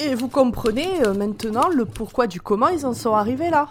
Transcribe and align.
Et 0.00 0.14
vous 0.14 0.28
comprenez 0.28 1.04
euh, 1.04 1.12
maintenant 1.12 1.68
le 1.68 1.84
pourquoi 1.84 2.28
du 2.28 2.40
comment 2.40 2.68
ils 2.68 2.86
en 2.86 2.94
sont 2.94 3.14
arrivés 3.14 3.50
là. 3.50 3.70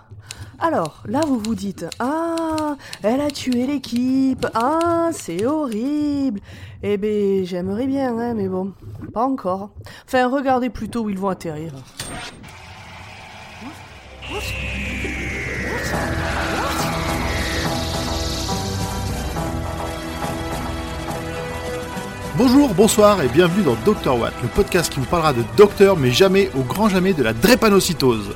Alors, 0.59 1.03
là 1.05 1.21
vous 1.25 1.39
vous 1.39 1.55
dites, 1.55 1.85
ah, 1.99 2.75
elle 3.01 3.21
a 3.21 3.29
tué 3.29 3.65
l'équipe, 3.65 4.45
ah, 4.53 5.09
c'est 5.13 5.45
horrible. 5.45 6.41
Eh 6.83 6.97
ben, 6.97 7.45
j'aimerais 7.45 7.87
bien, 7.87 8.17
hein, 8.17 8.33
mais 8.33 8.49
bon, 8.49 8.73
pas 9.13 9.23
encore. 9.23 9.69
Enfin, 10.05 10.27
regardez 10.27 10.69
plutôt 10.69 11.03
où 11.03 11.09
ils 11.09 11.17
vont 11.17 11.29
atterrir. 11.29 11.71
Bonjour, 22.37 22.73
bonsoir 22.75 23.21
et 23.23 23.27
bienvenue 23.29 23.63
dans 23.63 23.75
Dr 23.85 24.19
Watt, 24.19 24.33
le 24.43 24.47
podcast 24.49 24.91
qui 24.93 24.99
vous 24.99 25.05
parlera 25.05 25.33
de 25.33 25.41
docteur 25.57 25.97
mais 25.97 26.11
jamais, 26.11 26.49
au 26.57 26.61
grand 26.63 26.89
jamais, 26.89 27.13
de 27.13 27.23
la 27.23 27.33
drépanocytose. 27.33 28.35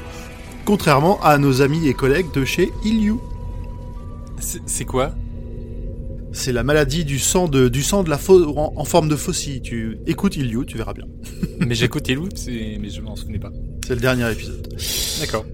Contrairement 0.66 1.20
à 1.22 1.38
nos 1.38 1.62
amis 1.62 1.88
et 1.88 1.94
collègues 1.94 2.32
de 2.34 2.46
chez 2.46 2.72
Iliu. 2.84 3.16
C'est 4.66 4.86
quoi? 4.86 5.12
C'est 6.32 6.52
la 6.54 6.64
maladie 6.64 7.04
du 7.06 7.20
sang 7.20 7.48
de, 7.48 7.68
du 7.68 7.84
sang 7.84 8.04
de 8.04 8.10
la 8.10 8.18
en, 8.30 8.74
en 8.76 8.84
forme 8.86 9.10
de 9.10 9.16
faucille. 9.16 9.62
Tu 9.62 9.98
écoutes 10.08 10.36
Iliu, 10.38 10.66
tu 10.66 10.78
verras 10.78 10.94
bien. 10.94 11.06
Mais 11.60 11.76
j'écoute 11.76 12.08
c'est- 12.36 12.78
mais 12.80 12.90
je 12.90 13.02
m'en 13.02 13.16
souvenais 13.16 13.38
pas. 13.40 13.52
C'est 13.86 13.94
le 13.96 14.02
dernier 14.02 14.32
épisode. 14.32 14.68
D'accord. 15.20 15.46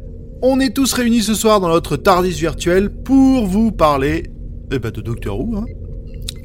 On 0.41 0.59
est 0.59 0.73
tous 0.73 0.93
réunis 0.93 1.23
ce 1.23 1.33
soir 1.33 1.59
dans 1.59 1.67
notre 1.69 1.97
Tardis 1.97 2.29
virtuel 2.31 2.89
pour 2.91 3.45
vous 3.47 3.71
parler 3.71 4.23
eh 4.71 4.79
ben, 4.79 4.91
de 4.91 5.01
Doctor 5.01 5.39
Who. 5.39 5.57
hein. 5.57 5.65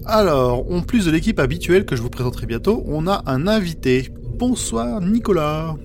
Alors, 0.04 0.70
en 0.70 0.80
plus 0.80 1.06
de 1.06 1.10
l'équipe 1.10 1.38
habituelle 1.38 1.84
que 1.84 1.94
je 1.94 2.02
vous 2.02 2.10
présenterai 2.10 2.46
bientôt, 2.46 2.82
on 2.86 3.06
a 3.06 3.22
un 3.26 3.46
invité. 3.46 4.08
Bonsoir 4.38 5.00
Nicolas. 5.00 5.76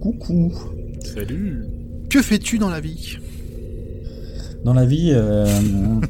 Coucou. 0.00 0.52
Salut. 1.00 1.64
Que 2.10 2.20
fais-tu 2.20 2.58
dans 2.58 2.68
la 2.68 2.80
vie? 2.80 3.18
Dans 4.64 4.74
la 4.74 4.84
vie, 4.84 5.12
euh, 5.12 5.46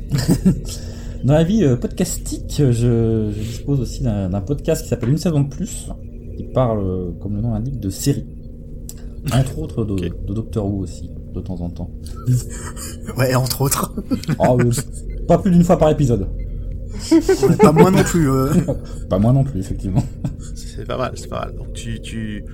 dans 1.24 1.34
la 1.34 1.44
vie 1.44 1.64
euh, 1.64 1.76
podcastique, 1.76 2.54
je, 2.56 2.72
je 2.72 3.40
dispose 3.40 3.80
aussi 3.80 4.02
d'un 4.02 4.40
podcast 4.40 4.82
qui 4.82 4.88
s'appelle 4.88 5.10
Une 5.10 5.18
saison 5.18 5.40
de 5.40 5.48
plus, 5.48 5.88
qui 6.36 6.44
parle, 6.44 6.80
euh, 6.80 7.10
comme 7.20 7.36
le 7.36 7.42
nom 7.42 7.52
l'indique, 7.52 7.78
de 7.78 7.90
séries. 7.90 8.26
Entre 9.32 9.58
autres 9.58 9.84
de, 9.84 10.10
Doctor 10.32 10.66
Who 10.66 10.82
aussi, 10.82 11.10
de 11.34 11.40
temps 11.40 11.60
en 11.60 11.70
temps. 11.70 11.90
Ouais, 13.16 13.34
entre 13.34 13.62
autres. 13.62 13.94
Oh, 14.38 14.58
euh, 14.60 14.70
pas 15.26 15.38
plus 15.38 15.50
d'une 15.50 15.64
fois 15.64 15.78
par 15.78 15.90
épisode. 15.90 16.28
Pas 17.60 17.72
moi 17.72 17.90
non 17.90 18.02
plus. 18.02 18.30
euh. 18.30 18.52
Pas 19.08 19.18
moi 19.18 19.32
non 19.32 19.44
plus, 19.44 19.60
effectivement. 19.60 20.02
C'est 20.54 20.86
pas 20.86 20.96
mal, 20.96 21.12
c'est 21.16 21.28
pas 21.28 21.46
mal. 21.46 21.56
Donc 21.56 21.72
tu, 21.72 22.00
tu, 22.00 22.44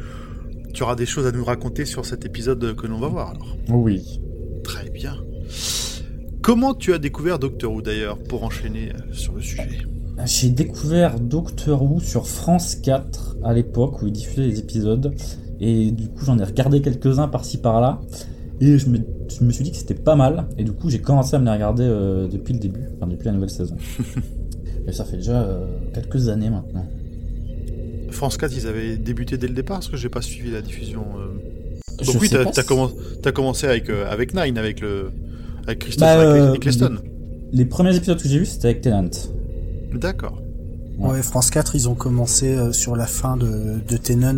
tu 0.74 0.82
auras 0.82 0.94
des 0.96 1.06
choses 1.06 1.26
à 1.26 1.32
nous 1.32 1.44
raconter 1.44 1.84
sur 1.84 2.04
cet 2.06 2.24
épisode 2.24 2.74
que 2.76 2.86
l'on 2.86 2.98
va 3.00 3.08
voir 3.08 3.30
alors. 3.30 3.56
Oui. 3.68 4.20
Très 4.64 4.90
bien. 4.90 5.16
Comment 6.42 6.74
tu 6.74 6.92
as 6.94 6.98
découvert 6.98 7.38
Doctor 7.38 7.72
Who 7.72 7.82
d'ailleurs 7.82 8.18
pour 8.18 8.44
enchaîner 8.44 8.90
euh, 8.90 9.12
sur 9.12 9.34
le 9.34 9.40
sujet? 9.40 9.68
J'ai 10.26 10.50
découvert 10.50 11.18
Doctor 11.18 11.82
Who 11.82 12.00
sur 12.00 12.26
France 12.26 12.74
4 12.76 13.36
à 13.42 13.52
l'époque 13.54 14.02
où 14.02 14.06
ils 14.06 14.12
diffusaient 14.12 14.46
les 14.46 14.58
épisodes. 14.58 15.14
Et 15.60 15.90
du 15.90 16.08
coup, 16.08 16.24
j'en 16.24 16.38
ai 16.38 16.44
regardé 16.44 16.80
quelques-uns 16.82 17.28
par-ci 17.28 17.58
par-là. 17.58 18.00
Et 18.60 18.76
je 18.78 18.88
me, 18.88 18.98
je 19.28 19.44
me 19.44 19.50
suis 19.52 19.64
dit 19.64 19.70
que 19.70 19.76
c'était 19.78 19.94
pas 19.94 20.16
mal. 20.16 20.46
Et 20.58 20.64
du 20.64 20.72
coup, 20.72 20.90
j'ai 20.90 21.00
commencé 21.00 21.34
à 21.34 21.38
me 21.38 21.46
les 21.46 21.50
regarder 21.52 21.84
euh, 21.84 22.28
depuis 22.28 22.52
le 22.52 22.58
début, 22.60 22.82
enfin 22.96 23.06
depuis 23.06 23.26
la 23.26 23.32
nouvelle 23.32 23.50
saison. 23.50 23.76
et 24.86 24.92
ça 24.92 25.04
fait 25.04 25.16
déjà 25.16 25.42
euh, 25.42 25.66
quelques 25.94 26.28
années 26.28 26.50
maintenant. 26.50 26.86
France 28.10 28.36
4, 28.36 28.52
ils 28.56 28.66
avaient 28.66 28.96
débuté 28.96 29.38
dès 29.38 29.46
le 29.48 29.54
départ 29.54 29.78
parce 29.78 29.88
que 29.88 29.96
j'ai 29.96 30.08
pas 30.08 30.20
suivi 30.20 30.50
la 30.50 30.60
diffusion. 30.62 31.04
euh. 31.18 31.38
Je 32.02 32.06
Donc 32.12 32.20
oui, 32.22 32.28
sais 32.28 32.44
t'as 32.52 32.62
si- 32.62 32.68
commen- 32.68 33.32
commencé 33.32 33.66
avec, 33.66 33.88
euh, 33.88 34.10
avec 34.10 34.34
Nine, 34.34 34.58
avec 34.58 34.80
le 34.80 35.10
avec 35.66 35.78
Christophe 35.80 36.06
Bah, 36.08 36.18
euh, 36.20 36.54
Eccleston. 36.54 36.96
Les 37.52 37.64
premiers 37.66 37.94
épisodes 37.96 38.20
que 38.20 38.28
j'ai 38.28 38.38
vus, 38.38 38.46
c'était 38.46 38.68
avec 38.68 38.80
Tennant. 38.80 39.08
D'accord. 39.94 40.40
Ouais. 40.98 41.10
Ouais, 41.12 41.22
France 41.22 41.50
4, 41.50 41.76
ils 41.76 41.88
ont 41.88 41.94
commencé 41.94 42.48
euh, 42.54 42.72
sur 42.72 42.96
la 42.96 43.06
fin 43.06 43.36
de, 43.36 43.78
de 43.88 43.96
Tenant 43.96 44.34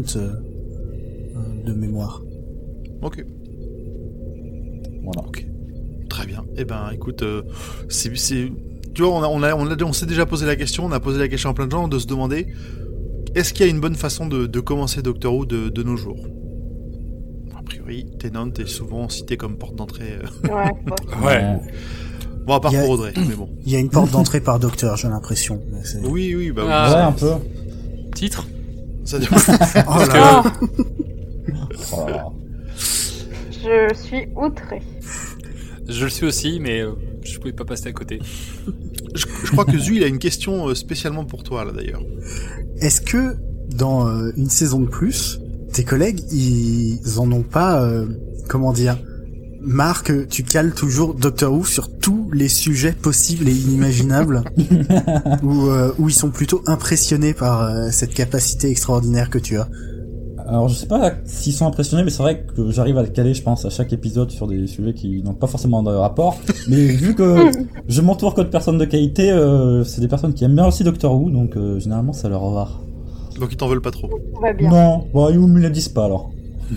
de 1.65 1.73
mémoire. 1.73 2.23
Ok. 3.03 3.25
Voilà. 5.03 5.27
Ok. 5.29 5.47
Très 6.09 6.27
bien. 6.27 6.45
Eh 6.57 6.65
ben, 6.65 6.91
écoute, 6.93 7.23
euh, 7.23 7.43
c'est, 7.89 8.15
c'est- 8.17 8.51
tu 8.95 9.03
vois, 9.03 9.13
on, 9.13 9.23
a, 9.23 9.27
on, 9.29 9.43
a, 9.43 9.55
on, 9.55 9.67
a- 9.71 9.83
on 9.85 9.93
s'est 9.93 10.07
déjà 10.07 10.27
posé 10.27 10.45
la 10.47 10.57
question, 10.57 10.85
on 10.85 10.93
a 10.93 11.01
posé 11.01 11.19
la 11.19 11.29
question 11.29 11.49
à 11.51 11.55
plein 11.55 11.67
de 11.67 11.71
gens 11.73 11.89
de 11.89 11.99
se 11.99 12.07
demander 12.07 12.49
est-ce 13.35 13.55
qu'il 13.55 13.65
y 13.65 13.69
a 13.69 13.73
une 13.73 13.81
bonne 13.81 13.95
façon 13.95 14.27
de, 14.27 14.47
de 14.47 14.61
commencer 14.61 15.01
Doctor 15.01 15.35
Who 15.35 15.47
de, 15.47 15.71
de 15.71 15.83
nos 15.83 15.97
jours? 15.97 16.19
A 17.59 17.63
priori, 17.63 18.07
Tennant 18.19 18.53
est 18.59 18.67
souvent 18.69 19.09
cité 19.09 19.39
comme 19.39 19.57
porte 19.57 19.75
d'entrée. 19.77 20.19
euh. 20.23 20.49
Ouais, 20.55 20.71
bon. 20.87 21.27
Ouais. 21.27 21.43
Bon, 22.47 22.55
à 22.55 22.61
part 22.61 22.75
a- 22.75 22.81
pour 22.81 22.91
Audrey, 22.91 23.13
mais 23.17 23.35
bon. 23.35 23.49
Il 23.65 23.73
y 23.73 23.77
a 23.77 23.79
une 23.79 23.89
porte 23.89 24.11
d'entrée 24.11 24.41
par 24.41 24.59
docteur, 24.59 24.97
j'ai 24.99 25.09
l'impression. 25.09 25.63
C'est- 25.85 26.05
Oui, 26.07 26.35
oui, 26.37 26.51
bah 26.51 26.63
oui. 26.65 26.71
Ah. 26.71 26.93
Ouais, 26.93 27.01
un 27.03 27.13
peu. 27.13 27.33
Titre? 28.15 28.47
Ça 29.05 29.19
dépend. 29.21 29.37
Oh. 29.89 30.49
Oh 31.95 32.07
là 32.09 32.11
là. 32.17 32.25
Je 32.77 33.95
suis 33.95 34.27
outré. 34.37 34.81
Je 35.89 36.05
le 36.05 36.11
suis 36.11 36.27
aussi, 36.27 36.61
mais 36.61 36.81
euh, 36.81 36.93
je 37.23 37.39
pouvais 37.39 37.53
pas 37.53 37.65
passer 37.65 37.89
à 37.89 37.93
côté. 37.93 38.21
je, 39.15 39.27
je 39.45 39.51
crois 39.51 39.65
que 39.65 39.79
Zu, 39.79 39.97
il 39.97 40.05
a 40.05 40.07
une 40.07 40.19
question 40.19 40.69
euh, 40.69 40.75
spécialement 40.75 41.25
pour 41.25 41.43
toi, 41.43 41.65
là, 41.65 41.73
d'ailleurs. 41.73 42.03
Est-ce 42.81 43.01
que 43.01 43.37
dans 43.75 44.09
euh, 44.09 44.33
une 44.37 44.51
saison 44.51 44.81
de 44.81 44.89
plus, 44.89 45.41
tes 45.73 45.85
collègues, 45.85 46.21
ils 46.33 47.01
en 47.19 47.31
ont 47.33 47.43
pas, 47.43 47.83
euh, 47.83 48.07
comment 48.49 48.73
dire, 48.73 48.99
marre 49.61 50.03
que 50.03 50.25
tu 50.25 50.43
cales 50.43 50.75
toujours 50.75 51.15
Doctor 51.15 51.53
Who 51.53 51.65
sur 51.65 51.97
tous 51.99 52.31
les 52.33 52.49
sujets 52.49 52.93
possibles 52.93 53.49
et 53.49 53.53
inimaginables, 53.53 54.43
ou 55.43 55.69
euh, 55.69 55.93
où 55.99 56.09
ils 56.09 56.15
sont 56.15 56.31
plutôt 56.31 56.63
impressionnés 56.67 57.33
par 57.33 57.63
euh, 57.63 57.89
cette 57.91 58.13
capacité 58.15 58.71
extraordinaire 58.71 59.31
que 59.31 59.39
tu 59.39 59.57
as? 59.57 59.69
Alors 60.53 60.69
je 60.69 60.75
sais 60.75 60.87
pas 60.87 61.13
s'ils 61.25 61.55
sont 61.55 61.67
impressionnés, 61.67 62.05
mais 62.05 62.11
c'est 62.11 62.23
vrai 62.23 62.45
que 62.45 62.71
j'arrive 62.71 62.99
à 62.99 63.03
le 63.03 63.09
caler, 63.09 63.33
je 63.33 63.43
pense, 63.43 63.65
à 63.65 63.71
chaque 63.71 63.91
épisode 63.95 64.31
sur 64.31 64.47
des 64.47 64.67
sujets 64.67 64.93
qui 64.93 65.23
n'ont 65.23 65.33
pas 65.33 65.47
forcément 65.47 65.83
de 65.83 65.89
rapport. 65.89 66.37
Mais 66.69 66.89
vu 66.89 67.15
que 67.15 67.51
je 67.89 68.01
m'entoure 68.03 68.35
que 68.35 68.43
de 68.43 68.49
personnes 68.49 68.77
de 68.77 68.85
qualité, 68.85 69.31
euh, 69.31 69.83
c'est 69.83 70.03
des 70.03 70.09
personnes 70.09 70.35
qui 70.35 70.45
aiment 70.45 70.55
bien 70.57 70.67
aussi 70.67 70.85
Doctor 70.85 71.19
Who, 71.19 71.31
donc 71.31 71.57
euh, 71.57 71.79
généralement 71.81 72.13
ça 72.13 72.29
leur 72.29 72.51
va. 72.51 72.69
Donc, 73.41 73.51
ils 73.51 73.57
t'en 73.57 73.67
veulent 73.67 73.81
pas 73.81 73.93
trop. 73.93 74.09
Tout 74.09 74.41
va 74.43 74.53
bien. 74.53 74.69
Non, 74.69 75.07
bon, 75.15 75.31
ils 75.31 75.39
me 75.41 75.59
le 75.59 75.71
disent 75.71 75.89
pas 75.89 76.05
alors. 76.05 76.31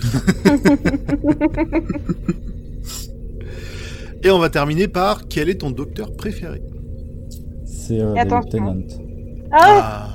Et 4.22 4.30
on 4.30 4.38
va 4.38 4.48
terminer 4.48 4.88
par 4.88 5.28
quel 5.28 5.50
est 5.50 5.56
ton 5.60 5.70
docteur 5.70 6.16
préféré? 6.16 6.62
C'est 7.66 8.00
euh, 8.00 8.14
David. 8.14 8.48
Tennant. 8.50 8.76
Ah, 9.52 9.82
Ah, 9.82 10.08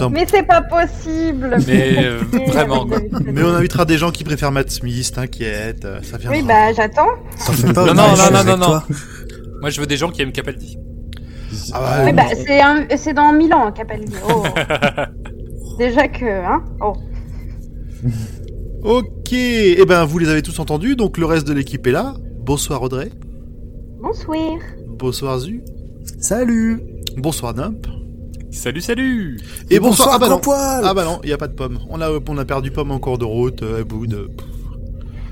un 0.00 0.08
mais 0.10 0.26
c'est 0.28 0.42
pas 0.44 0.62
possible. 0.62 1.56
Mais 1.66 1.94
euh, 2.04 2.20
Mais, 2.32 2.46
vraiment, 2.46 2.86
quoi. 2.86 2.98
Mais 3.24 3.42
on 3.42 3.54
invitera 3.54 3.84
des 3.84 3.98
gens 3.98 4.10
qui 4.10 4.24
préfèrent 4.24 4.52
Matt 4.52 4.70
Smith, 4.70 5.12
t'inquiète, 5.14 5.84
euh, 5.84 6.00
ça 6.02 6.18
viendra. 6.18 6.38
Oui, 6.38 6.44
bah 6.46 6.72
j'attends. 6.72 7.08
Pas 7.74 7.86
Non, 7.86 7.94
non, 7.94 8.30
non, 8.32 8.44
non, 8.44 8.56
non. 8.56 8.80
Moi, 9.60 9.70
je 9.70 9.80
veux 9.80 9.86
des 9.86 9.96
gens 9.96 10.10
qui 10.10 10.22
aiment 10.22 10.32
Capaldi. 10.32 10.76
Ah 11.72 11.80
bah, 11.80 12.04
Oui, 12.04 12.12
bah 12.12 12.24
c'est 12.34 12.60
un... 12.60 12.86
c'est 12.96 13.12
dans 13.14 13.32
Milan, 13.32 13.66
hein, 13.66 13.72
Capaldi. 13.72 14.14
Oh. 14.28 14.44
Déjà 15.78 16.08
que, 16.08 16.24
hein. 16.24 16.62
Oh. 16.80 16.94
Ok, 18.82 19.32
et 19.32 19.84
ben 19.86 20.04
vous 20.04 20.18
les 20.18 20.28
avez 20.28 20.42
tous 20.42 20.58
entendus, 20.58 20.96
donc 20.96 21.16
le 21.18 21.26
reste 21.26 21.46
de 21.46 21.52
l'équipe 21.52 21.86
est 21.86 21.92
là. 21.92 22.14
Bonsoir 22.40 22.82
Audrey, 22.82 23.10
Bonsoir. 24.00 24.58
bonsoir 24.98 25.38
Zu, 25.38 25.62
Salut 26.18 26.82
bonsoir 27.16 27.54
Nimp, 27.54 27.86
Salut, 28.52 28.80
salut 28.82 29.40
et 29.70 29.80
bonsoir... 29.80 30.10
ah 30.12 30.18
bah 30.18 30.28
non, 30.28 30.38
ah 30.46 30.92
bah 30.94 31.04
non, 31.04 31.20
il 31.24 31.30
y 31.30 31.32
a 31.32 31.38
pas 31.38 31.48
de 31.48 31.54
pomme. 31.54 31.78
On 31.88 32.00
a, 32.02 32.10
on 32.10 32.38
a 32.38 32.44
perdu 32.44 32.70
pomme 32.70 32.90
en 32.90 32.98
cours 32.98 33.16
de 33.16 33.24
route, 33.24 33.62
euh, 33.62 33.80
à 33.80 33.84
bout 33.84 34.06
de... 34.06 34.30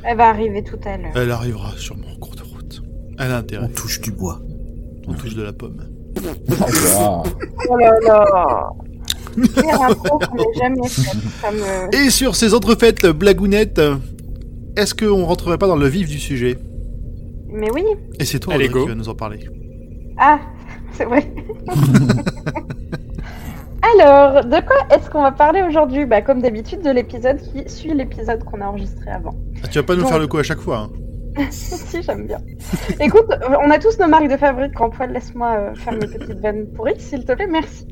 Elle 0.03 0.17
va 0.17 0.31
arriver 0.31 0.65
tout 0.65 0.79
à 0.85 0.97
l'heure. 0.97 1.13
Elle 1.15 1.31
arrivera 1.31 1.73
sûrement 1.77 2.07
en 2.15 2.19
cours 2.19 2.35
de 2.35 2.43
route. 2.43 2.83
Elle 3.19 3.31
a 3.31 3.37
On 3.37 3.39
intérêt, 3.41 3.69
touche 3.69 4.01
du 4.01 4.11
bois. 4.11 4.41
on 5.07 5.13
touche 5.13 5.35
de 5.35 5.43
la 5.43 5.53
pomme. 5.53 5.83
Oh 6.99 7.23
là 7.79 7.93
là. 8.07 8.71
Jamais. 10.59 10.89
Ça 10.89 11.51
me... 11.53 11.95
Et 11.95 12.09
sur 12.11 12.35
ces 12.35 12.55
entrefaites 12.55 13.07
blagounettes, 13.07 13.81
est-ce 14.77 14.95
qu'on 14.95 15.27
rentrerait 15.27 15.59
pas 15.59 15.69
dans 15.69 15.77
le 15.77 15.87
vif 15.89 16.09
du 16.09 16.19
sujet? 16.19 16.59
Mais 17.53 17.71
oui. 17.71 17.85
Et 18.19 18.25
c'est 18.25 18.39
toi 18.41 18.55
Allez, 18.55 18.65
Audrey 18.69 18.79
go. 18.81 18.85
qui 18.85 18.89
va 18.89 18.95
nous 18.95 19.09
en 19.11 19.15
parler. 19.15 19.41
Ah, 20.17 20.41
c'est 20.93 21.05
vrai. 21.05 21.31
Alors, 23.83 24.45
de 24.45 24.67
quoi 24.67 24.77
est-ce 24.91 25.09
qu'on 25.11 25.23
va 25.23 25.33
parler 25.33 25.63
aujourd'hui? 25.63 26.05
Bah, 26.05 26.23
comme 26.23 26.43
d'habitude, 26.43 26.83
de 26.83 26.91
l'épisode 26.91 27.39
qui 27.39 27.69
suit 27.69 27.95
l'épisode 27.95 28.45
qu'on 28.45 28.61
a 28.61 28.67
enregistré 28.67 29.11
avant. 29.11 29.35
Ah, 29.65 29.69
tu 29.69 29.79
vas 29.79 29.85
pas 29.85 29.97
nous 29.97 30.07
faire 30.07 30.19
le 30.19 30.27
coup 30.27 30.39
à 30.39 30.43
chaque 30.43 30.61
fois, 30.61 30.79
hein 30.79 30.91
si, 31.51 32.03
j'aime 32.03 32.27
bien. 32.27 32.39
Écoute, 32.99 33.27
on 33.65 33.71
a 33.71 33.79
tous 33.79 33.99
nos 33.99 34.09
marques 34.09 34.29
de 34.29 34.37
fabrique. 34.37 34.79
En 34.81 34.91
poil, 34.91 35.13
laisse-moi 35.13 35.57
euh, 35.59 35.75
faire 35.75 35.93
mes 35.93 36.01
petites 36.01 36.41
vannes 36.41 36.67
pourries, 36.75 36.99
s'il 36.99 37.25
te 37.25 37.33
plaît, 37.33 37.47
merci. 37.47 37.87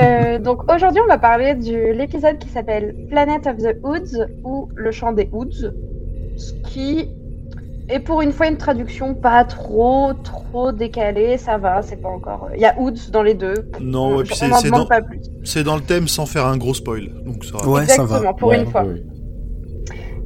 Euh, 0.00 0.38
donc 0.38 0.70
aujourd'hui, 0.72 1.00
on 1.02 1.08
va 1.08 1.18
parler 1.18 1.54
de 1.54 1.92
l'épisode 1.92 2.38
qui 2.38 2.48
s'appelle 2.48 2.94
Planet 3.08 3.46
of 3.46 3.56
the 3.56 3.76
Woods 3.82 4.28
ou 4.44 4.68
Le 4.74 4.90
Chant 4.90 5.12
des 5.12 5.28
Woods, 5.32 5.72
ce 6.36 6.52
qui 6.68 7.08
est 7.92 8.00
pour 8.00 8.22
une 8.22 8.32
fois 8.32 8.48
une 8.48 8.56
traduction 8.56 9.14
pas 9.14 9.44
trop 9.44 10.12
trop 10.24 10.72
décalée, 10.72 11.36
ça 11.38 11.58
va, 11.58 11.82
c'est 11.82 11.96
pas 11.96 12.08
encore. 12.08 12.48
Il 12.54 12.60
y 12.60 12.64
a 12.64 12.78
Woods 12.78 13.10
dans 13.10 13.22
les 13.22 13.34
deux. 13.34 13.70
Non, 13.80 14.20
et 14.22 14.30
on 14.30 14.34
c'est 15.44 15.62
dans, 15.64 15.76
le 15.76 15.82
thème 15.82 16.08
sans 16.08 16.26
faire 16.26 16.46
un 16.46 16.56
gros 16.56 16.74
spoil. 16.74 17.10
Donc 17.24 17.44
ça 17.44 17.58
va. 17.58 17.68
Ouais, 17.68 17.86
ça 17.86 17.94
Exactement, 17.94 18.20
va. 18.20 18.32
pour 18.32 18.48
Ouais, 18.48 18.60
une 18.60 18.66
fois. 18.66 18.84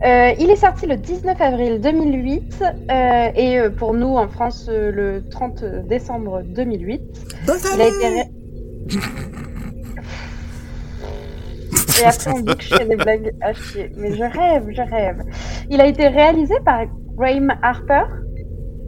Euh, 0.04 0.32
il 0.38 0.50
est 0.50 0.56
sorti 0.56 0.86
le 0.86 0.96
19 0.96 1.40
avril 1.40 1.80
2008 1.80 2.62
euh, 2.62 3.28
et 3.34 3.58
euh, 3.58 3.70
pour 3.70 3.94
nous 3.94 4.16
en 4.16 4.28
France 4.28 4.66
euh, 4.68 4.90
le 4.92 5.26
30 5.30 5.64
décembre 5.88 6.42
2008. 6.44 7.00
Il 7.74 7.80
a 7.80 7.86
été 7.86 8.08
ré- 8.08 9.00
Et 11.98 12.04
après 12.04 12.30
on 12.30 12.40
dit 12.40 12.56
que 12.56 12.62
je 12.62 12.74
fais 12.74 12.84
des 12.84 12.96
blagues 12.96 13.32
à 13.40 13.54
chier. 13.54 13.90
Mais 13.96 14.12
je 14.14 14.22
rêve, 14.22 14.66
je 14.68 14.82
rêve. 14.82 15.22
Il 15.70 15.80
a 15.80 15.86
été 15.86 16.08
réalisé 16.08 16.54
par 16.62 16.80
Graham 17.16 17.52
Harper. 17.62 18.02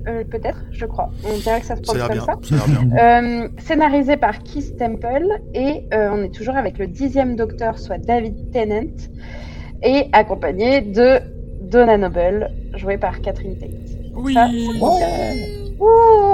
Euh, 0.07 0.25
Peut-être, 0.25 0.63
je 0.71 0.87
crois. 0.87 1.11
On 1.27 1.37
dirait 1.39 1.61
que 1.61 1.67
ça 1.67 1.77
se 1.77 1.83
prononce 1.83 2.03
comme 2.07 2.13
bien. 2.17 2.25
ça. 2.25 2.35
Ça 2.43 2.55
a 2.55 2.67
l'air 2.69 2.83
bien. 2.83 3.45
Euh, 3.45 3.49
scénarisé 3.59 4.17
par 4.17 4.39
Keith 4.43 4.77
Temple 4.79 5.27
et 5.55 5.85
euh, 5.93 6.11
on 6.13 6.23
est 6.23 6.35
toujours 6.35 6.57
avec 6.57 6.79
le 6.79 6.87
dixième 6.87 7.37
docteur, 7.37 7.79
soit 7.79 7.99
David 7.99 8.51
Tennant, 8.53 8.87
et 9.83 10.07
accompagné 10.13 10.81
de 10.81 11.19
Donna 11.61 11.99
Noble, 11.99 12.51
jouée 12.75 12.97
par 12.97 13.21
Catherine 13.21 13.57
Tate. 13.59 13.71
Oui. 14.15 14.33
Ça, 14.35 14.49
c'est- 14.51 15.59
Ouh, 15.81 15.87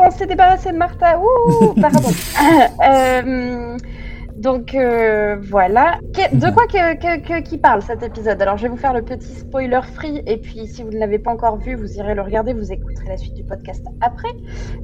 on 0.06 0.11
s'est 0.11 0.26
débarrassé 0.26 0.70
de 0.73 0.76
Martha. 0.76 1.19
Ouh, 1.20 1.75
pardon. 1.81 2.08
Donc 4.36 4.75
euh, 4.75 5.36
voilà. 5.40 5.98
De 6.32 6.52
quoi 6.52 6.66
que, 6.66 7.40
qui 7.42 7.58
parle 7.58 7.82
cet 7.82 8.02
épisode? 8.02 8.40
Alors 8.42 8.56
je 8.56 8.64
vais 8.64 8.69
vous 8.69 8.76
faire 8.76 8.92
le 8.92 9.02
petit 9.02 9.32
spoiler 9.32 9.81
free 9.94 10.22
et 10.26 10.38
puis 10.38 10.66
si 10.66 10.82
vous 10.82 10.90
ne 10.90 10.98
l'avez 10.98 11.19
pas 11.19 11.31
encore 11.31 11.58
vu, 11.58 11.75
vous 11.75 11.96
irez 11.96 12.14
le 12.14 12.22
regarder, 12.22 12.52
vous 12.52 12.72
écouterez 12.72 13.08
la 13.08 13.16
suite 13.16 13.34
du 13.34 13.44
podcast 13.44 13.84
après. 14.00 14.32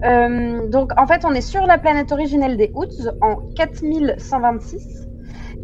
Euh, 0.05 0.69
donc 0.69 0.93
en 0.97 1.06
fait, 1.06 1.25
on 1.25 1.32
est 1.32 1.41
sur 1.41 1.67
la 1.67 1.79
planète 1.79 2.12
originelle 2.12 2.56
des 2.56 2.70
Woods 2.75 3.12
en 3.20 3.37
4126. 3.56 5.10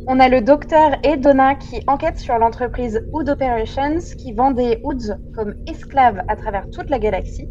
On 0.08 0.20
a 0.20 0.28
le 0.28 0.40
docteur 0.40 0.92
et 1.02 1.16
Donna 1.16 1.56
qui 1.56 1.80
enquêtent 1.88 2.18
sur 2.20 2.38
l'entreprise 2.38 3.02
Wood 3.12 3.28
Operations 3.28 3.98
qui 4.16 4.32
vend 4.32 4.52
des 4.52 4.78
Woods 4.84 5.16
comme 5.34 5.54
esclaves 5.66 6.20
à 6.28 6.36
travers 6.36 6.70
toute 6.70 6.90
la 6.90 6.98
galaxie. 7.00 7.48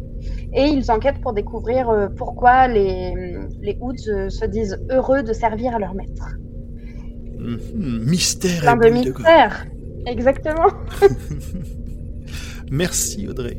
Et 0.54 0.62
ils 0.64 0.90
enquêtent 0.90 1.20
pour 1.20 1.34
découvrir 1.34 1.90
euh, 1.90 2.08
pourquoi 2.08 2.66
les, 2.68 3.12
les 3.60 3.76
Woods 3.80 4.08
euh, 4.08 4.30
se 4.30 4.46
disent 4.46 4.78
heureux 4.90 5.22
de 5.22 5.34
servir 5.34 5.74
à 5.74 5.78
leur 5.78 5.94
maître. 5.94 6.28
Mhm, 7.38 7.58
Mystère 8.06 8.60
Plein 8.62 8.80
et 8.80 8.88
de 8.90 8.94
mystères. 8.94 9.66
Exactement. 10.06 10.68
Merci 12.70 13.28
Audrey. 13.28 13.58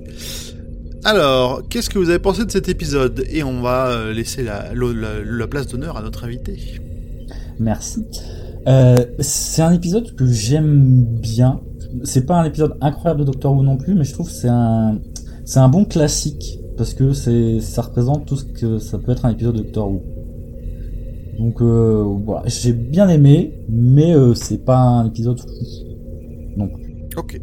Alors, 1.03 1.61
qu'est-ce 1.69 1.89
que 1.89 1.99
vous 1.99 2.09
avez 2.09 2.19
pensé 2.19 2.45
de 2.45 2.51
cet 2.51 2.67
épisode? 2.67 3.23
Et 3.29 3.43
on 3.43 3.61
va 3.61 3.87
euh, 3.89 4.11
laisser 4.13 4.43
la, 4.43 4.73
la- 4.73 4.93
la- 4.93 5.23
la 5.23 5.47
place 5.47 5.67
d'honneur 5.67 5.97
à 5.97 6.01
notre 6.01 6.23
invité. 6.25 6.57
Merci. 7.59 8.05
Euh, 8.67 8.97
c'est 9.19 9.61
un 9.61 9.71
épisode 9.71 10.15
que 10.15 10.27
j'aime 10.27 11.05
bien. 11.05 11.61
C'est 12.03 12.25
pas 12.25 12.35
un 12.35 12.45
épisode 12.45 12.77
incroyable 12.81 13.21
de 13.21 13.25
Doctor 13.25 13.53
Who 13.53 13.63
non 13.63 13.77
plus, 13.77 13.95
mais 13.95 14.03
je 14.03 14.13
trouve 14.13 14.27
que 14.27 14.33
c'est 14.33 14.49
un, 14.49 14.99
c'est 15.45 15.59
un 15.59 15.69
bon 15.69 15.85
classique 15.85 16.59
parce 16.77 16.93
que 16.93 17.13
c'est, 17.13 17.59
ça 17.61 17.81
représente 17.81 18.25
tout 18.25 18.35
ce 18.35 18.45
que 18.45 18.77
ça 18.77 18.97
peut 18.97 19.11
être 19.13 19.25
un 19.25 19.31
épisode 19.31 19.55
de 19.55 19.63
Doctor 19.63 19.89
Who. 19.89 20.03
Donc 21.39 21.61
euh, 21.61 22.03
voilà, 22.25 22.43
j'ai 22.47 22.73
bien 22.73 23.07
aimé, 23.09 23.53
mais 23.69 24.13
euh, 24.13 24.33
c'est 24.33 24.63
pas 24.63 24.77
un 24.77 25.07
épisode 25.07 25.39
fou. 25.39 25.47
Non 26.57 26.67
plus. 26.67 27.07
Ok. 27.15 27.39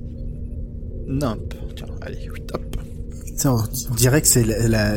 Nimp. 1.06 1.54
Tiens, 1.76 1.86
allez, 2.02 2.28
hop. 2.52 2.62
Tiens, 3.36 3.56
on 3.90 3.94
dirait 3.94 4.20
que 4.20 4.28
c'est 4.28 4.44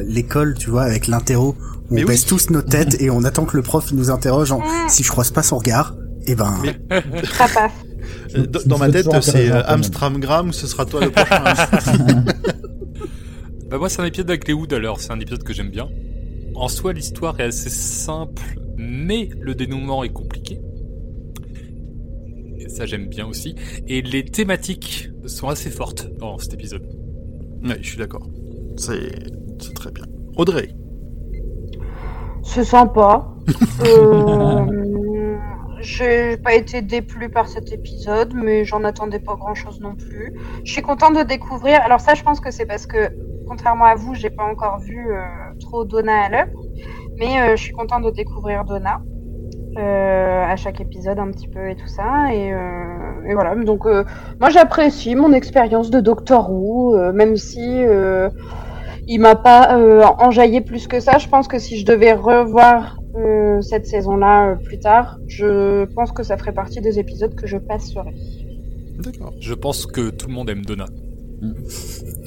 l'école, 0.03 0.55
tu 0.55 0.69
vois, 0.69 0.83
avec 0.83 1.07
l'interro. 1.07 1.55
On 1.89 1.95
Mais 1.95 2.01
oui. 2.01 2.07
baisse 2.09 2.25
tous 2.25 2.49
nos 2.49 2.61
têtes 2.61 2.97
et 3.01 3.09
on 3.09 3.23
attend 3.23 3.45
que 3.45 3.55
le 3.55 3.63
prof 3.63 3.93
nous 3.93 4.09
interroge 4.11 4.51
en 4.51 4.61
si 4.89 5.03
je 5.03 5.09
croise 5.09 5.31
pas 5.31 5.43
son 5.43 5.57
regard, 5.57 5.95
et 6.27 6.35
ben 6.35 6.61
Mais-. 6.61 7.01
Euh, 8.35 8.45
Dans 8.65 8.77
ma 8.77 8.89
tête, 8.89 9.07
c'est 9.21 9.49
euh. 9.51 9.63
Amstramgram, 9.65 10.53
ce 10.53 10.67
sera 10.67 10.85
toi 10.85 11.01
le 11.01 11.11
prochain. 11.11 12.23
Bah 13.69 13.77
moi 13.77 13.89
c'est 13.89 14.01
un 14.01 14.05
épisode 14.05 14.29
avec 14.29 14.47
les 14.47 14.53
Wood 14.53 14.71
alors, 14.71 15.01
c'est 15.01 15.11
un 15.11 15.19
épisode 15.19 15.43
que 15.43 15.51
j'aime 15.51 15.69
bien. 15.69 15.89
En 16.55 16.69
soi 16.69 16.93
l'histoire 16.93 17.37
est 17.41 17.43
assez 17.43 17.69
simple, 17.69 18.61
mais 18.77 19.27
le 19.41 19.55
dénouement 19.55 20.05
est 20.05 20.13
compliqué. 20.13 20.61
Et 22.59 22.69
ça 22.69 22.85
j'aime 22.85 23.07
bien 23.09 23.27
aussi. 23.27 23.55
Et 23.89 24.01
les 24.01 24.23
thématiques 24.23 25.09
sont 25.25 25.49
assez 25.49 25.69
fortes 25.69 26.07
dans 26.17 26.37
cet 26.37 26.53
épisode. 26.53 26.83
ouais, 27.65 27.77
je 27.81 27.89
suis 27.89 27.97
d'accord. 27.97 28.25
C'est 28.77 29.11
c'est 29.59 29.73
très 29.73 29.91
bien. 29.91 30.05
Audrey. 30.37 30.69
C'est 32.43 32.63
sympa. 32.63 33.27
Euh, 33.85 34.65
J'ai 35.79 36.37
pas 36.37 36.53
été 36.53 36.81
déplu 36.81 37.29
par 37.29 37.47
cet 37.47 37.71
épisode, 37.71 38.33
mais 38.33 38.65
j'en 38.65 38.83
attendais 38.83 39.19
pas 39.19 39.35
grand 39.35 39.53
chose 39.53 39.79
non 39.79 39.95
plus. 39.95 40.33
Je 40.63 40.71
suis 40.71 40.81
contente 40.81 41.15
de 41.15 41.23
découvrir. 41.23 41.81
Alors, 41.83 41.99
ça, 41.99 42.15
je 42.15 42.23
pense 42.23 42.39
que 42.39 42.51
c'est 42.51 42.65
parce 42.65 42.87
que, 42.87 43.09
contrairement 43.47 43.85
à 43.85 43.95
vous, 43.95 44.15
j'ai 44.15 44.29
pas 44.29 44.43
encore 44.43 44.79
vu 44.79 45.07
euh, 45.11 45.21
trop 45.59 45.85
Donna 45.85 46.23
à 46.25 46.29
l'œuvre. 46.29 46.59
Mais 47.17 47.41
euh, 47.41 47.55
je 47.55 47.63
suis 47.63 47.73
contente 47.73 48.03
de 48.03 48.09
découvrir 48.11 48.63
Donna 48.65 49.01
euh, 49.77 50.43
à 50.45 50.55
chaque 50.55 50.81
épisode 50.81 51.19
un 51.19 51.31
petit 51.31 51.47
peu 51.47 51.69
et 51.69 51.75
tout 51.75 51.87
ça. 51.87 52.33
Et, 52.33 52.47
et 53.27 53.33
voilà. 53.33 53.55
Donc, 53.55 53.85
moi, 53.85 54.49
j'apprécie 54.49 55.15
mon 55.15 55.31
expérience 55.31 55.91
de 55.91 55.99
Doctor 55.99 56.51
Who, 56.51 57.13
même 57.13 57.35
si. 57.35 57.83
il 59.09 59.21
m'a 59.21 59.35
pas 59.35 59.77
enjaillé 60.19 60.61
plus 60.61 60.87
que 60.87 60.99
ça. 60.99 61.17
Je 61.19 61.27
pense 61.27 61.47
que 61.47 61.59
si 61.59 61.77
je 61.77 61.85
devais 61.85 62.13
revoir 62.13 62.97
euh, 63.17 63.61
cette 63.61 63.85
saison-là 63.87 64.51
euh, 64.51 64.55
plus 64.55 64.79
tard, 64.79 65.17
je 65.27 65.85
pense 65.85 66.11
que 66.11 66.23
ça 66.23 66.37
ferait 66.37 66.53
partie 66.53 66.81
des 66.81 66.99
épisodes 66.99 67.33
que 67.35 67.47
je 67.47 67.57
passerai. 67.57 68.13
D'accord. 68.99 69.33
Je 69.39 69.53
pense 69.53 69.85
que 69.85 70.09
tout 70.09 70.27
le 70.27 70.33
monde 70.33 70.49
aime 70.49 70.63
Donna. 70.65 70.85
Mm. 71.41 71.51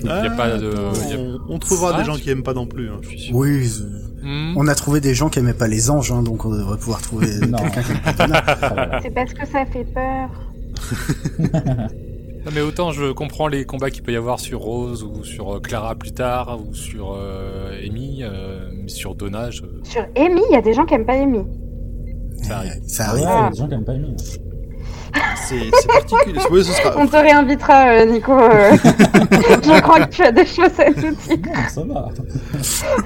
Il 0.03 0.07
y 0.07 0.09
a 0.11 0.31
pas 0.31 0.57
de- 0.57 0.69
attends, 0.69 0.93
il 1.09 1.11
y 1.11 1.15
a- 1.15 1.19
on, 1.49 1.55
on 1.55 1.59
trouvera 1.59 1.93
Ah, 1.95 1.99
des 1.99 2.05
gens 2.05 2.15
tu- 2.17 2.23
qui 2.23 2.31
aiment 2.31 2.43
pas 2.45 2.55
non 2.55 2.67
plus, 2.67 2.89
hein, 2.91 2.99
je 3.03 3.09
suis 3.09 3.19
sûr. 3.19 3.37
oui, 3.37 3.69
euh, 3.83 4.07
Hmm. 4.23 4.53
on 4.57 4.69
a 4.69 4.75
trouvé 4.75 5.01
des 5.01 5.15
gens 5.15 5.31
qui 5.31 5.39
aimaient 5.39 5.55
pas 5.55 5.67
les 5.67 5.91
anges, 5.91 6.13
hein, 6.13 6.23
donc 6.23 6.45
on 6.45 6.51
devrait 6.51 6.77
pouvoir 6.77 7.01
trouver 7.01 7.27
Non. 7.49 7.57
quelqu'un 7.59 7.83
qui 7.83 7.91
aime 7.93 8.01
pas 8.05 8.13
Donna. 8.13 9.01
C'est 9.03 9.11
parce 9.15 9.33
que 9.35 9.47
ça 9.47 9.65
fait 9.67 9.85
peur. 9.85 10.29
Non, 12.45 12.53
mais 12.55 12.61
autant 12.63 12.91
je 12.93 13.13
comprends 13.13 13.49
les 13.49 13.65
combats 13.65 13.91
qu'il 13.91 14.03
peut 14.03 14.13
y 14.13 14.17
avoir 14.17 14.41
sur 14.41 14.61
Rose 14.61 15.03
ou 15.05 15.25
sur 15.25 15.57
euh, 15.57 15.61
Clara 15.61 15.95
plus 15.95 16.13
tard 16.13 16.59
ou 16.67 16.75
sur 16.75 17.15
euh, 17.15 17.79
Amy, 17.85 18.21
euh, 18.23 18.71
mais 18.73 18.89
sur 18.89 19.15
Donna, 19.15 19.51
je... 19.51 19.63
Sur 19.85 20.03
Amy, 20.17 20.41
il 20.51 20.55
y 20.55 20.57
a 20.57 20.63
des 20.63 20.73
gens 20.73 20.87
qui 20.87 20.95
aiment 20.95 21.05
pas 21.07 21.21
Amy. 21.21 21.45
Ça 22.43 22.57
arrive. 22.59 22.73
Euh, 22.73 22.81
Ça 22.87 23.05
arrive. 23.11 23.23
il 23.23 23.25
y 23.25 23.47
a 23.47 23.51
des 23.51 23.57
gens 23.57 23.69
qui 23.69 23.75
aiment 23.75 23.85
pas 23.85 23.95
aimer. 23.95 24.17
C'est 25.47 25.59
c'est 25.73 25.89
particulier. 25.89 26.39
Oui, 26.53 26.65
ce 26.65 26.73
sera. 26.73 26.97
On 26.97 27.07
te 27.07 27.17
réinvitera, 27.17 27.89
euh, 27.95 28.05
Nico. 28.07 28.33
euh. 28.33 28.71
je 28.85 29.81
crois 29.81 30.07
que 30.07 30.11
tu 30.15 30.23
as 30.23 30.31
des 30.31 30.47
choses 30.47 30.79
à 30.79 30.89
nous 30.91 31.11
dire. 31.17 31.39
Non, 31.47 31.69
ça 31.69 31.83
va. 31.83 32.09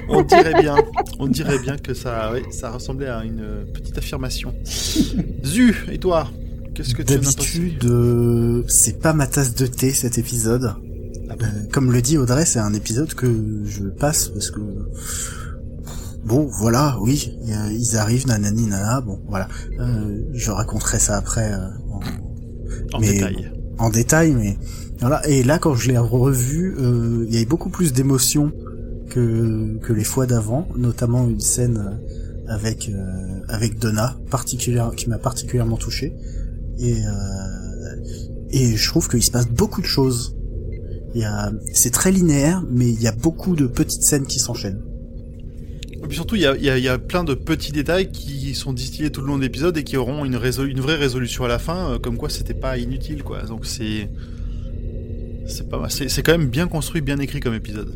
On 0.09 0.21
dirait 0.21 0.61
bien, 0.61 0.75
on 1.19 1.27
dirait 1.27 1.57
bien 1.59 1.77
que 1.77 1.95
ça, 1.95 2.31
ouais, 2.31 2.43
ça 2.51 2.69
ressemblait 2.69 3.07
à 3.07 3.23
une 3.23 3.65
petite 3.73 3.97
affirmation. 3.97 4.53
Zu, 5.43 5.75
et 5.91 5.97
toi? 5.97 6.27
Qu'est-ce 6.75 6.93
que 6.93 7.03
D'habitude, 7.03 7.85
euh, 7.85 8.63
c'est 8.67 8.99
pas 8.99 9.13
ma 9.13 9.27
tasse 9.27 9.55
de 9.55 9.65
thé 9.65 9.91
cet 9.93 10.17
épisode. 10.17 10.73
Euh, 11.31 11.45
comme 11.71 11.91
le 11.91 12.01
dit 12.01 12.17
Audrey, 12.17 12.45
c'est 12.45 12.59
un 12.59 12.73
épisode 12.73 13.13
que 13.13 13.27
je 13.65 13.83
passe 13.85 14.27
parce 14.29 14.51
que 14.51 14.59
bon, 16.25 16.47
voilà, 16.59 16.97
oui, 17.01 17.37
ils 17.71 17.97
arrivent, 17.97 18.27
nanani, 18.27 18.67
nana, 18.67 19.01
bon, 19.01 19.19
voilà. 19.27 19.47
Euh, 19.79 20.21
je 20.33 20.51
raconterai 20.51 20.99
ça 20.99 21.17
après 21.17 21.53
euh, 21.53 21.67
en, 21.91 22.97
En 22.97 22.99
mais- 22.99 23.13
détail. 23.13 23.51
en 23.77 23.89
détail, 23.89 24.33
mais 24.33 24.57
voilà. 24.99 25.25
Et 25.27 25.43
là, 25.43 25.59
quand 25.59 25.75
je 25.75 25.89
l'ai 25.89 25.97
revu, 25.97 26.75
euh, 26.77 27.25
il 27.27 27.33
y 27.33 27.37
avait 27.37 27.45
beaucoup 27.45 27.69
plus 27.69 27.93
d'émotions 27.93 28.51
que 29.09 29.77
que 29.81 29.93
les 29.93 30.03
fois 30.03 30.25
d'avant, 30.25 30.67
notamment 30.75 31.27
une 31.29 31.39
scène 31.39 31.99
avec 32.47 32.89
euh, 32.89 33.39
avec 33.47 33.79
Donna, 33.79 34.17
particulière, 34.29 34.91
qui 34.95 35.09
m'a 35.09 35.17
particulièrement 35.19 35.77
touché. 35.77 36.13
Et 36.79 37.05
euh, 37.05 37.11
et 38.51 38.75
je 38.75 38.89
trouve 38.89 39.07
qu'il 39.09 39.23
se 39.23 39.31
passe 39.31 39.47
beaucoup 39.47 39.81
de 39.81 39.85
choses. 39.87 40.35
Il 41.13 41.21
y 41.21 41.23
a, 41.23 41.51
c'est 41.73 41.91
très 41.91 42.11
linéaire, 42.11 42.63
mais 42.69 42.89
il 42.89 43.01
y 43.01 43.07
a 43.07 43.11
beaucoup 43.13 43.55
de 43.55 43.67
petites 43.67 44.03
scènes 44.03 44.25
qui 44.25 44.39
s'enchaînent. 44.39 44.81
Et 45.93 46.07
puis 46.07 46.15
surtout, 46.15 46.35
il 46.35 46.41
y 46.41 46.45
a, 46.45 46.55
il 46.55 46.63
y 46.63 46.69
a- 46.69 46.77
il 46.77 46.83
y 46.83 46.89
a 46.89 46.97
plein 46.97 47.23
de 47.23 47.33
petits 47.33 47.71
détails 47.71 48.11
qui 48.11 48.53
sont 48.53 48.73
distillés 48.73 49.09
tout 49.11 49.21
le 49.21 49.27
long 49.27 49.37
de 49.37 49.41
l'épisode 49.43 49.77
et 49.77 49.83
qui 49.83 49.95
auront 49.97 50.25
une, 50.25 50.35
résol- 50.35 50.69
une 50.69 50.81
vraie 50.81 50.95
résolution 50.97 51.45
à 51.45 51.47
la 51.47 51.57
fin, 51.57 51.91
euh, 51.93 51.99
comme 51.99 52.17
quoi 52.17 52.29
c'était 52.29 52.53
pas 52.53 52.77
inutile, 52.77 53.23
quoi. 53.23 53.43
Donc 53.43 53.65
c'est. 53.65 54.09
C'est 55.47 55.69
pas 55.69 55.87
c'est 55.89 56.23
quand 56.23 56.31
même 56.37 56.49
bien 56.49 56.67
construit, 56.67 57.01
bien 57.01 57.19
écrit 57.19 57.39
comme 57.39 57.53
épisode. 57.53 57.93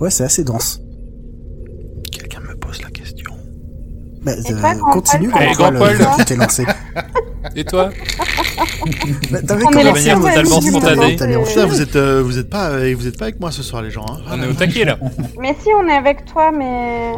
Ouais, 0.00 0.10
c'est 0.10 0.22
assez 0.24 0.44
dense. 0.44 0.80
Quelqu'un 2.12 2.40
me 2.40 2.54
pose 2.56 2.80
la 2.80 2.90
question. 2.90 3.32
Bah, 4.24 4.32
Et 4.32 4.52
euh, 4.52 4.60
toi, 4.60 4.74
grand 4.74 4.92
continue, 4.92 5.28
Paul, 5.30 5.42
Eh, 5.50 5.52
grand 5.54 6.16
tu 6.18 6.24
t'es 6.24 6.36
lancé. 6.36 6.64
Et 7.56 7.64
toi 7.64 7.90
Bah, 9.30 9.38
t'avais 9.42 9.64
On 9.64 9.70
est 9.70 9.72
commencé 9.72 9.84
les 9.84 9.92
manière 10.14 10.20
totalement 10.20 10.60
spontanée. 10.60 11.04
Euh, 11.04 11.08
Putain, 11.10 11.36
enchaîner. 11.40 11.66
vous 11.66 11.80
êtes, 11.80 11.96
euh, 11.96 12.22
vous 12.24 12.38
êtes 12.38 12.48
pas, 12.50 12.66
avec- 12.66 12.96
vous 12.96 13.06
êtes 13.08 13.18
pas 13.18 13.24
avec 13.26 13.40
moi 13.40 13.50
ce 13.50 13.62
soir, 13.62 13.82
les 13.82 13.90
gens. 13.90 14.06
Hein 14.08 14.18
On 14.30 14.42
est 14.42 14.46
au 14.48 14.52
taquet 14.52 14.84
là. 14.84 14.98
Mais 15.40 15.56
si, 15.60 15.68
on 15.76 15.88
est 15.88 15.92
avec 15.96 16.24
toi, 16.24 16.50
mais. 16.52 17.12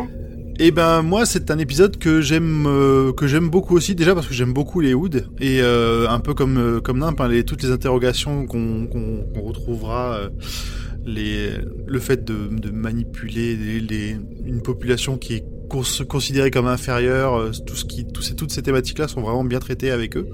Et 0.60 0.70
ben 0.70 1.02
moi 1.02 1.26
c'est 1.26 1.50
un 1.50 1.58
épisode 1.58 1.98
que 1.98 2.20
j'aime 2.20 2.66
euh, 2.68 3.12
que 3.12 3.26
j'aime 3.26 3.48
beaucoup 3.48 3.74
aussi 3.74 3.96
déjà 3.96 4.14
parce 4.14 4.28
que 4.28 4.34
j'aime 4.34 4.52
beaucoup 4.52 4.78
les 4.78 4.94
Hoods 4.94 5.16
et 5.40 5.58
euh, 5.60 6.08
un 6.08 6.20
peu 6.20 6.32
comme 6.32 6.58
euh, 6.58 6.80
comme 6.80 6.98
Nimp 7.00 7.20
hein, 7.20 7.26
les, 7.26 7.42
toutes 7.42 7.64
les 7.64 7.72
interrogations 7.72 8.46
qu'on 8.46 8.86
qu'on 8.86 9.24
qu'on 9.34 9.40
retrouvera 9.48 10.12
euh, 10.14 10.28
le 11.06 11.98
fait 11.98 12.24
de, 12.24 12.70
manipuler 12.70 13.56
une 14.44 14.62
population 14.62 15.16
qui 15.16 15.34
est 15.34 15.44
cons- 15.68 16.04
considérée 16.08 16.50
comme 16.50 16.66
inférieure 16.66 17.34
euh, 17.34 17.50
tout 17.66 17.76
ce 17.76 17.84
qui 17.84 18.06
ces 18.20 18.34
toutes 18.34 18.52
ces 18.52 18.62
thématiques 18.62 18.98
là 18.98 19.08
sont 19.08 19.20
vraiment 19.20 19.44
bien 19.44 19.58
traitées 19.58 19.90
avec 19.90 20.16
eux 20.16 20.28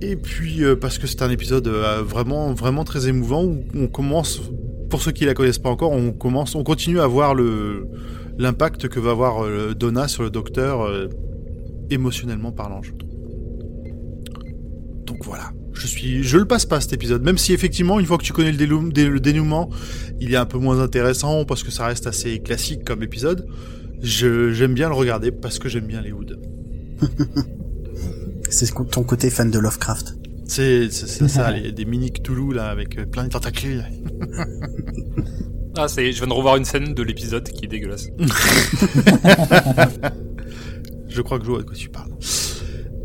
et 0.00 0.16
puis 0.16 0.62
euh, 0.64 0.76
parce 0.76 0.98
que 0.98 1.06
c'est 1.06 1.22
un 1.22 1.30
épisode 1.30 1.66
euh, 1.66 2.02
vraiment 2.02 2.52
vraiment 2.52 2.84
très 2.84 3.08
émouvant 3.08 3.44
où 3.44 3.64
on 3.74 3.86
commence 3.88 4.40
pour 4.90 5.00
ceux 5.00 5.12
qui 5.12 5.24
la 5.24 5.34
connaissent 5.34 5.58
pas 5.58 5.70
encore 5.70 5.92
on 5.92 6.12
commence 6.12 6.54
on 6.54 6.64
continue 6.64 7.00
à 7.00 7.06
voir 7.06 7.34
le 7.34 7.86
l'impact 8.38 8.88
que 8.88 8.98
va 9.00 9.10
avoir 9.10 9.46
Donna 9.74 10.08
sur 10.08 10.22
le 10.22 10.30
docteur 10.30 10.88
émotionnellement 11.90 12.52
parlant, 12.52 12.82
je 12.82 12.92
trouve. 12.92 13.10
Donc 15.06 15.18
voilà, 15.24 15.50
je 15.82 15.86
suis, 15.88 16.22
je 16.22 16.38
le 16.38 16.44
passe 16.44 16.64
pas 16.66 16.80
cet 16.80 16.92
épisode, 16.92 17.22
même 17.22 17.38
si 17.38 17.52
effectivement 17.52 17.98
une 18.00 18.06
fois 18.06 18.16
que 18.18 18.22
tu 18.24 18.32
connais 18.32 18.52
le, 18.52 18.56
délou- 18.58 18.90
dé- 18.92 19.08
le 19.08 19.20
dénouement, 19.20 19.68
il 20.20 20.32
est 20.32 20.36
un 20.36 20.46
peu 20.46 20.58
moins 20.58 20.80
intéressant 20.80 21.44
parce 21.44 21.62
que 21.62 21.70
ça 21.70 21.86
reste 21.86 22.06
assez 22.06 22.38
classique 22.40 22.84
comme 22.84 23.02
épisode. 23.02 23.46
Je 24.02 24.52
j'aime 24.52 24.74
bien 24.74 24.88
le 24.88 24.94
regarder 24.94 25.30
parce 25.32 25.58
que 25.58 25.68
j'aime 25.68 25.86
bien 25.86 26.00
les 26.00 26.12
Hoods. 26.12 26.36
C'est 28.50 28.66
ce- 28.66 28.72
ton 28.90 29.02
côté 29.02 29.30
fan 29.30 29.50
de 29.50 29.58
Lovecraft. 29.58 30.14
C'est 30.46 30.90
c'est- 30.90 31.06
c'est 31.06 31.28
ça, 31.28 31.50
les, 31.56 31.72
des 31.72 31.84
mini 31.84 32.10
Cthulhu 32.12 32.52
là 32.52 32.68
avec 32.68 32.98
euh, 32.98 33.06
plein 33.06 33.24
de 33.24 33.28
tentacules. 33.30 33.84
Ah, 35.74 35.88
c'est, 35.88 36.12
je 36.12 36.18
viens 36.18 36.26
de 36.26 36.34
revoir 36.34 36.56
une 36.56 36.66
scène 36.66 36.92
de 36.92 37.02
l'épisode 37.02 37.48
qui 37.48 37.64
est 37.64 37.68
dégueulasse. 37.68 38.08
Je 41.08 41.20
crois 41.22 41.38
que 41.38 41.44
je 41.46 41.50
vois 41.50 41.60
de 41.60 41.64
quoi 41.66 41.74
tu 41.74 41.88
parles. 41.88 42.10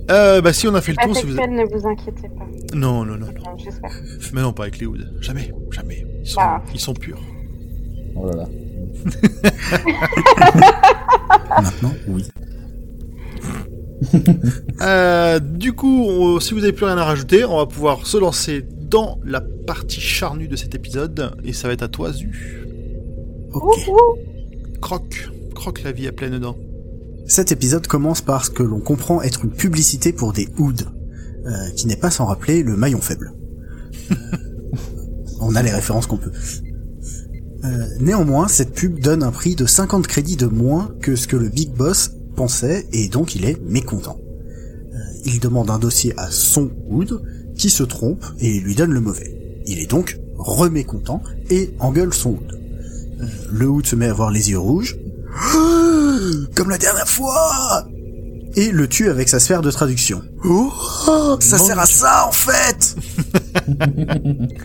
Euh, 0.10 0.42
bah 0.42 0.54
si 0.54 0.68
on 0.68 0.74
a 0.76 0.82
fait 0.82 0.94
le 0.94 0.98
tour, 1.04 1.16
si 1.16 1.26
vous 1.26 1.34
ne 1.34 1.66
vous 1.78 1.88
inquiétez 1.88 2.30
pas. 2.30 2.46
non 2.76 3.04
non 3.06 3.18
non 3.18 3.28
non, 3.28 3.58
J'espère. 3.58 3.92
mais 4.34 4.42
non 4.42 4.54
pas 4.54 4.64
avec 4.64 4.80
les 4.80 4.86
Hoods, 4.86 5.06
jamais 5.22 5.52
jamais, 5.72 6.06
ils 6.24 6.28
sont 6.30 6.40
Bah. 6.40 6.62
ils 6.74 6.80
sont 6.80 6.94
purs. 6.94 7.20
Oh 8.16 8.26
là 8.28 8.36
là. 8.36 8.46
Maintenant, 11.62 11.94
oui. 12.08 12.24
Euh, 14.82 15.40
du 15.40 15.74
coup, 15.74 16.06
on- 16.08 16.40
si 16.40 16.54
vous 16.54 16.60
n'avez 16.60 16.72
plus 16.72 16.86
rien 16.86 17.00
à 17.00 17.04
rajouter, 17.04 17.44
on 17.46 17.58
va 17.58 17.66
pouvoir 17.66 18.06
se 18.06 18.16
lancer 18.18 18.64
dans 18.72 19.18
la 19.26 19.42
partie 19.42 20.00
charnue 20.00 20.48
de 20.48 20.56
cet 20.56 20.76
épisode. 20.76 21.32
Et 21.44 21.52
ça 21.52 21.68
va 21.68 21.74
être 21.74 21.82
à 21.82 21.88
toi, 21.88 22.12
Zu. 22.14 22.64
Ok. 23.54 23.64
Ouhou. 23.88 23.98
Croque. 24.82 25.30
Croque 25.56 25.82
la 25.84 25.92
vie 25.92 26.08
à 26.08 26.12
pleines 26.12 26.38
dents. 26.38 26.58
Cet 27.28 27.52
épisode 27.52 27.88
commence 27.88 28.22
par 28.22 28.46
ce 28.46 28.50
que 28.50 28.64
l'on 28.64 28.80
comprend 28.80 29.22
être 29.22 29.44
une 29.44 29.52
publicité 29.52 30.14
pour 30.14 30.32
des 30.32 30.48
hoods, 30.58 30.86
euh, 31.46 31.70
qui 31.76 31.86
n'est 31.86 31.98
pas 31.98 32.10
sans 32.10 32.26
rappeler 32.26 32.64
le 32.64 32.78
maillon 32.78 33.02
faible. 33.02 33.34
On 35.42 35.54
a 35.56 35.62
les 35.62 35.72
références 35.72 36.08
qu'on 36.08 36.18
peut. 36.18 36.32
Euh, 37.66 37.88
néanmoins, 38.00 38.48
cette 38.48 38.74
pub 38.74 39.00
donne 39.00 39.24
un 39.24 39.32
prix 39.32 39.56
de 39.56 39.66
50 39.66 40.08
crédits 40.08 40.38
de 40.38 40.46
moins 40.46 40.96
que 41.02 41.18
ce 41.18 41.28
que 41.28 41.36
le 41.36 41.50
Big 41.50 41.74
Boss 41.74 42.12
pensait, 42.38 42.88
et 42.94 43.10
donc 43.10 43.36
il 43.36 43.44
est 43.44 43.62
mécontent. 43.62 44.20
Euh, 44.94 44.98
il 45.26 45.42
demande 45.42 45.70
un 45.70 45.80
dossier 45.80 46.14
à 46.16 46.32
son 46.32 46.72
hood, 46.90 47.22
qui 47.56 47.70
se 47.70 47.84
trompe 47.84 48.24
et 48.40 48.60
lui 48.60 48.76
donne 48.76 48.92
le 48.92 49.02
mauvais. 49.02 49.62
Il 49.66 49.80
est 49.80 49.90
donc 49.90 50.18
remécontent 50.38 51.22
et 51.50 51.74
engueule 51.80 52.14
son 52.14 52.32
hood. 52.32 52.60
Le 53.52 53.68
hood 53.68 53.86
se 53.86 53.96
met 53.98 54.06
à 54.06 54.12
avoir 54.12 54.32
les 54.32 54.52
yeux 54.52 54.60
rouges, 54.60 54.98
comme 56.56 56.70
la 56.70 56.78
dernière 56.78 57.08
fois 57.08 57.86
Et 58.56 58.72
le 58.72 58.88
tue 58.88 59.10
avec 59.10 59.30
sa 59.30 59.40
sphère 59.40 59.62
de 59.62 59.72
traduction. 59.72 60.22
Oh, 60.44 60.72
ça 61.40 61.58
sert 61.58 61.80
à 61.80 61.86
ça 61.86 62.26
en 62.28 62.32
fait 62.32 62.96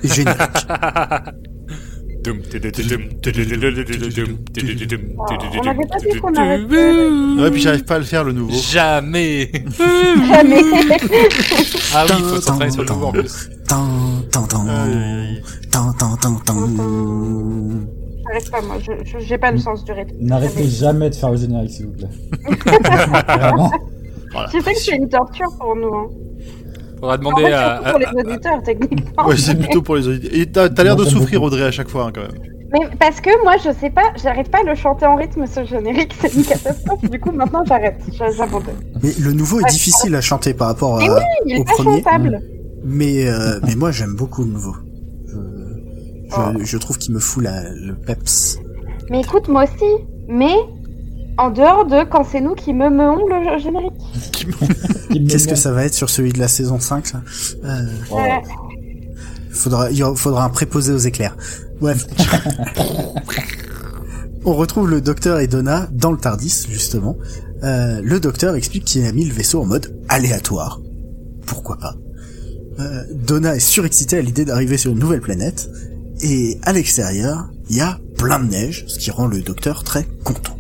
Génial. 0.03 0.37
On 2.25 2.35
n'avait 5.65 5.87
pas 5.87 5.99
dit 5.99 6.19
qu'on 6.21 6.35
arrêtait. 6.35 7.09
Ouais, 7.43 7.51
puis 7.51 7.61
j'arrive 7.61 7.85
pas 7.85 7.97
à 7.97 7.99
le 7.99 8.05
faire 8.05 8.23
le 8.25 8.33
nouveau. 8.33 8.53
Jamais 8.53 9.51
Jamais. 10.29 10.63
Ah 11.95 12.05
oui, 12.09 12.15
faut 12.23 12.41
s'entraîner 12.41 12.71
sur 12.71 12.83
le 12.83 12.89
nouveau 12.89 13.07
en 13.07 13.13
plus. 13.13 13.51
Tan, 13.67 13.89
tan, 14.31 14.43
tan, 14.47 14.67
Aïe, 14.69 14.93
aïe, 14.93 14.95
aïe. 14.95 15.43
tan, 15.71 15.93
tan, 15.95 16.17
tan, 16.17 16.35
tan. 16.45 16.69
J'arrive 18.29 18.51
pas, 18.51 18.61
moi. 18.63 18.77
Je- 18.81 19.37
pas 19.37 19.51
le 19.51 19.59
sens 19.59 19.85
du 19.85 19.93
rythme. 19.93 20.15
N'arrêtez 20.21 20.65
jamais 20.69 21.11
de 21.11 21.15
faire 21.15 21.31
le 21.31 21.37
générique, 21.37 21.71
s'il 21.71 21.87
vous 21.87 21.93
plaît. 21.93 22.09
Vraiment. 23.29 23.71
Voilà. 24.33 24.49
Je 24.53 24.61
sais 24.61 24.73
que 24.73 24.79
c'est 24.79 24.97
une 24.97 25.09
torture 25.09 25.49
pour 25.59 25.75
nous. 25.77 25.93
Hein. 25.95 26.07
Faudra 27.01 27.15
En 27.15 27.19
demander 27.19 27.43
fait, 27.45 27.53
à, 27.53 27.81
pour 27.91 27.99
les 27.99 28.07
auditeurs, 28.31 28.63
techniquement. 28.63 29.27
Ouais, 29.27 29.37
c'est 29.37 29.57
plutôt 29.57 29.83
pour 29.83 29.97
les 29.97 30.07
auditeurs. 30.09 30.31
Et 30.41 30.47
t'as 30.47 30.69
t'as 30.69 30.85
l'air 30.85 30.97
de 30.97 31.05
souffrir, 31.05 31.41
beaucoup. 31.41 31.55
Audrey, 31.55 31.65
à 31.67 31.71
chaque 31.71 31.89
fois, 31.89 32.05
hein, 32.07 32.13
quand 32.15 32.23
même. 32.23 32.31
Mais 32.73 32.89
parce 32.99 33.21
que 33.21 33.29
moi, 33.45 33.55
je 33.63 33.71
sais 33.79 33.91
pas, 33.91 34.13
j'arrive 34.23 34.49
pas 34.49 34.61
à 34.61 34.63
le 34.63 34.75
chanter 34.75 35.05
en 35.05 35.17
rythme, 35.17 35.45
ce 35.47 35.65
générique. 35.65 36.15
C'est 36.21 36.33
une 36.35 36.45
catastrophe. 36.45 37.03
du 37.11 37.21
coup, 37.21 37.31
maintenant, 37.33 37.63
j'arrête. 37.67 37.97
J'abandonne. 38.37 38.77
Mais 39.03 39.11
le 39.21 39.33
nouveau 39.33 39.61
est 39.61 39.71
difficile 39.71 40.15
à 40.15 40.21
chanter 40.23 40.55
par 40.55 40.69
rapport 40.69 40.97
Mais 40.99 41.09
à... 41.09 41.21
Il 41.45 41.59
au 41.59 41.61
est 41.61 41.65
pas 41.65 41.73
premier. 41.75 41.97
chantable. 42.03 42.41
Mais, 42.85 43.29
euh, 43.29 43.61
mais 43.67 43.75
moi 43.77 43.91
j'aime 43.93 44.17
beaucoup 44.17 44.43
le 44.43 44.51
nouveau. 44.51 44.75
Je, 46.35 46.41
Oh. 46.41 46.59
je 46.65 46.79
trouve 46.79 46.99
qu'il 46.99 47.15
me 47.15 47.21
fout 47.21 47.43
la, 47.45 47.63
le 47.75 47.95
peps. 47.95 48.59
Mais 49.11 49.21
écoute, 49.21 49.49
moi 49.49 49.65
aussi. 49.65 50.05
Mais 50.29 50.55
en 51.39 51.51
dehors 51.51 51.85
de 51.87 52.05
quand 52.09 52.25
c'est 52.25 52.41
nous 52.41 52.55
qui 52.55 52.73
me 52.73 52.89
meons 52.91 53.27
le 53.27 53.59
générique. 53.59 54.47
Qu'est-ce 55.29 55.49
que 55.49 55.55
ça 55.57 55.73
va 55.73 55.85
être 55.85 55.95
sur 55.95 56.09
celui 56.11 56.33
de 56.33 56.39
la 56.39 56.49
saison 56.49 56.79
5 56.81 57.13
là 57.13 57.21
euh, 57.65 57.87
Oh. 58.11 58.19
Faudra, 59.51 59.91
Il 59.91 60.03
faudra 60.17 60.45
un 60.45 60.49
préposé 60.49 60.93
aux 60.93 60.99
éclairs. 60.99 61.37
Bref. 61.81 62.07
On 64.45 64.55
retrouve 64.55 64.91
le 64.91 65.01
docteur 65.01 65.39
et 65.39 65.47
Donna 65.47 65.89
dans 65.93 66.11
le 66.11 66.19
Tardis, 66.19 66.67
justement. 66.69 67.17
Euh, 67.63 68.01
le 68.03 68.19
docteur 68.19 68.57
explique 68.57 68.85
qu'il 68.85 69.05
a 69.05 69.13
mis 69.13 69.25
le 69.25 69.33
vaisseau 69.33 69.61
en 69.61 69.67
mode 69.67 69.95
aléatoire. 70.09 70.81
Pourquoi 71.47 71.77
pas 71.79 71.95
Euh, 72.81 73.05
Donna 73.13 73.55
est 73.55 73.61
surexcitée 73.61 74.17
à 74.19 74.23
l'idée 74.23 74.45
d'arriver 74.45 74.79
sur 74.79 74.91
une 74.93 74.99
nouvelle 74.99 75.21
planète. 75.21 75.69
Et 76.23 76.59
à 76.63 76.73
l'extérieur, 76.73 77.51
il 77.69 77.77
y 77.77 77.81
a 77.81 77.99
plein 78.17 78.39
de 78.39 78.49
neige, 78.51 78.85
ce 78.87 78.99
qui 78.99 79.11
rend 79.11 79.27
le 79.27 79.41
docteur 79.41 79.83
très 79.83 80.07
content. 80.25 80.57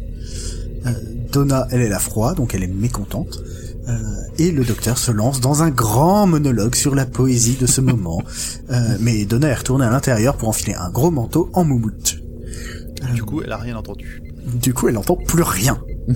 Euh, 0.86 0.90
Donna, 1.30 1.68
elle, 1.70 1.82
elle 1.82 1.92
a 1.92 2.00
froid, 2.00 2.34
donc 2.34 2.54
elle 2.54 2.64
est 2.64 2.68
mécontente. 2.68 3.40
Euh, 3.88 3.92
et 4.38 4.50
le 4.50 4.64
docteur 4.64 4.98
se 4.98 5.10
lance 5.10 5.40
dans 5.40 5.62
un 5.62 5.70
grand 5.70 6.26
monologue 6.26 6.74
sur 6.74 6.94
la 6.94 7.06
poésie 7.06 7.56
de 7.56 7.66
ce 7.66 7.80
moment. 7.80 8.22
Euh, 8.70 8.96
mais 9.00 9.24
Donna 9.24 9.48
est 9.48 9.54
retournée 9.54 9.84
à 9.84 9.90
l'intérieur 9.90 10.36
pour 10.36 10.48
enfiler 10.48 10.74
un 10.74 10.90
gros 10.90 11.10
manteau 11.10 11.48
en 11.52 11.64
moumoute. 11.64 12.18
Du 13.14 13.22
coup, 13.22 13.42
elle 13.42 13.52
a 13.52 13.56
rien 13.56 13.76
entendu. 13.76 14.22
Du 14.54 14.74
coup, 14.74 14.88
elle 14.88 14.94
n'entend 14.94 15.16
plus 15.16 15.42
rien. 15.42 15.80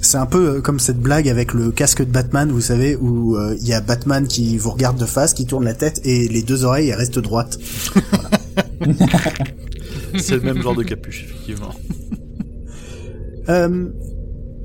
C'est 0.00 0.18
un 0.18 0.26
peu 0.26 0.56
euh, 0.56 0.60
comme 0.60 0.80
cette 0.80 0.98
blague 0.98 1.28
avec 1.28 1.54
le 1.54 1.70
casque 1.70 2.02
de 2.04 2.10
Batman, 2.10 2.50
vous 2.50 2.60
savez, 2.60 2.96
où 2.96 3.36
euh, 3.36 3.56
il 3.60 3.68
y 3.68 3.72
a 3.72 3.80
Batman 3.80 4.26
qui 4.26 4.58
vous 4.58 4.70
regarde 4.70 4.98
de 4.98 5.06
face, 5.06 5.34
qui 5.34 5.46
tourne 5.46 5.64
la 5.64 5.74
tête, 5.74 6.00
et 6.04 6.28
les 6.28 6.42
deux 6.42 6.64
oreilles 6.64 6.88
elles 6.88 6.98
restent 6.98 7.18
droites. 7.18 7.58
C'est 10.18 10.36
le 10.36 10.40
même 10.40 10.60
genre 10.62 10.74
de 10.74 10.82
capuche, 10.82 11.24
effectivement. 11.24 11.72
Euh, 13.48 13.88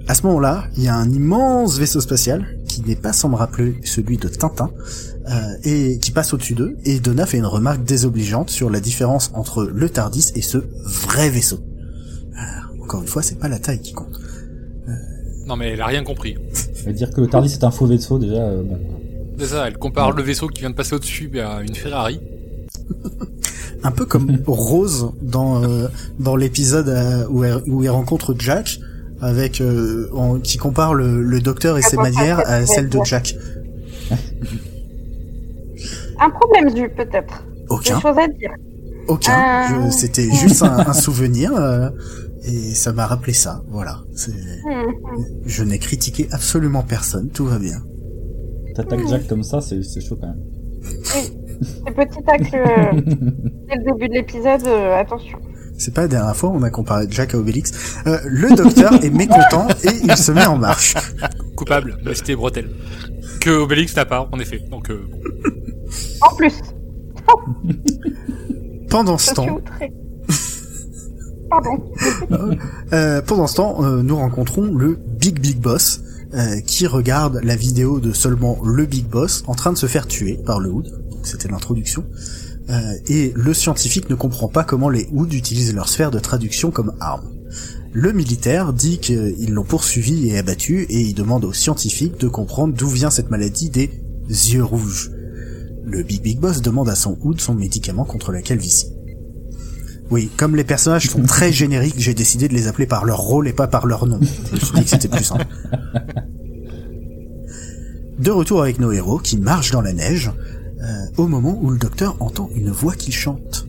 à 0.08 0.14
ce 0.14 0.24
moment-là, 0.24 0.66
il 0.78 0.84
y 0.84 0.88
a 0.88 0.96
un 0.96 1.10
immense 1.12 1.80
vaisseau 1.80 2.00
spatial 2.00 2.60
qui 2.68 2.82
n'est 2.82 2.96
pas 2.96 3.14
sans 3.14 3.30
me 3.30 3.36
rappeler 3.36 3.80
celui 3.84 4.18
de 4.18 4.28
Tintin 4.28 4.70
euh, 5.30 5.58
et 5.64 5.98
qui 6.00 6.12
passe 6.12 6.34
au-dessus 6.34 6.54
d'eux. 6.54 6.78
Et 6.84 7.00
Donna 7.00 7.26
fait 7.26 7.38
une 7.38 7.46
remarque 7.46 7.84
désobligeante 7.84 8.50
sur 8.50 8.70
la 8.70 8.80
différence 8.80 9.32
entre 9.34 9.64
le 9.64 9.90
Tardis 9.90 10.32
et 10.36 10.42
ce 10.42 10.60
vrai 10.84 11.30
vaisseau. 11.30 11.60
Euh, 12.86 12.88
encore 12.88 13.02
une 13.02 13.08
fois, 13.08 13.22
c'est 13.22 13.40
pas 13.40 13.48
la 13.50 13.60
taille 13.60 13.82
qui 13.82 13.94
compte. 13.94 14.20
Non 15.48 15.56
mais 15.56 15.74
elle 15.74 15.82
a 15.82 15.86
rien 15.86 16.04
compris. 16.04 16.36
Veut 16.86 16.94
dire 16.94 17.12
que 17.12 17.22
le 17.22 17.28
Tardis 17.28 17.50
c'est 17.50 17.64
un 17.64 17.70
faux 17.72 17.86
vaisseau 17.86 18.18
déjà. 18.18 18.36
euh, 18.36 18.64
bon. 18.64 18.80
C'est 19.38 19.46
ça, 19.48 19.68
elle 19.68 19.78
compare 19.78 20.12
le 20.12 20.24
vaisseau 20.24 20.48
qui 20.48 20.62
vient 20.62 20.70
de 20.72 20.76
passer 20.76 20.96
au-dessus 20.96 21.30
à 21.40 21.62
une 21.62 21.76
Ferrari. 21.76 22.20
Un 23.84 23.92
peu 23.92 24.06
comme 24.06 24.40
Rose 24.48 25.12
dans 25.22 25.64
euh, 25.64 25.88
dans 26.20 26.36
l'épisode 26.36 26.90
euh, 26.90 27.28
où, 27.30 27.44
elle, 27.44 27.62
où 27.68 27.84
elle 27.84 27.90
rencontre 27.92 28.34
Jack, 28.40 28.80
avec 29.22 29.62
euh, 29.62 30.10
en- 30.14 30.40
qui 30.40 30.58
compare 30.58 30.94
le, 30.96 31.22
le 31.22 31.40
docteur 31.42 31.78
et 31.78 31.82
ses 31.84 31.98
manières 31.98 32.40
à 32.48 32.66
celles 32.66 32.90
de. 32.90 32.98
Jack. 33.04 33.36
Un 36.20 36.30
problème 36.30 36.74
du, 36.74 36.90
peut-être. 36.90 37.44
Des 37.46 37.66
Aucun. 37.70 38.00
choses 38.00 38.18
à 38.18 38.28
dire. 38.28 38.52
Aucun. 39.08 39.92
C'était 39.92 40.32
juste 40.32 40.64
un, 40.64 40.80
un 40.88 40.94
souvenir. 40.94 41.52
euh, 41.56 41.90
Et 42.48 42.76
ça 42.76 42.94
m'a 42.94 43.08
rappelé 43.08 43.34
ça, 43.34 43.64
voilà. 43.70 44.02
C'est... 44.16 44.34
Je 45.46 45.64
n'ai 45.64 45.80
critiqué 45.80 46.28
absolument 46.32 46.84
personne, 46.84 47.30
tout 47.30 47.46
va 47.46 47.58
bien. 47.58 47.82
T'attaques 48.76 49.08
Jack 49.08 49.28
comme 49.28 49.44
ça, 49.44 49.62
c'est 49.62 49.82
c'est 49.84 50.02
chaud 50.02 50.18
quand 50.20 50.28
même. 50.28 50.44
C'est 50.84 51.96
petit 51.96 52.20
acte 52.28 52.54
euh, 52.54 52.92
dès 53.02 53.76
le 53.76 53.92
début 53.92 54.10
de 54.10 54.14
l'épisode, 54.14 54.68
euh, 54.68 55.00
attention. 55.00 55.40
C'est 55.78 55.94
pas 55.94 56.02
la 56.02 56.08
dernière 56.08 56.36
fois, 56.36 56.52
on 56.52 56.62
a 56.64 56.70
comparé 56.70 57.06
Jack 57.10 57.34
à 57.36 57.38
Obélix. 57.38 57.72
Euh, 58.08 58.18
le 58.26 58.56
docteur 58.56 58.94
est 59.04 59.10
mécontent 59.10 59.68
et 59.84 59.90
il 60.04 60.16
se 60.16 60.32
met 60.32 60.46
en 60.46 60.58
marche. 60.58 60.96
Coupable, 61.56 61.98
c'était 62.14 62.36
bretelle. 62.36 62.70
Que 63.42 63.50
Obélix 63.50 63.96
n'a 63.96 64.06
pas, 64.06 64.30
en 64.32 64.40
effet. 64.40 64.60
Donc, 64.70 64.90
euh, 64.90 65.08
En 66.22 66.36
plus, 66.36 66.62
Pendant 68.90 69.18
ce 69.18 69.34
temps. 69.34 69.60
Euh, 72.94 73.22
pendant 73.22 73.48
ce 73.48 73.56
temps, 73.56 73.84
euh, 73.84 74.02
nous 74.02 74.16
rencontrons 74.16 74.66
le 74.66 74.98
Big 75.20 75.40
Big 75.40 75.60
Boss 75.60 76.02
euh, 76.36 76.60
qui 76.60 76.86
regarde 76.86 77.40
la 77.44 77.56
vidéo 77.56 78.00
de 78.00 78.12
seulement 78.12 78.60
le 78.66 78.86
Big 78.86 79.06
Boss 79.06 79.44
en 79.48 79.54
train 79.54 79.72
de 79.72 79.78
se 79.78 79.86
faire 79.86 80.06
tuer 80.06 80.40
par 80.46 80.60
le 80.60 80.70
Hood. 80.70 80.92
C'était 81.24 81.48
l'introduction. 81.48 82.04
Euh, 82.70 82.94
et 83.08 83.32
le 83.36 83.54
scientifique 83.54 84.10
ne 84.10 84.16
comprend 84.16 84.48
pas 84.48 84.64
comment 84.64 84.90
les 84.90 85.08
Hood 85.14 85.32
utilisent 85.34 85.74
leur 85.74 85.88
sphère 85.88 86.12
de 86.12 86.20
traduction 86.20 86.72
comme 86.72 86.94
arme. 87.00 87.24
Le 87.94 88.12
militaire 88.12 88.74
dit 88.74 88.98
qu'ils 88.98 89.54
l'ont 89.54 89.64
poursuivi 89.64 90.30
et 90.30 90.38
abattu 90.38 90.82
et 90.90 91.02
il 91.02 91.14
demande 91.14 91.46
au 91.46 91.54
scientifique 91.54 92.20
de 92.20 92.28
comprendre 92.28 92.74
d'où 92.74 92.90
vient 92.90 93.12
cette 93.12 93.30
maladie 93.30 93.70
des 93.70 93.90
yeux 94.28 94.64
rouges. 94.64 95.12
Le 95.86 96.04
Big 96.04 96.22
Big 96.22 96.40
Boss 96.40 96.62
demande 96.62 96.90
à 96.90 96.96
son 96.96 97.18
Hood 97.22 97.40
son 97.40 97.54
médicament 97.54 98.04
contre 98.04 98.32
la 98.32 98.42
calvitie. 98.42 98.95
Oui, 100.12 100.30
comme 100.38 100.56
les 100.56 100.64
personnages 100.64 101.10
sont 101.10 101.24
très 101.24 101.52
génériques, 101.52 101.96
j'ai 101.98 102.14
décidé 102.14 102.48
de 102.48 102.54
les 102.54 102.68
appeler 102.68 102.86
par 102.86 103.06
leur 103.06 103.20
rôle 103.20 103.48
et 103.48 103.54
pas 103.54 103.68
par 103.68 103.88
leur 103.88 104.06
nom. 104.06 104.20
Je 104.22 104.56
me 104.56 104.60
suis 104.60 104.74
dit 104.76 104.84
que 104.84 104.90
c'était 104.90 105.08
plus 105.08 105.24
simple. 105.24 105.46
De 108.20 108.32
retour 108.32 108.62
avec 108.62 108.80
nos 108.80 108.92
héros 108.92 109.18
qui 109.18 109.38
marchent 109.38 109.72
dans 109.72 109.82
la 109.82 109.94
neige, 109.94 110.32
euh, 110.82 111.06
au 111.18 111.28
moment 111.28 111.60
où 111.62 111.70
le 111.70 111.78
docteur 111.78 112.16
entend 112.20 112.50
une 112.56 112.70
voix 112.70 112.94
qui 112.94 113.12
chante. 113.12 113.68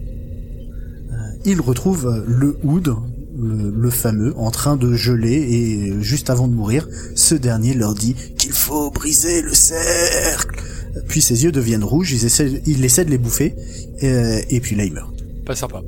Euh, 1.11 1.15
il 1.45 1.61
retrouve 1.61 2.07
euh, 2.07 2.25
le 2.29 2.57
Hood, 2.63 2.95
le, 3.39 3.91
fameux, 3.91 4.35
en 4.37 4.51
train 4.51 4.77
de 4.77 4.95
geler 4.95 5.35
et 5.35 6.01
juste 6.01 6.31
avant 6.31 6.49
de 6.49 6.55
mourir, 6.55 6.89
ce 7.15 7.35
dernier 7.35 7.75
leur 7.75 7.95
dit 7.95 8.15
qu'il 8.37 8.53
faut 8.53 8.91
briser 8.91 9.43
le 9.43 9.53
cercle. 9.53 10.63
Puis 11.09 11.21
ses 11.21 11.45
yeux 11.45 11.53
deviennent 11.53 11.85
rouges, 11.85 12.13
il 12.13 12.85
essaie 12.85 13.05
de 13.05 13.11
les 13.11 13.19
bouffer, 13.19 13.55
euh, 14.03 14.41
et 14.49 14.61
puis 14.61 14.77
là 14.77 14.85
il 14.85 14.93
meurt. 14.93 15.13
pas 15.45 15.55
sympa. 15.55 15.83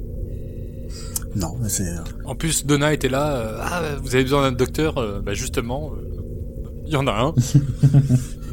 Non, 1.38 1.56
c'est 1.68 1.88
euh, 1.88 1.98
En 2.24 2.34
plus, 2.34 2.66
Donna 2.66 2.92
était 2.92 3.08
là. 3.08 3.36
euh, 3.36 3.58
ah, 3.62 3.82
vous 4.02 4.14
avez 4.14 4.24
besoin 4.24 4.42
d'un 4.42 4.52
docteur 4.56 4.98
euh, 4.98 5.20
Bah 5.20 5.34
justement, 5.34 5.92
euh, 5.94 6.20
il 6.86 6.92
y 6.92 6.96
en 6.96 7.06
a 7.06 7.12
un. 7.12 7.34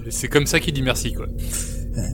Et 0.06 0.12
C'est 0.12 0.28
comme 0.28 0.46
ça 0.46 0.60
qu'il 0.60 0.74
dit 0.74 0.82
merci, 0.84 1.14
quoi. 1.14 1.26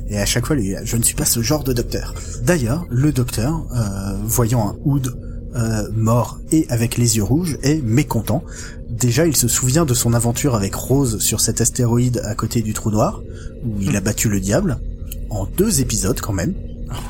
Et 0.09 0.17
à 0.17 0.25
chaque 0.25 0.45
fois, 0.45 0.55
lui, 0.55 0.75
je 0.83 0.95
ne 0.95 1.01
suis 1.01 1.15
pas 1.15 1.25
ce 1.25 1.41
genre 1.41 1.63
de 1.63 1.73
docteur. 1.73 2.13
D'ailleurs, 2.43 2.85
le 2.89 3.11
docteur, 3.11 3.65
euh, 3.75 4.15
voyant 4.23 4.69
un 4.69 4.75
Hood 4.85 5.17
euh, 5.55 5.89
mort 5.93 6.39
et 6.51 6.67
avec 6.69 6.97
les 6.97 7.17
yeux 7.17 7.23
rouges, 7.23 7.57
est 7.63 7.81
mécontent. 7.81 8.43
Déjà, 8.89 9.25
il 9.25 9.35
se 9.35 9.47
souvient 9.47 9.85
de 9.85 9.95
son 9.95 10.13
aventure 10.13 10.53
avec 10.55 10.75
Rose 10.75 11.17
sur 11.19 11.41
cet 11.41 11.61
astéroïde 11.61 12.21
à 12.23 12.35
côté 12.35 12.61
du 12.61 12.73
trou 12.73 12.91
noir, 12.91 13.21
où 13.65 13.81
il 13.81 13.95
a 13.95 14.01
battu 14.01 14.29
le 14.29 14.39
diable, 14.39 14.77
en 15.31 15.47
deux 15.47 15.81
épisodes 15.81 16.19
quand 16.21 16.33
même. 16.33 16.53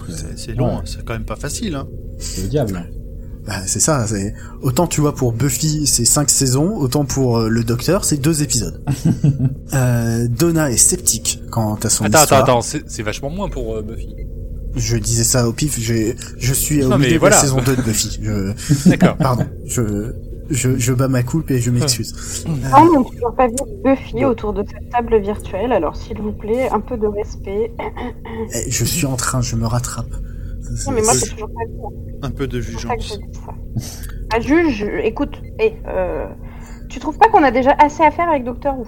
C'est 0.07 0.39
c'est 0.39 0.53
long, 0.53 0.77
hein, 0.77 0.81
c'est 0.85 1.03
quand 1.03 1.13
même 1.13 1.25
pas 1.25 1.35
facile. 1.35 1.75
Hein. 1.75 1.87
C'est 2.19 2.43
le 2.43 2.47
diable. 2.47 2.87
Bah, 3.45 3.62
c'est 3.65 3.79
ça, 3.79 4.05
c'est 4.05 4.33
autant 4.62 4.86
tu 4.86 5.01
vois 5.01 5.15
pour 5.15 5.31
Buffy 5.33 5.88
c'est 5.88 6.05
cinq 6.05 6.29
saisons, 6.29 6.75
autant 6.77 7.05
pour 7.05 7.39
euh, 7.39 7.50
le 7.50 7.63
Docteur 7.63 8.05
c'est 8.05 8.17
deux 8.17 8.43
épisodes. 8.43 8.83
euh, 9.74 10.27
Donna 10.29 10.69
est 10.71 10.77
sceptique 10.77 11.41
quant 11.50 11.75
à 11.75 11.89
son 11.89 12.05
Attends, 12.05 12.17
attends, 12.19 12.24
histoire. 12.24 12.41
attends, 12.43 12.62
c'est 12.62 12.83
c'est 12.88 13.03
vachement 13.03 13.29
moins 13.31 13.50
pour 13.50 13.75
euh, 13.75 13.81
Buffy. 13.81 14.15
Je 14.75 14.96
disais 14.98 15.24
ça 15.24 15.48
au 15.50 15.53
pif, 15.53 15.79
j'ai, 15.79 16.15
je 16.37 16.53
suis 16.53 16.83
au 16.83 16.89
Non, 16.89 16.98
mais 16.98 17.05
milieu 17.07 17.15
de 17.15 17.20
voilà. 17.20 17.35
la 17.35 17.42
saison 17.42 17.61
2 17.65 17.75
de 17.75 17.81
Buffy. 17.87 18.20
Je, 18.22 18.89
D'accord. 18.89 19.18
pardon, 19.18 19.46
je, 19.65 20.13
je, 20.50 20.77
je 20.77 20.94
bats 20.94 21.09
ma 21.09 21.24
coupe 21.24 21.50
et 21.51 21.59
je 21.59 21.72
m'excuse. 21.72 22.13
Ah, 22.72 22.81
on 22.83 23.00
n'a 23.01 23.09
toujours 23.09 23.35
pas 23.35 23.48
vu 23.48 23.55
Buffy 23.83 24.24
autour 24.24 24.53
de 24.53 24.63
cette 24.65 24.89
table 24.92 25.20
virtuelle, 25.20 25.72
alors 25.74 25.96
s'il 25.98 26.22
vous 26.22 26.31
plaît, 26.31 26.70
un 26.70 26.79
peu 26.79 26.96
de 26.96 27.07
respect. 27.07 27.74
Eh, 28.53 28.70
Je 28.72 28.85
suis 28.85 29.05
en 29.07 29.15
train, 29.18 29.42
je 29.42 29.55
me 29.57 29.65
rattrape. 29.65 30.13
Non, 30.88 30.92
mais 30.94 31.01
moi, 31.01 31.14
c'est- 31.14 31.25
j'ai 31.25 31.31
toujours 31.34 31.50
pas 31.50 31.66
vu. 31.66 31.74
hein. 31.86 32.20
Un 32.24 32.31
peu 32.31 32.48
de 32.48 32.62
ça 32.62 32.68
jugeance. 32.72 33.07
ça. 33.10 33.51
Ah, 34.34 34.40
juge, 34.40 34.86
écoute, 35.03 35.42
hé, 35.60 35.74
euh, 35.88 36.25
tu 36.90 37.00
trouves 37.00 37.18
pas 37.18 37.27
qu'on 37.29 37.44
a 37.44 37.51
déjà 37.51 37.72
assez 37.79 38.03
à 38.03 38.12
faire 38.12 38.29
avec 38.29 38.44
Doctor 38.44 38.77
Who? 38.79 38.86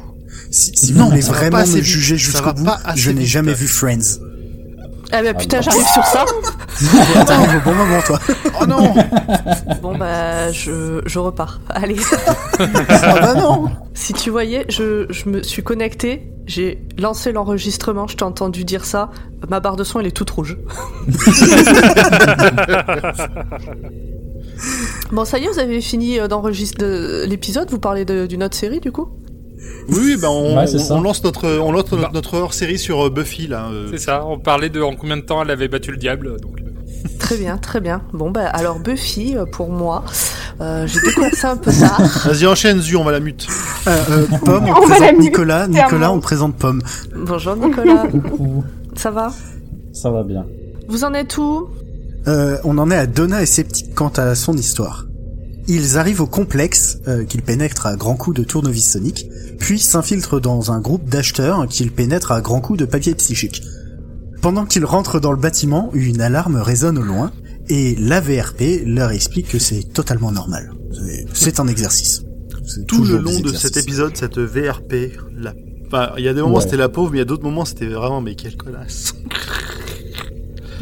Si, 0.52 0.72
si 0.76 0.93
vous 0.93 1.06
voulez 1.06 1.22
ça 1.22 1.32
vraiment 1.34 1.58
pas 1.58 1.63
assez 1.63 1.78
me 1.78 1.82
juger 1.84 2.17
ça 2.17 2.24
jusqu'au 2.24 2.54
bout, 2.54 2.69
je 2.96 3.12
n'ai 3.12 3.26
jamais 3.26 3.54
vu 3.54 3.67
Friends. 3.67 4.19
Ah 5.15 5.21
bah 5.21 5.34
putain, 5.36 5.58
Ah, 5.60 5.62
j'arrive 5.62 5.86
sur 5.86 6.04
ça. 6.06 6.26
T'arrives 7.26 7.58
au 7.58 7.69
bon 7.69 7.76
moment, 7.76 8.02
toi. 8.06 8.19
Oh 8.62 8.65
non 8.65 8.93
Bon 9.82 9.95
bah 9.97 10.52
je, 10.52 11.02
je 11.06 11.19
repars. 11.19 11.60
Allez. 11.69 11.97
ah 12.60 13.19
bah 13.21 13.36
non. 13.36 13.69
Si 13.93 14.13
tu 14.13 14.32
voyais, 14.32 14.65
je, 14.69 15.06
je 15.12 15.30
me 15.30 15.43
suis 15.43 15.62
connecté, 15.63 16.32
j'ai 16.47 16.84
lancé 16.97 17.32
l'enregistrement, 17.32 18.08
je 18.08 18.17
t'ai 18.17 18.23
entendu 18.23 18.65
dire 18.65 18.86
ça. 18.86 19.12
Ma 19.49 19.60
barre 19.60 19.76
de 19.76 19.84
son, 19.84 19.99
elle 19.99 20.08
est 20.08 20.12
toute 20.12 20.32
rouge. 20.32 20.58
bon, 25.12 25.26
ça 25.26 25.38
y 25.38 25.45
est, 25.45 25.47
vous 25.47 25.60
avez 25.60 25.82
fini 25.82 26.19
euh, 26.19 26.28
d'enregistrer 26.28 26.84
de- 26.84 27.26
l'épisode 27.28 27.69
Vous 27.69 27.80
parlez 27.80 28.06
de- 28.06 28.26
d'une 28.26 28.43
autre 28.43 28.56
série 28.58 28.80
du 28.80 28.91
coup? 28.91 29.10
Oui, 29.89 29.97
oui, 30.02 30.17
bah 30.21 30.30
on, 30.30 30.58
Ouais, 30.58 30.65
on- 30.91 31.02
lance 31.02 31.23
notre, 31.23 31.47
on 31.60 31.71
lance 31.71 31.91
notre, 31.91 31.97
Bah. 31.97 32.12
notre 32.13 32.38
hors-série 32.38 32.80
sur 32.80 33.06
euh, 33.06 33.10
Buffy 33.10 33.47
là. 33.47 33.67
euh. 33.71 33.88
C'est 33.91 33.97
ça, 33.99 34.26
on 34.26 34.39
parlait 34.39 34.69
de 34.69 34.82
en 34.82 34.95
combien 34.95 35.17
de 35.17 35.21
temps 35.21 35.41
elle 35.41 35.52
avait 35.52 35.67
battu 35.67 35.91
le 35.91 35.97
diable. 35.97 36.39
Donc, 36.41 36.60
Très 37.19 37.36
bien, 37.38 37.58
très 37.58 37.82
bien. 37.82 38.02
Bon 38.13 38.32
bah 38.32 38.45
alors 38.47 38.80
Buffy, 38.80 39.36
euh, 39.36 39.45
pour 39.45 39.69
moi, 39.69 40.04
euh, 40.62 40.88
j'ai 40.88 41.02
découvert 41.02 41.34
ça 41.36 41.52
un 41.52 41.58
peu 41.58 41.71
tard. 41.71 41.99
Vas-y, 42.26 42.45
enchaîne, 42.47 42.80
Zu, 42.82 42.95
on 42.95 43.04
va 43.04 43.12
la 43.12 43.19
mute. 43.19 43.45
Euh, 43.88 43.97
euh, 44.10 44.26
Pomme, 44.45 44.65
on, 44.65 44.71
On 44.78 44.86
va 44.86 44.88
la 44.88 44.95
présente 44.95 45.02
muter, 45.12 45.17
Nicolas. 45.19 45.67
clairement. 45.67 45.84
Nicolas, 45.89 46.12
on 46.13 46.19
présente 46.21 46.56
Pomme. 46.56 46.82
Bonjour 47.15 47.56
Nicolas, 47.58 48.08
Coucou. 48.10 48.63
ça 48.95 49.12
va? 49.12 49.34
Ça 49.91 50.12
va 50.12 50.23
bien. 50.23 50.45
Vous 50.88 51.04
en 51.04 51.13
êtes 51.13 51.38
où? 51.38 51.67
Euh, 52.28 52.58
on 52.63 52.78
en 52.78 52.89
est 52.89 52.95
à 52.95 53.06
Donna 53.06 53.41
et 53.41 53.45
Sceptique 53.45 53.93
quant 53.95 54.12
à 54.15 54.34
son 54.36 54.54
histoire. 54.54 55.06
Ils 55.67 55.97
arrivent 55.97 56.21
au 56.21 56.28
complexe, 56.28 56.99
euh, 57.08 57.23
qu'ils 57.23 57.41
pénètrent 57.41 57.86
à 57.86 57.95
grands 57.95 58.15
coups 58.15 58.38
de 58.38 58.43
tournevis 58.43 58.91
sonique, 58.91 59.28
puis 59.60 59.80
s'infiltrent 59.80 60.41
dans 60.41 60.71
un 60.71 60.82
groupe 60.82 61.10
d'acheteurs 61.10 61.67
qu'ils 61.67 61.91
pénètrent 61.91 62.32
à 62.34 62.41
grands 62.41 62.60
coups 62.62 62.80
de 62.80 62.86
papier 62.86 63.15
psychique. 63.15 63.62
Pendant 64.41 64.65
qu'ils 64.65 64.84
rentrent 64.86 65.19
dans 65.21 65.32
le 65.32 65.38
bâtiment, 65.38 65.89
une 65.93 66.19
alarme 66.19 66.58
résonne 66.58 66.97
au 66.97 67.02
loin, 67.02 67.32
et 67.69 67.95
l'AVRP 67.95 68.84
leur 68.86 69.12
explique 69.12 69.47
que 69.47 69.60
c'est 69.60 69.84
totalement 69.93 70.32
normal. 70.34 70.73
C'est- 71.34 71.60
un 71.62 71.67
exercice. 71.67 72.23
Tout 72.88 73.04
le 73.06 73.17
long 73.17 73.39
de 73.39 73.54
cet 73.54 73.78
épisode, 73.78 74.15
cette 74.17 74.38
VRP, 74.39 75.13
la... 75.38 75.54
enfin, 75.88 76.12
il 76.17 76.23
y 76.23 76.28
a 76.28 76.34
des 76.34 76.41
moments 76.41 76.56
Ouais. 76.56 76.62
c'était 76.62 76.78
la 76.78 76.89
pauvre, 76.89 77.12
mais 77.12 77.17
il 77.17 77.19
y 77.19 77.21
a 77.21 77.26
d'autres 77.26 77.43
moments 77.43 77.65
c'était 77.65 77.88
vraiment 77.88 78.21
mais 78.21 78.36
quelle 78.36 78.56
connasse. 78.58 79.13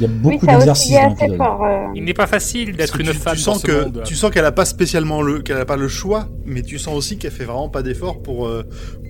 Il 0.01 0.07
y 0.07 0.07
a 0.07 0.09
Oui, 0.09 0.19
beaucoup 0.21 0.45
aussi 0.47 0.47
d'exercices 0.47 0.97
euh, 0.97 1.85
il 1.95 2.03
n'est 2.03 2.13
pas 2.13 2.25
facile 2.27 2.75
d'être 2.75 2.99
une 2.99 3.07
tu, 3.07 3.13
femme 3.13 3.35
tu 3.35 3.41
sens 3.41 3.55
dans 3.55 3.59
ce 3.61 3.65
que 3.67 3.83
monde. 3.83 4.01
tu 4.03 4.15
sens 4.15 4.31
qu'elle 4.31 4.45
a 4.45 4.51
pas 4.51 4.65
spécialement 4.65 5.21
le 5.21 5.41
qu'elle 5.41 5.57
a 5.57 5.65
pas 5.65 5.77
le 5.77 5.87
choix, 5.87 6.27
mais 6.45 6.61
tu 6.63 6.79
sens 6.79 6.95
aussi 6.95 7.17
qu'elle 7.17 7.31
fait 7.31 7.45
vraiment 7.45 7.69
pas 7.69 7.83
d'effort 7.83 8.21
pour 8.21 8.47
euh, 8.47 8.63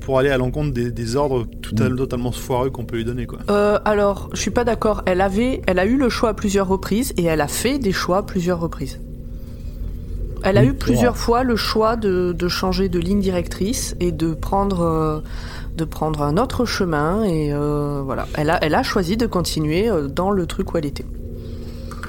pour 0.04 0.20
aller 0.20 0.30
à 0.32 0.38
l'encontre 0.38 0.74
des, 0.74 0.92
des 0.92 1.16
ordres 1.16 1.46
tout 1.62 1.76
à- 1.80 1.88
Mm. 1.90 1.96
totalement 1.96 2.32
foireux 2.32 2.70
qu'on 2.70 2.86
peut 2.86 2.98
lui 2.98 3.06
donner 3.06 3.26
quoi. 3.26 3.40
Euh, 3.50 3.80
alors, 3.86 4.30
je 4.34 4.40
suis 4.42 4.52
pas 4.52 4.64
d'accord. 4.64 5.02
Elle 5.06 5.22
avait, 5.22 5.62
elle 5.68 5.80
a 5.80 5.86
eu 5.86 5.96
le 5.98 6.10
choix 6.10 6.30
à 6.30 6.34
plusieurs 6.34 6.68
reprises 6.68 7.14
et 7.18 7.24
elle 7.24 7.42
a 7.42 7.48
fait 7.48 7.80
des 7.80 7.92
choix 7.94 8.18
à 8.18 8.24
plusieurs 8.24 8.60
reprises. 8.60 9.00
Elle 10.44 10.58
a 10.58 10.62
Oui, 10.62 10.70
eu 10.70 10.74
plusieurs 10.74 11.18
fois 11.18 11.44
le 11.44 11.56
choix 11.56 11.96
de, 11.96 12.34
de 12.38 12.48
changer 12.48 12.90
de 12.90 12.98
ligne 12.98 13.20
directrice 13.20 13.96
et 14.00 14.12
de 14.12 14.34
prendre, 14.34 14.82
euh, 14.82 15.20
de 15.76 15.86
prendre 15.86 16.22
un 16.22 16.38
autre 16.38 16.66
chemin 16.66 17.24
et 17.24 17.54
euh, 17.54 18.02
voilà. 18.04 18.28
Elle 18.36 18.50
a, 18.50 18.64
elle 18.64 18.76
a 18.76 18.84
choisi 18.84 19.18
de 19.18 19.26
continuer 19.26 19.90
euh, 19.90 20.08
dans 20.08 20.32
le 20.32 20.46
truc 20.46 20.74
où 20.74 20.78
elle 20.78 20.86
était. 20.86 21.06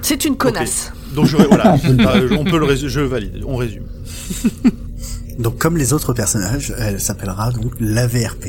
C'est 0.02 0.24
une 0.24 0.36
connasse. 0.36 0.92
Donc 1.14 1.26
je 1.26 1.36
voilà, 1.36 1.74
euh, 1.84 2.36
on 2.38 2.44
peut 2.44 2.58
le 2.58 2.66
résu- 2.66 2.88
je 2.88 3.00
valide, 3.00 3.44
on 3.46 3.56
résume. 3.56 3.84
Donc 5.38 5.58
comme 5.58 5.76
les 5.76 5.92
autres 5.92 6.12
personnages, 6.12 6.74
elle 6.76 7.00
s'appellera 7.00 7.52
donc 7.52 7.72
l'AVRP. 7.80 8.48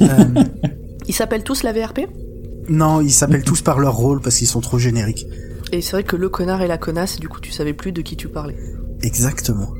Euh, 0.00 0.06
Ils 1.08 1.14
s'appellent 1.14 1.44
tous 1.44 1.62
la 1.62 1.72
VRP 1.72 2.00
non, 2.68 3.00
ils 3.00 3.12
s'appellent 3.12 3.44
tous 3.44 3.62
par 3.62 3.78
leur 3.78 3.94
rôle 3.94 4.20
parce 4.20 4.38
qu'ils 4.38 4.48
sont 4.48 4.60
trop 4.60 4.76
génériques. 4.76 5.24
Et 5.70 5.80
c'est 5.80 5.92
vrai 5.92 6.02
que 6.02 6.16
le 6.16 6.28
connard 6.28 6.62
et 6.62 6.66
la 6.66 6.78
connasse, 6.78 7.20
du 7.20 7.28
coup, 7.28 7.38
tu 7.40 7.52
savais 7.52 7.74
plus 7.74 7.92
de 7.92 8.02
qui 8.02 8.16
tu 8.16 8.26
parlais. 8.26 8.56
Exactement. 9.02 9.72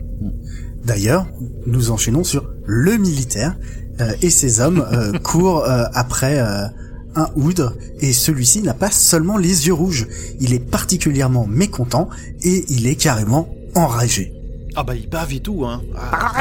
D'ailleurs, 0.85 1.27
nous 1.67 1.91
enchaînons 1.91 2.23
sur 2.23 2.49
le 2.65 2.97
militaire 2.97 3.57
euh, 3.59 3.86
et 4.23 4.31
ses 4.31 4.61
hommes 4.61 4.87
euh, 4.93 5.13
courent 5.23 5.65
euh, 5.65 5.85
après 5.95 6.39
euh, 6.41 6.67
un 7.15 7.29
Hood 7.37 7.71
et 8.01 8.13
celui-ci 8.13 8.63
n'a 8.63 8.75
pas 8.75 8.91
seulement 8.91 9.37
les 9.39 9.67
yeux 9.67 9.73
rouges, 9.73 10.07
il 10.41 10.53
est 10.53 10.59
particulièrement 10.71 11.47
mécontent 11.47 12.09
et 12.43 12.65
il 12.69 12.87
est 12.87 12.97
carrément 12.97 13.49
enragé. 13.75 14.33
Ah 14.79 14.83
bah 14.83 14.95
il 14.95 15.09
bave 15.09 15.33
et 15.33 15.41
tout, 15.41 15.65
hein. 15.65 15.81
Ah, 15.97 16.33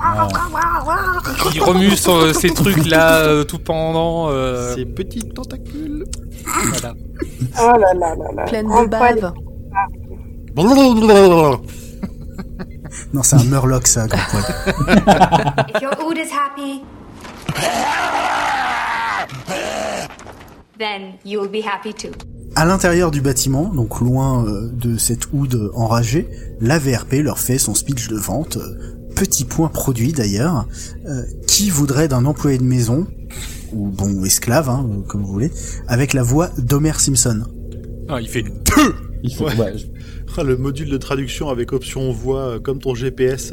Ah. 0.00 0.28
Il 1.54 1.62
remue 1.62 1.90
son- 1.90 2.32
ses 2.32 2.48
trucs 2.48 2.86
là 2.86 3.18
euh, 3.18 3.44
tout 3.44 3.58
pendant. 3.58 4.28
euh, 4.30 4.74
Ces 4.74 4.86
petits 4.86 5.20
tentacules. 5.28 6.04
voilà. 6.70 6.94
Oh 7.60 7.78
là 7.78 7.92
là 7.92 8.14
là 8.16 8.24
là. 8.34 8.44
Pleine 8.44 8.66
de 8.68 8.86
bave. 8.88 9.32
Non, 13.12 13.22
c'est 13.22 13.36
un 13.36 13.44
Murloc, 13.44 13.86
ça, 13.86 14.06
grand 14.06 14.18
poil. 14.30 14.44
If 15.74 15.82
your 15.82 15.92
ood 16.06 16.16
is 16.18 16.30
happy, 16.32 16.82
then 20.78 21.14
you 21.24 21.40
will 21.40 21.50
be 21.50 21.64
happy 21.64 21.92
too. 21.94 22.10
À 22.54 22.64
l'intérieur 22.64 23.10
du 23.10 23.20
bâtiment, 23.20 23.64
donc 23.72 24.00
loin 24.00 24.44
euh, 24.46 24.70
de 24.72 24.96
cette 24.96 25.32
houde 25.32 25.70
enragée, 25.74 26.26
la 26.60 26.78
VRP 26.78 27.14
leur 27.22 27.38
fait 27.38 27.58
son 27.58 27.74
speech 27.74 28.08
de 28.08 28.16
vente. 28.16 28.56
euh, 28.56 28.92
Petit 29.14 29.44
point 29.46 29.68
produit 29.68 30.12
d'ailleurs. 30.12 30.66
euh, 31.06 31.22
qui 31.46 31.70
voudrait 31.70 32.06
d'un 32.08 32.26
employé 32.26 32.58
de 32.58 32.62
maison, 32.64 33.06
ou 33.72 33.88
bon 33.88 34.22
esclave, 34.24 34.68
hein, 34.68 34.86
euh, 34.90 35.00
comme 35.08 35.22
vous 35.24 35.32
voulez, 35.32 35.50
avec 35.88 36.12
la 36.12 36.22
voix 36.22 36.50
d'Homer 36.58 36.92
Simpson? 36.98 37.44
Ah, 38.08 38.20
il 38.20 38.28
fait 38.28 38.44
Il 39.22 39.34
faut, 39.34 39.44
Ouais. 39.46 39.56
ouais, 39.56 39.72
je- 39.78 39.86
Le 40.42 40.56
module 40.56 40.90
de 40.90 40.98
traduction 40.98 41.48
avec 41.48 41.72
option 41.72 42.12
voix 42.12 42.40
euh, 42.40 42.60
comme 42.60 42.78
ton 42.78 42.94
GPS. 42.94 43.52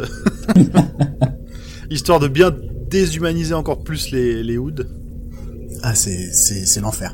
Histoire 1.90 2.20
de 2.20 2.28
bien 2.28 2.54
déshumaniser 2.90 3.54
encore 3.54 3.84
plus 3.84 4.12
les, 4.12 4.44
les 4.44 4.58
hoods. 4.58 4.84
Ah, 5.82 5.96
c'est 5.96 6.82
l'enfer. 6.82 7.14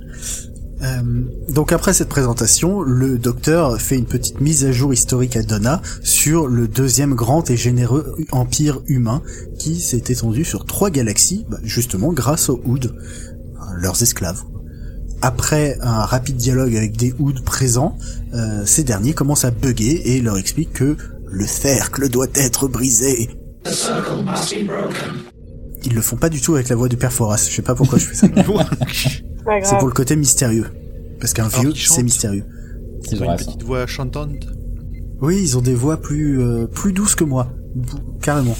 Euh, 0.81 1.23
donc 1.49 1.71
après 1.71 1.93
cette 1.93 2.09
présentation, 2.09 2.81
le 2.81 3.17
docteur 3.17 3.79
fait 3.79 3.97
une 3.97 4.05
petite 4.05 4.41
mise 4.41 4.65
à 4.65 4.71
jour 4.71 4.93
historique 4.93 5.35
à 5.35 5.43
Donna 5.43 5.81
sur 6.03 6.47
le 6.47 6.67
deuxième 6.67 7.13
grand 7.13 7.49
et 7.49 7.57
généreux 7.57 8.15
empire 8.31 8.79
humain 8.87 9.21
qui 9.59 9.79
s'est 9.79 10.03
étendu 10.07 10.45
sur 10.45 10.65
trois 10.65 10.89
galaxies, 10.89 11.45
bah, 11.49 11.59
justement 11.63 12.13
grâce 12.13 12.49
aux 12.49 12.61
hein, 12.65 13.73
leurs 13.75 14.01
esclaves. 14.01 14.41
Après 15.21 15.77
un 15.81 16.05
rapide 16.05 16.37
dialogue 16.37 16.75
avec 16.75 16.95
des 16.95 17.13
Hoods 17.19 17.41
présents, 17.43 17.97
euh, 18.33 18.65
ces 18.65 18.83
derniers 18.83 19.13
commencent 19.13 19.45
à 19.45 19.51
bugger 19.51 20.15
et 20.15 20.21
leur 20.21 20.37
expliquent 20.37 20.73
que 20.73 20.95
le 21.27 21.45
cercle 21.45 22.09
doit 22.09 22.27
être 22.35 22.67
brisé. 22.67 23.29
Ils 25.85 25.93
le 25.93 26.01
font 26.01 26.15
pas 26.15 26.29
du 26.29 26.41
tout 26.41 26.55
avec 26.55 26.69
la 26.69 26.75
voix 26.75 26.87
du 26.89 26.97
père 26.97 27.11
Foras, 27.11 27.47
je 27.49 27.55
sais 27.55 27.61
pas 27.61 27.75
pourquoi 27.75 27.99
je 27.99 28.05
fais 28.05 28.15
ça. 28.15 28.27
C'est 29.63 29.77
pour 29.77 29.87
le 29.87 29.93
côté 29.93 30.15
mystérieux. 30.15 30.65
Parce 31.19 31.33
qu'un 31.33 31.47
vieux, 31.47 31.73
c'est 31.75 32.03
mystérieux. 32.03 32.45
c'est 33.03 33.15
Ils 33.15 33.21
ont 33.21 33.25
vrai, 33.25 33.33
une 33.33 33.39
ça. 33.39 33.45
petite 33.45 33.63
voix 33.63 33.85
chantante. 33.87 34.47
Oui, 35.21 35.39
ils 35.41 35.57
ont 35.57 35.61
des 35.61 35.73
voix 35.75 35.97
plus 36.01 36.41
euh, 36.41 36.65
plus 36.67 36.93
douces 36.93 37.15
que 37.15 37.23
moi. 37.25 37.51
Carrément. 38.21 38.55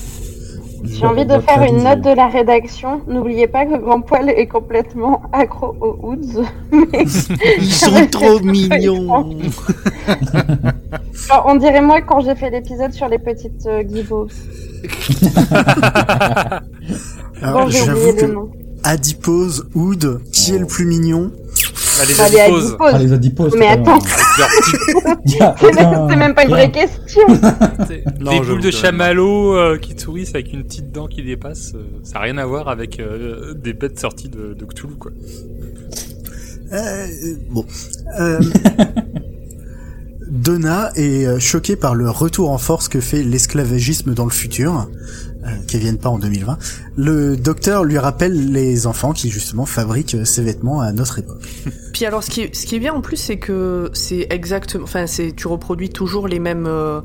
J'ai 0.84 1.06
envie 1.06 1.26
de 1.26 1.40
faire 1.40 1.62
une 1.64 1.84
note 1.84 2.02
de 2.02 2.12
la 2.12 2.28
rédaction. 2.28 3.02
N'oubliez 3.08 3.48
pas 3.48 3.66
que 3.66 3.78
Grand 3.78 4.02
Poil 4.02 4.30
est 4.30 4.48
complètement 4.48 5.22
accro 5.32 5.76
aux 5.82 5.98
hoods. 6.02 6.44
Mais 6.72 7.06
Ils 7.58 7.72
sont 7.72 8.08
trop 8.12 8.40
mignons. 8.40 9.38
genre, 11.14 11.46
on 11.48 11.56
dirait 11.56 11.82
moi 11.82 12.02
quand 12.02 12.22
j'ai 12.22 12.36
fait 12.36 12.50
l'épisode 12.50 12.94
sur 12.94 13.08
les 13.08 13.20
petites 13.20 13.66
euh. 13.66 13.84
Alors, 17.42 17.66
Bon, 17.66 17.70
j'ai 17.70 17.82
oublié 17.90 18.14
le 18.22 18.34
nom. 18.34 18.50
Adipose, 18.84 19.68
Oud, 19.76 20.22
qui 20.32 20.56
est 20.56 20.60
le 20.60 20.66
plus 20.66 20.86
mignon 20.86 21.32
Bah, 22.00 22.06
les 22.08 22.14
Bah, 22.16 22.28
les 22.30 22.40
adiposes. 22.40 22.78
Ah, 22.80 22.98
les 22.98 23.14
adiposes. 23.14 23.56
Mais 23.58 23.68
attends. 23.68 24.00
C'est 25.26 26.16
même, 26.16 26.34
pas 26.34 26.44
une 26.46 26.50
vraie 26.50 26.72
question. 26.72 27.22
des 27.88 28.04
Non, 28.20 28.38
boules 28.38 28.46
j'avoue 28.46 28.60
de 28.62 28.72
chamallow 28.72 29.56
euh, 29.56 29.78
qui 29.78 29.98
sourissent 30.00 30.34
avec 30.34 30.54
une 30.54 30.64
petite 30.64 30.92
dent 30.92 31.08
qui 31.08 31.24
dépasse. 31.24 31.74
euh, 31.76 31.84
ça 32.04 32.16
n'a 32.16 32.20
rien 32.22 32.38
à 32.38 32.46
voir 32.46 32.70
avec 32.70 33.00
euh, 33.00 33.54
des 33.54 33.74
bêtes 33.74 34.00
sorties 34.00 34.30
de, 34.30 34.54
de 34.54 34.66
Cthulhu, 34.66 34.96
quoi. 34.96 35.12
Bon. 37.50 37.66
Euh, 38.20 38.40
Donna 40.30 40.92
est 40.96 41.40
choquée 41.40 41.76
par 41.76 41.96
le 41.96 42.10
retour 42.10 42.52
en 42.52 42.60
force 42.60 42.88
que 42.88 43.00
fait 43.02 43.24
l'esclavagisme 43.24 44.14
dans 44.14 44.26
le 44.26 44.32
futur, 44.32 44.88
qui 45.68 45.78
viennent 45.78 45.98
pas 45.98 46.10
en 46.10 46.20
2020. 46.20 46.58
Le 46.98 47.38
docteur 47.38 47.84
lui 47.84 47.98
rappelle 47.98 48.52
les 48.52 48.88
enfants 48.88 49.14
qui 49.14 49.30
justement 49.30 49.66
fabriquent 49.66 50.16
euh, 50.16 50.26
ces 50.26 50.44
vêtements 50.44 50.82
à 50.82 50.92
notre 50.92 51.20
époque. 51.20 51.42
Puis 51.94 52.06
alors, 52.06 52.24
ce 52.24 52.30
qui 52.30 52.42
est, 52.42 52.56
ce 52.56 52.66
qui 52.66 52.76
est 52.76 52.80
bien 52.80 52.94
en 52.94 53.02
plus, 53.02 53.18
c'est 53.18 53.38
que 53.38 53.90
c'est 53.94 54.28
exactement, 54.30 54.84
enfin, 54.84 55.08
c'est 55.08 55.34
tu 55.36 55.48
reproduis 55.48 55.90
toujours 55.90 56.28
les 56.28 56.40
mêmes, 56.40 56.66
euh, 56.68 57.02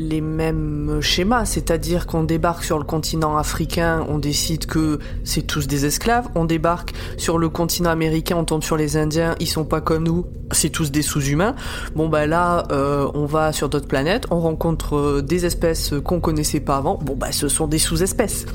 les 0.00 0.20
mêmes 0.20 1.00
schémas. 1.00 1.44
C'est-à-dire 1.44 2.06
qu'on 2.06 2.22
débarque 2.22 2.62
sur 2.62 2.78
le 2.78 2.84
continent 2.84 3.36
africain, 3.36 4.06
on 4.08 4.18
décide 4.18 4.64
que 4.66 5.00
c'est 5.24 5.42
tous 5.42 5.66
des 5.66 5.84
esclaves. 5.86 6.28
On 6.36 6.44
débarque 6.44 6.94
sur 7.16 7.36
le 7.36 7.48
continent 7.48 7.90
américain, 7.90 8.36
on 8.36 8.44
tombe 8.44 8.62
sur 8.62 8.76
les 8.76 8.96
Indiens, 8.96 9.34
ils 9.40 9.46
sont 9.48 9.64
pas 9.64 9.80
comme 9.80 10.04
nous, 10.04 10.24
c'est 10.52 10.70
tous 10.70 10.92
des 10.92 11.02
sous-humains. 11.02 11.56
Bon 11.96 12.08
bah 12.08 12.26
là, 12.26 12.64
euh, 12.70 13.08
on 13.14 13.26
va 13.26 13.52
sur 13.52 13.68
d'autres 13.68 13.88
planètes, 13.88 14.24
on 14.30 14.38
rencontre 14.40 14.96
euh, 14.96 15.20
des 15.20 15.44
espèces 15.46 15.92
qu'on 16.04 16.20
connaissait 16.20 16.60
pas 16.60 16.76
avant. 16.76 16.96
Bon 17.02 17.16
bah, 17.16 17.32
ce 17.32 17.48
sont 17.48 17.66
des 17.66 17.78
sous-espèces. 17.78 18.46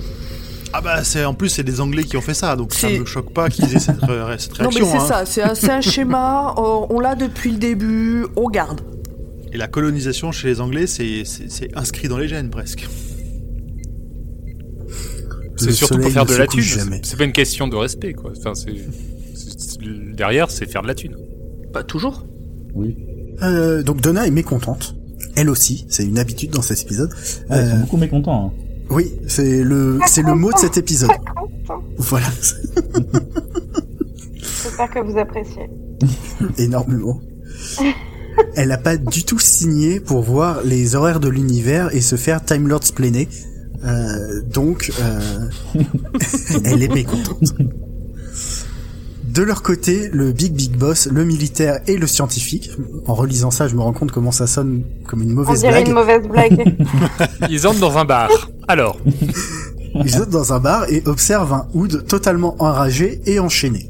Ah 0.75 0.81
bah 0.81 1.03
c'est 1.03 1.23
en 1.25 1.35
plus 1.35 1.49
c'est 1.49 1.63
des 1.63 1.81
Anglais 1.81 2.03
qui 2.03 2.17
ont 2.17 2.21
fait 2.21 2.33
ça, 2.33 2.55
donc 2.55 2.73
ça 2.73 2.89
me 2.89 3.05
choque 3.05 3.31
pas 3.31 3.47
qu'ils 3.49 3.75
aient 3.75 3.79
cette, 3.79 3.99
ré- 4.01 4.37
cette 4.39 4.59
Non 4.59 4.69
mais 4.73 4.79
réaction. 4.81 4.99
c'est 5.07 5.13
hein. 5.13 5.25
ça, 5.25 5.53
c'est 5.55 5.69
un, 5.71 5.81
schéma, 5.81 6.55
on, 6.57 6.87
on 6.89 6.99
l'a 6.99 7.13
depuis 7.13 7.51
le 7.51 7.57
début, 7.57 8.25
on 8.35 8.49
garde. 8.49 8.81
Et 9.53 9.57
la 9.57 9.67
colonisation 9.67 10.31
chez 10.31 10.47
les 10.47 10.61
Anglais, 10.61 10.87
c'est 10.87 11.23
inscrit 11.75 12.07
dans 12.07 12.17
les 12.17 12.27
gènes 12.27 12.49
presque. 12.49 12.87
C'est 15.57 15.71
surtout 15.71 15.99
pour 15.99 16.09
faire 16.11 16.25
de 16.25 16.33
la 16.35 16.47
thune. 16.47 16.63
C'est- 17.03 17.15
pas 17.17 17.23
une 17.25 17.31
question 17.31 17.67
de 17.67 17.75
respect, 17.75 18.13
quoi. 18.13 18.31
Enfin, 18.37 18.55
c'est- 18.55 18.73
derrière, 20.15 20.49
c'est 20.49 20.65
faire 20.69 20.81
de 20.81 20.87
la 20.87 20.95
thune. 20.95 21.15
Pas 21.71 21.83
toujours. 21.83 22.25
Oui. 22.73 22.97
Euh, 23.43 23.83
donc 23.83 24.01
Donna 24.01 24.25
est 24.25 24.31
mécontente. 24.31 24.95
Elle 25.35 25.49
aussi, 25.49 25.85
c'est 25.89 26.05
une 26.05 26.17
habitude 26.19 26.51
dans 26.51 26.61
cet 26.61 26.81
épisode. 26.81 27.11
Ouais, 27.11 27.17
Ils 27.17 27.69
sont 27.69 27.75
Euh, 27.75 27.79
beaucoup 27.81 27.97
mécontents. 27.97 28.47
hein. 28.47 28.85
oui, 28.89 29.11
c'est 29.27 29.63
le 29.63 29.99
c'est 30.07 30.21
le 30.23 30.35
mot 30.35 30.51
de 30.51 30.57
cet 30.57 30.77
épisode. 30.77 31.11
Voilà, 31.97 32.27
J'espère 34.35 34.89
que 34.91 34.99
vous 34.99 35.17
appréciez. 35.17 35.69
énormément. 36.57 37.21
Elle 38.55 38.71
a 38.71 38.77
pas 38.77 38.97
du 38.97 39.23
tout 39.23 39.39
signé 39.39 39.99
pour 39.99 40.21
voir 40.21 40.61
les 40.63 40.95
horaires 40.95 41.19
de 41.19 41.29
l'univers 41.29 41.93
et 41.93 42.01
se 42.01 42.15
faire 42.15 42.43
Time 42.43 42.67
Lord 42.67 42.83
splainer. 42.83 43.27
Euh, 43.83 44.41
donc, 44.53 44.91
euh, 45.01 45.49
elle 46.65 46.83
est 46.83 46.93
mécontente. 46.93 47.53
De 49.23 49.41
leur 49.41 49.63
côté, 49.63 50.09
le 50.13 50.31
Big 50.31 50.53
Big 50.53 50.77
Boss, 50.77 51.07
le 51.07 51.25
militaire 51.25 51.79
et 51.87 51.97
le 51.97 52.05
scientifique. 52.05 52.69
En 53.07 53.15
relisant 53.15 53.49
ça, 53.51 53.67
je 53.67 53.75
me 53.75 53.81
rends 53.81 53.93
compte 53.93 54.11
comment 54.11 54.31
ça 54.31 54.45
sonne 54.45 54.83
comme 55.07 55.23
une 55.23 55.31
On 55.31 55.35
mauvaise 55.35 55.59
dirait 55.61 55.83
blague. 55.83 55.87
une 55.87 55.93
mauvaise 55.93 56.27
blague. 56.27 56.75
Ils 57.49 57.65
entrent 57.65 57.79
dans 57.79 57.97
un 57.97 58.05
bar. 58.05 58.29
Alors, 58.67 58.99
Ils 59.95 60.09
sautent 60.09 60.29
dans 60.29 60.53
un 60.53 60.59
bar 60.59 60.89
et 60.89 61.03
observent 61.05 61.53
un 61.53 61.67
Hood 61.73 62.05
totalement 62.07 62.55
enragé 62.59 63.21
et 63.25 63.39
enchaîné. 63.39 63.89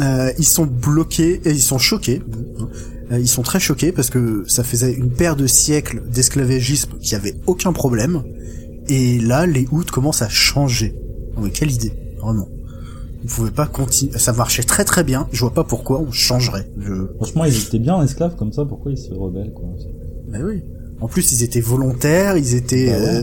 Euh, 0.00 0.30
ils 0.38 0.46
sont 0.46 0.64
bloqués 0.64 1.40
et 1.44 1.50
ils 1.50 1.60
sont 1.60 1.78
choqués. 1.78 2.22
Euh, 3.10 3.18
ils 3.18 3.28
sont 3.28 3.42
très 3.42 3.60
choqués 3.60 3.92
parce 3.92 4.10
que 4.10 4.44
ça 4.46 4.62
faisait 4.64 4.92
une 4.92 5.10
paire 5.10 5.36
de 5.36 5.46
siècles 5.46 6.02
d'esclavagisme 6.10 6.92
qui 7.00 7.14
avait 7.14 7.34
aucun 7.46 7.72
problème. 7.72 8.22
Et 8.88 9.18
là, 9.18 9.46
les 9.46 9.66
Hoods 9.70 9.90
commencent 9.92 10.22
à 10.22 10.28
changer. 10.28 10.94
Oh, 11.36 11.40
mais 11.42 11.50
quelle 11.50 11.70
idée, 11.70 11.92
vraiment. 12.20 12.48
Vous 13.22 13.36
pouvez 13.36 13.50
pas 13.50 13.66
continuer. 13.66 14.18
Ça 14.18 14.32
marchait 14.32 14.62
très 14.62 14.84
très 14.84 15.04
bien. 15.04 15.28
Je 15.32 15.40
vois 15.40 15.52
pas 15.52 15.64
pourquoi 15.64 16.00
on 16.00 16.10
changerait. 16.10 16.70
Je... 16.78 17.06
Franchement, 17.16 17.44
ils 17.44 17.58
étaient 17.58 17.78
bien 17.78 17.94
en 17.94 18.02
esclaves 18.02 18.36
comme 18.36 18.52
ça, 18.52 18.64
pourquoi 18.64 18.92
ils 18.92 18.98
se 18.98 19.12
rebellent, 19.12 19.52
quoi 19.52 19.68
Mais 20.28 20.42
oui. 20.42 20.62
En 21.00 21.08
plus, 21.08 21.32
ils 21.32 21.42
étaient 21.42 21.60
volontaires, 21.60 22.36
ils 22.36 22.54
étaient 22.54 22.88
ouais. 22.88 23.16
euh, 23.18 23.22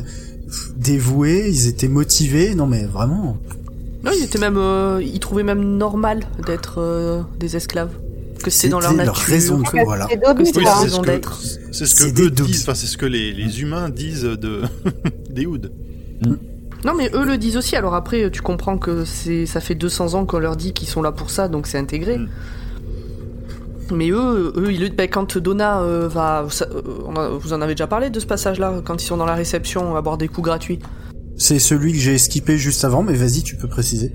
dévoués, 0.78 1.50
ils 1.50 1.68
étaient 1.68 1.88
motivés. 1.88 2.56
Non 2.56 2.68
mais 2.68 2.86
vraiment. 2.86 3.38
Non, 4.04 4.12
ils 4.16 4.24
étaient 4.24 4.40
même, 4.40 4.58
euh, 4.58 5.02
ils 5.04 5.20
trouvaient 5.20 5.44
même 5.44 5.78
normal 5.78 6.22
d'être 6.46 6.80
euh, 6.80 7.24
des 7.40 7.56
esclaves, 7.56 7.92
que 8.44 8.50
c'était 8.50 8.70
dans 8.70 8.80
leur 8.80 8.94
nature. 8.94 9.14
leur 9.14 9.16
raison 9.24 9.62
Que 9.62 9.84
voilà. 9.84 10.08
C'est 10.10 10.20
c'est 10.46 10.54
c'est 10.54 10.70
raison 10.84 10.98
ce 10.98 11.02
que, 11.02 11.06
d'être. 11.08 11.42
c'est 11.72 11.86
ce 11.86 11.96
C'est 11.96 12.14
que 12.14 12.22
eux 12.24 12.30
disent, 12.30 12.62
enfin 12.64 12.76
c'est 12.76 12.88
ce 12.88 12.98
que 12.98 13.06
les, 13.06 13.34
les 13.34 13.62
humains 13.62 13.90
disent 13.90 14.24
de 14.24 14.62
des 15.30 15.46
hoods. 15.46 15.70
Non, 16.86 16.94
mais 16.96 17.10
eux 17.14 17.26
le 17.26 17.38
disent 17.38 17.58
aussi. 17.58 17.76
Alors 17.76 17.96
après, 17.96 18.30
tu 18.32 18.42
comprends 18.42 18.78
que 18.78 19.04
c'est, 19.06 19.46
ça 19.46 19.60
fait 19.60 19.76
200 19.76 20.14
ans 20.14 20.26
qu'on 20.26 20.40
leur 20.40 20.56
dit 20.56 20.74
qu'ils 20.74 20.88
sont 20.88 21.02
là 21.02 21.12
pour 21.12 21.30
ça, 21.32 21.48
donc 21.48 21.68
c'est 21.68 21.78
intégré. 21.78 22.18
Mm. 22.20 22.28
Mais 23.92 24.10
eux, 24.10 24.54
eux, 24.58 24.72
ils, 24.72 24.94
ben, 24.94 25.08
quand 25.10 25.38
Donna 25.38 25.82
euh, 25.82 26.08
va, 26.10 26.46
ça- 26.50 26.68
euh, 26.74 26.82
on 27.06 27.16
a- 27.16 27.30
vous 27.30 27.54
en 27.54 27.62
avez 27.62 27.74
déjà 27.74 27.88
parlé 27.88 28.10
de 28.10 28.20
ce 28.20 28.26
passage-là, 28.26 28.82
quand 28.84 29.02
ils 29.02 29.06
sont 29.06 29.16
dans 29.18 29.26
la 29.26 29.34
réception 29.36 29.96
à 29.96 30.02
boire 30.02 30.18
des 30.18 30.28
coups 30.28 30.44
gratuits? 30.46 30.80
C'est 31.38 31.60
celui 31.60 31.94
que 31.94 31.98
j'ai 32.00 32.18
skippé 32.18 32.58
juste 32.58 32.84
avant, 32.84 33.02
mais 33.02 33.14
vas-y, 33.14 33.44
tu 33.44 33.56
peux 33.56 33.68
préciser. 33.70 34.12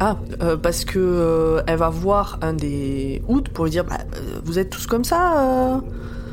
Ah, 0.00 0.18
euh, 0.42 0.56
parce 0.56 0.84
que 0.84 0.98
euh, 0.98 1.62
elle 1.66 1.78
va 1.78 1.88
voir 1.88 2.38
un 2.42 2.52
des 2.52 3.22
Hoods 3.28 3.48
pour 3.52 3.64
lui 3.64 3.70
dire, 3.72 3.84
bah, 3.84 3.98
euh, 4.16 4.40
vous 4.44 4.58
êtes 4.58 4.70
tous 4.70 4.86
comme 4.86 5.04
ça. 5.04 5.76
euh 5.76 5.80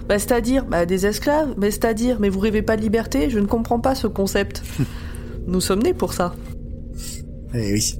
Bah, 0.07 0.19
c'est-à-dire, 0.19 0.65
bah, 0.65 0.85
des 0.85 1.05
esclaves, 1.07 1.55
mais 1.57 1.71
c'est-à-dire, 1.71 2.17
mais 2.19 2.29
vous 2.29 2.39
rêvez 2.39 2.61
pas 2.61 2.77
de 2.77 2.81
liberté 2.81 3.29
Je 3.29 3.39
ne 3.39 3.47
comprends 3.47 3.79
pas 3.79 3.95
ce 3.95 4.07
concept. 4.07 4.61
Nous 5.47 5.61
sommes 5.61 5.81
nés 5.81 5.93
pour 5.93 6.13
ça. 6.13 6.33
Eh 7.53 7.73
oui, 7.73 7.95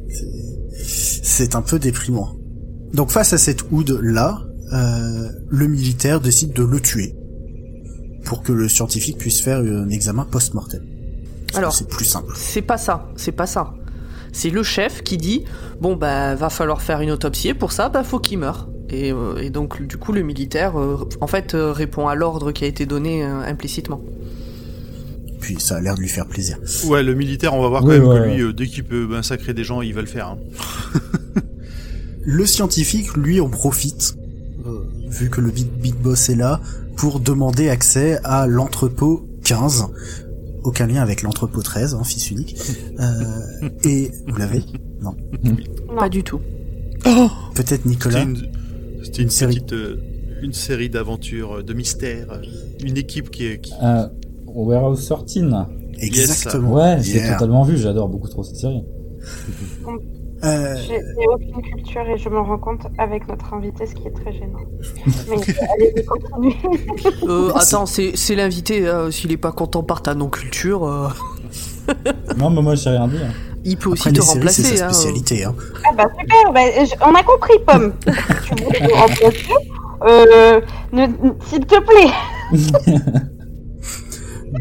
c'est- 0.83 1.55
un 1.55 1.61
peu 1.61 1.79
déprimant. 1.79 2.35
Donc 2.93 3.11
face 3.11 3.33
à 3.33 3.37
cette 3.37 3.71
houde 3.71 3.99
là, 4.01 4.41
euh, 4.73 5.29
le 5.49 5.67
militaire 5.67 6.19
décide 6.21 6.53
de 6.53 6.63
le 6.63 6.79
tuer 6.79 7.15
pour 8.25 8.41
que 8.43 8.51
le 8.51 8.67
scientifique 8.67 9.17
puisse 9.17 9.41
faire 9.41 9.59
un 9.59 9.89
examen 9.89 10.25
post-mortem. 10.25 10.81
Alors. 11.53 11.73
c'est 11.73 11.87
plus 11.87 12.05
simple. 12.05 12.33
C'est 12.35 12.61
pas 12.61 12.77
ça, 12.77 13.07
c'est 13.15 13.31
pas 13.31 13.45
ça. 13.47 13.73
C'est 14.37 14.49
le 14.49 14.63
chef 14.63 15.01
qui 15.01 15.15
dit 15.15 15.45
bon 15.79 15.95
bah 15.95 16.35
va 16.35 16.49
falloir 16.49 16.81
faire 16.81 16.99
une 16.99 17.09
autopsie 17.11 17.47
et 17.49 17.53
pour 17.53 17.71
ça 17.71 17.87
bah 17.87 18.03
faut 18.03 18.19
qu'il 18.19 18.37
meure. 18.39 18.67
Et, 18.89 19.13
euh, 19.13 19.37
et 19.37 19.49
donc 19.49 19.81
du 19.81 19.95
coup 19.95 20.11
le 20.11 20.23
militaire 20.23 20.77
euh, 20.77 20.97
en 21.21 21.27
fait 21.27 21.53
euh, 21.55 21.71
répond 21.71 22.09
à 22.09 22.15
l'ordre 22.15 22.51
qui 22.51 22.65
a 22.65 22.67
été 22.67 22.85
donné 22.85 23.23
euh, 23.23 23.39
implicitement. 23.47 24.01
Puis 25.39 25.55
ça 25.59 25.77
a 25.77 25.81
l'air 25.81 25.95
de 25.95 26.01
lui 26.01 26.09
faire 26.09 26.25
plaisir. 26.25 26.57
Ouais, 26.87 27.01
le 27.01 27.13
militaire, 27.13 27.53
on 27.53 27.61
va 27.61 27.69
voir 27.69 27.81
quand 27.81 27.87
Oui, 27.87 27.99
même 27.99 28.07
ouais, 28.07 28.19
que 28.19 28.23
lui, 28.25 28.43
ouais. 28.43 28.49
euh, 28.49 28.53
dès 28.53 28.65
qu'il 28.67 28.83
peut 28.83 29.07
massacrer 29.07 29.53
des 29.53 29.63
gens, 29.63 29.81
il 29.81 29.93
va 29.93 30.01
le 30.01 30.07
faire. 30.07 30.27
hein. 30.29 30.37
Le 32.23 32.45
scientifique, 32.45 33.15
lui, 33.15 33.39
en 33.39 33.49
profite, 33.49 34.15
vu 35.07 35.29
que 35.29 35.41
le 35.41 35.51
Big, 35.51 35.67
Big 35.67 35.93
Boss 35.95 36.29
est 36.29 36.35
là, 36.35 36.59
pour 36.97 37.19
demander 37.19 37.69
accès 37.69 38.17
à 38.23 38.47
l'entrepôt 38.47 39.27
15. 39.43 39.85
Aucun 40.65 40.87
lien 40.87 41.01
avec 41.01 41.21
l'entrepôt 41.21 41.61
13, 41.61 41.93
hein, 41.93 42.03
fils 42.03 42.31
unique. 42.31 42.57
Euh, 42.99 43.69
et 43.83 44.11
vous 44.27 44.35
l'avez 44.37 44.63
Non. 45.01 45.15
Non. 45.43 45.55
Pas 45.95 46.09
du 46.09 46.23
tout. 46.23 46.39
Peut-être 47.03 47.67
C'était 47.83 47.87
Nicolas. 47.89 48.23
une, 48.23 48.35
c'était 49.03 49.17
une 49.19 49.23
Une 49.25 49.29
série. 49.29 49.55
petite, 49.55 49.73
euh, 49.73 49.97
une 50.41 50.53
série 50.53 50.89
d'aventures, 50.89 51.57
euh, 51.59 51.63
de 51.63 51.73
mystères, 51.73 52.41
une 52.83 52.97
équipe 52.97 53.29
qui 53.29 53.45
est, 53.45 53.61
qui- 53.61 53.73
Euh, 53.83 54.07
Warehouse 54.47 55.05
13. 55.07 55.45
Exactement. 55.99 56.73
Ouais, 56.73 56.97
j'ai 57.01 57.17
Yeah. 57.17 57.33
totalement 57.33 57.63
vu, 57.63 57.77
j'adore 57.77 58.09
beaucoup 58.09 58.27
trop 58.27 58.43
cette 58.43 58.55
série. 58.57 58.83
Euh, 60.45 60.75
J'ai 60.87 61.01
aucune 61.27 61.61
culture 61.61 62.07
et 62.07 62.17
je 62.17 62.29
me 62.29 62.39
rends 62.39 62.57
compte 62.59 62.87
avec 62.97 63.27
notre 63.27 63.53
invité, 63.53 63.85
ce 63.87 63.95
qui 63.95 64.07
est 64.07 64.11
très 64.11 64.31
gênant. 64.31 64.59
Mais 65.29 65.37
allez-y, 65.73 66.05
continuez. 66.05 66.55
Euh, 67.27 67.51
attends, 67.55 67.85
c'est 67.87 68.11
c'est 68.15 68.35
l'invité, 68.35 68.87
euh, 68.87 69.09
s'il 69.11 69.31
est 69.31 69.37
pas 69.37 69.51
content 69.51 69.81
par 69.83 70.01
ta 70.03 70.13
non-culture, 70.13 70.85
euh, 70.85 71.07
Non, 72.37 72.49
mais 72.51 72.61
moi 72.61 72.75
j'ai 72.75 72.89
rien 72.91 73.07
dit. 73.07 73.17
hein. 73.17 73.31
il 73.63 73.77
peut 73.77 73.89
aussi 73.89 74.09
après, 74.09 74.19
te 74.19 74.21
séries, 74.23 74.35
remplacer. 74.39 74.63
c'est 74.63 74.77
sa 74.77 74.87
hein. 74.87 74.93
spécialité. 74.93 75.43
Hein. 75.45 75.55
Ah 75.87 75.93
bah 75.97 76.07
super, 76.19 76.51
bah, 76.53 76.59
on 77.07 77.15
a 77.15 77.23
compris, 77.23 77.53
Pomme. 77.65 77.93
tu 78.45 78.63
voulais 78.63 78.79
nous 78.87 78.95
remplacer 78.95 79.45
euh, 80.07 80.61
ne- 80.93 81.07
S'il 81.47 81.65
te 81.65 81.79
plaît. 81.79 82.11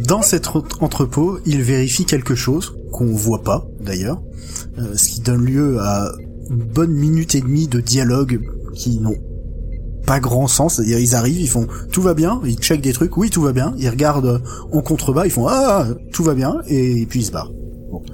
Dans 0.01 0.23
cet 0.23 0.47
re- 0.47 0.65
entrepôt, 0.81 1.39
il 1.47 1.63
vérifie 1.63 2.05
quelque 2.05 2.35
chose 2.35 2.75
qu'on 2.93 3.07
voit 3.15 3.43
pas 3.43 3.67
d'ailleurs, 3.81 4.21
euh, 4.79 4.97
ce 4.97 5.09
qui 5.09 5.21
donne 5.21 5.45
lieu 5.45 5.79
à 5.81 6.13
une 6.51 6.57
bonne 6.57 6.93
minute 6.93 7.35
et 7.35 7.41
demie 7.41 7.69
de 7.69 7.81
dialogue 7.81 8.41
qui 8.75 8.99
n'ont 9.01 9.17
pas 10.07 10.21
grand 10.21 10.47
sens. 10.49 10.75
C'est-à-dire 10.77 10.99
ils 10.99 11.15
arrivent, 11.15 11.41
ils 11.41 11.49
font 11.49 11.67
tout 11.93 12.03
va 12.03 12.15
bien, 12.15 12.41
ils 12.45 12.57
checkent 12.59 12.83
des 12.83 12.93
trucs, 12.93 13.17
oui 13.17 13.31
tout 13.31 13.43
va 13.43 13.53
bien, 13.53 13.75
ils 13.79 13.89
regardent 13.89 14.27
euh, 14.27 14.39
en 14.73 14.83
contrebas, 14.83 15.27
ils 15.27 15.31
font 15.31 15.47
ah 15.49 15.87
tout 16.13 16.23
va 16.25 16.35
bien 16.35 16.57
et 16.69 17.07
puis 17.07 17.21
ils 17.21 17.27
se 17.27 17.33
barrent. 17.33 17.53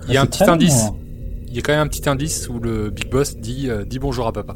Il 0.08 0.14
y 0.14 0.16
a 0.16 0.20
Ah, 0.20 0.24
un 0.24 0.26
petit 0.26 0.44
indice. 0.44 0.82
hein. 0.84 0.94
Il 1.48 1.56
y 1.56 1.58
a 1.58 1.62
quand 1.62 1.72
même 1.72 1.80
un 1.80 1.88
petit 1.88 2.08
indice 2.08 2.48
où 2.48 2.60
le 2.60 2.90
Big 2.90 3.10
Boss 3.10 3.36
dit, 3.36 3.68
euh, 3.68 3.84
dit 3.84 3.98
bonjour 3.98 4.26
à 4.28 4.32
papa. 4.32 4.54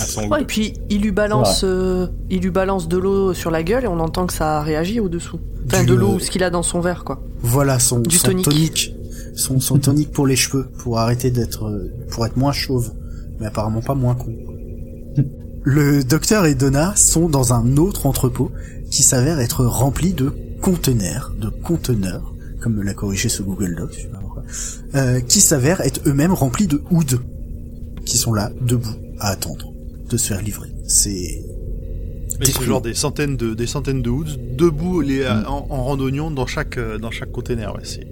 À 0.00 0.04
son 0.04 0.28
Ouais, 0.28 0.42
et 0.42 0.44
puis 0.44 0.74
il 0.90 1.00
lui 1.02 1.10
balance, 1.12 1.62
euh, 1.64 2.06
il 2.28 2.40
lui 2.40 2.50
balance 2.50 2.88
de 2.88 2.96
l'eau 2.96 3.34
sur 3.34 3.50
la 3.50 3.62
gueule 3.62 3.84
et 3.84 3.88
on 3.88 3.98
entend 4.00 4.26
que 4.26 4.32
ça 4.32 4.60
réagit 4.62 5.00
au-dessous. 5.00 5.40
Enfin, 5.66 5.80
Du, 5.80 5.86
de 5.90 5.94
l'eau, 5.94 6.18
ce 6.18 6.30
qu'il 6.30 6.42
a 6.42 6.50
dans 6.50 6.62
son 6.62 6.80
verre, 6.80 7.04
quoi. 7.04 7.20
Voilà 7.42 7.78
son, 7.78 8.00
Du 8.00 8.16
son 8.18 8.28
tonique. 8.28 8.44
tonique, 8.44 8.94
son, 9.34 9.60
son 9.60 9.78
tonique 9.78 10.10
pour 10.12 10.26
les 10.26 10.36
cheveux, 10.36 10.68
pour 10.78 10.98
arrêter 10.98 11.30
d'être, 11.30 11.64
euh, 11.66 11.90
pour 12.10 12.26
être 12.26 12.36
moins 12.36 12.52
chauve, 12.52 12.92
mais 13.40 13.46
apparemment 13.46 13.80
pas 13.80 13.94
moins 13.94 14.14
con. 14.14 14.34
Le 15.62 16.02
docteur 16.04 16.46
et 16.46 16.54
Donna 16.54 16.94
sont 16.96 17.28
dans 17.28 17.52
un 17.52 17.76
autre 17.76 18.06
entrepôt 18.06 18.50
qui 18.90 19.02
s'avère 19.02 19.38
être 19.40 19.64
rempli 19.64 20.12
de 20.14 20.32
conteneurs, 20.62 21.32
de 21.38 21.48
conteneurs, 21.48 22.34
comme 22.60 22.74
me 22.76 22.82
l'a 22.82 22.94
corrigé 22.94 23.28
ce 23.28 23.42
Google 23.42 23.74
Doc, 23.76 23.90
je 23.92 24.02
sais 24.02 24.08
pas 24.08 24.18
pourquoi, 24.18 24.42
euh, 24.94 25.20
qui 25.20 25.40
s'avèrent 25.40 25.80
être 25.82 26.00
eux-mêmes 26.06 26.32
remplis 26.32 26.66
de 26.66 26.82
hoods, 26.90 27.18
qui 28.06 28.16
sont 28.16 28.32
là, 28.32 28.50
debout, 28.62 28.94
à 29.20 29.28
attendre 29.28 29.72
de 30.08 30.16
se 30.16 30.28
faire 30.28 30.42
livrer. 30.42 30.68
C'est 30.88 31.44
Mais 32.40 32.46
c'est 32.46 32.62
genre 32.64 32.80
des 32.80 32.94
centaines 32.94 33.36
de, 33.36 33.54
des 33.54 33.66
centaines 33.66 34.02
de 34.02 34.10
hoods 34.10 34.36
debout 34.56 35.00
les, 35.00 35.26
en, 35.28 35.66
en 35.68 35.84
randonnion 35.84 36.30
dans 36.30 36.46
chaque, 36.46 36.78
euh, 36.78 36.98
dans 36.98 37.10
chaque 37.10 37.30
container. 37.30 37.74
Ouais, 37.74 37.82
c'est 37.84 38.06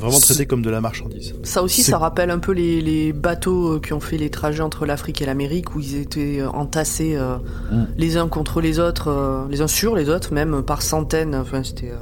vraiment 0.00 0.20
traité 0.20 0.46
comme 0.46 0.62
de 0.62 0.70
la 0.70 0.80
marchandise. 0.80 1.34
Ça 1.42 1.62
aussi, 1.62 1.82
ça 1.82 1.98
rappelle 1.98 2.30
un 2.30 2.38
peu 2.38 2.52
les, 2.52 2.80
les 2.80 3.12
bateaux 3.12 3.74
euh, 3.76 3.80
qui 3.80 3.92
ont 3.92 4.00
fait 4.00 4.16
les 4.18 4.30
trajets 4.30 4.62
entre 4.62 4.86
l'Afrique 4.86 5.20
et 5.22 5.26
l'Amérique, 5.26 5.74
où 5.74 5.80
ils 5.80 5.96
étaient 5.96 6.40
euh, 6.40 6.48
entassés 6.50 7.16
euh, 7.16 7.36
Mm. 7.72 7.84
les 7.98 8.16
uns 8.16 8.28
contre 8.28 8.60
les 8.60 8.78
autres, 8.78 9.08
euh, 9.08 9.46
les 9.50 9.60
uns 9.60 9.66
sur 9.68 9.96
les 9.96 10.08
autres, 10.08 10.32
même 10.32 10.54
euh, 10.54 10.62
par 10.62 10.82
centaines. 10.82 11.34
Enfin, 11.34 11.62
c'était. 11.64 11.90
euh, 11.90 11.96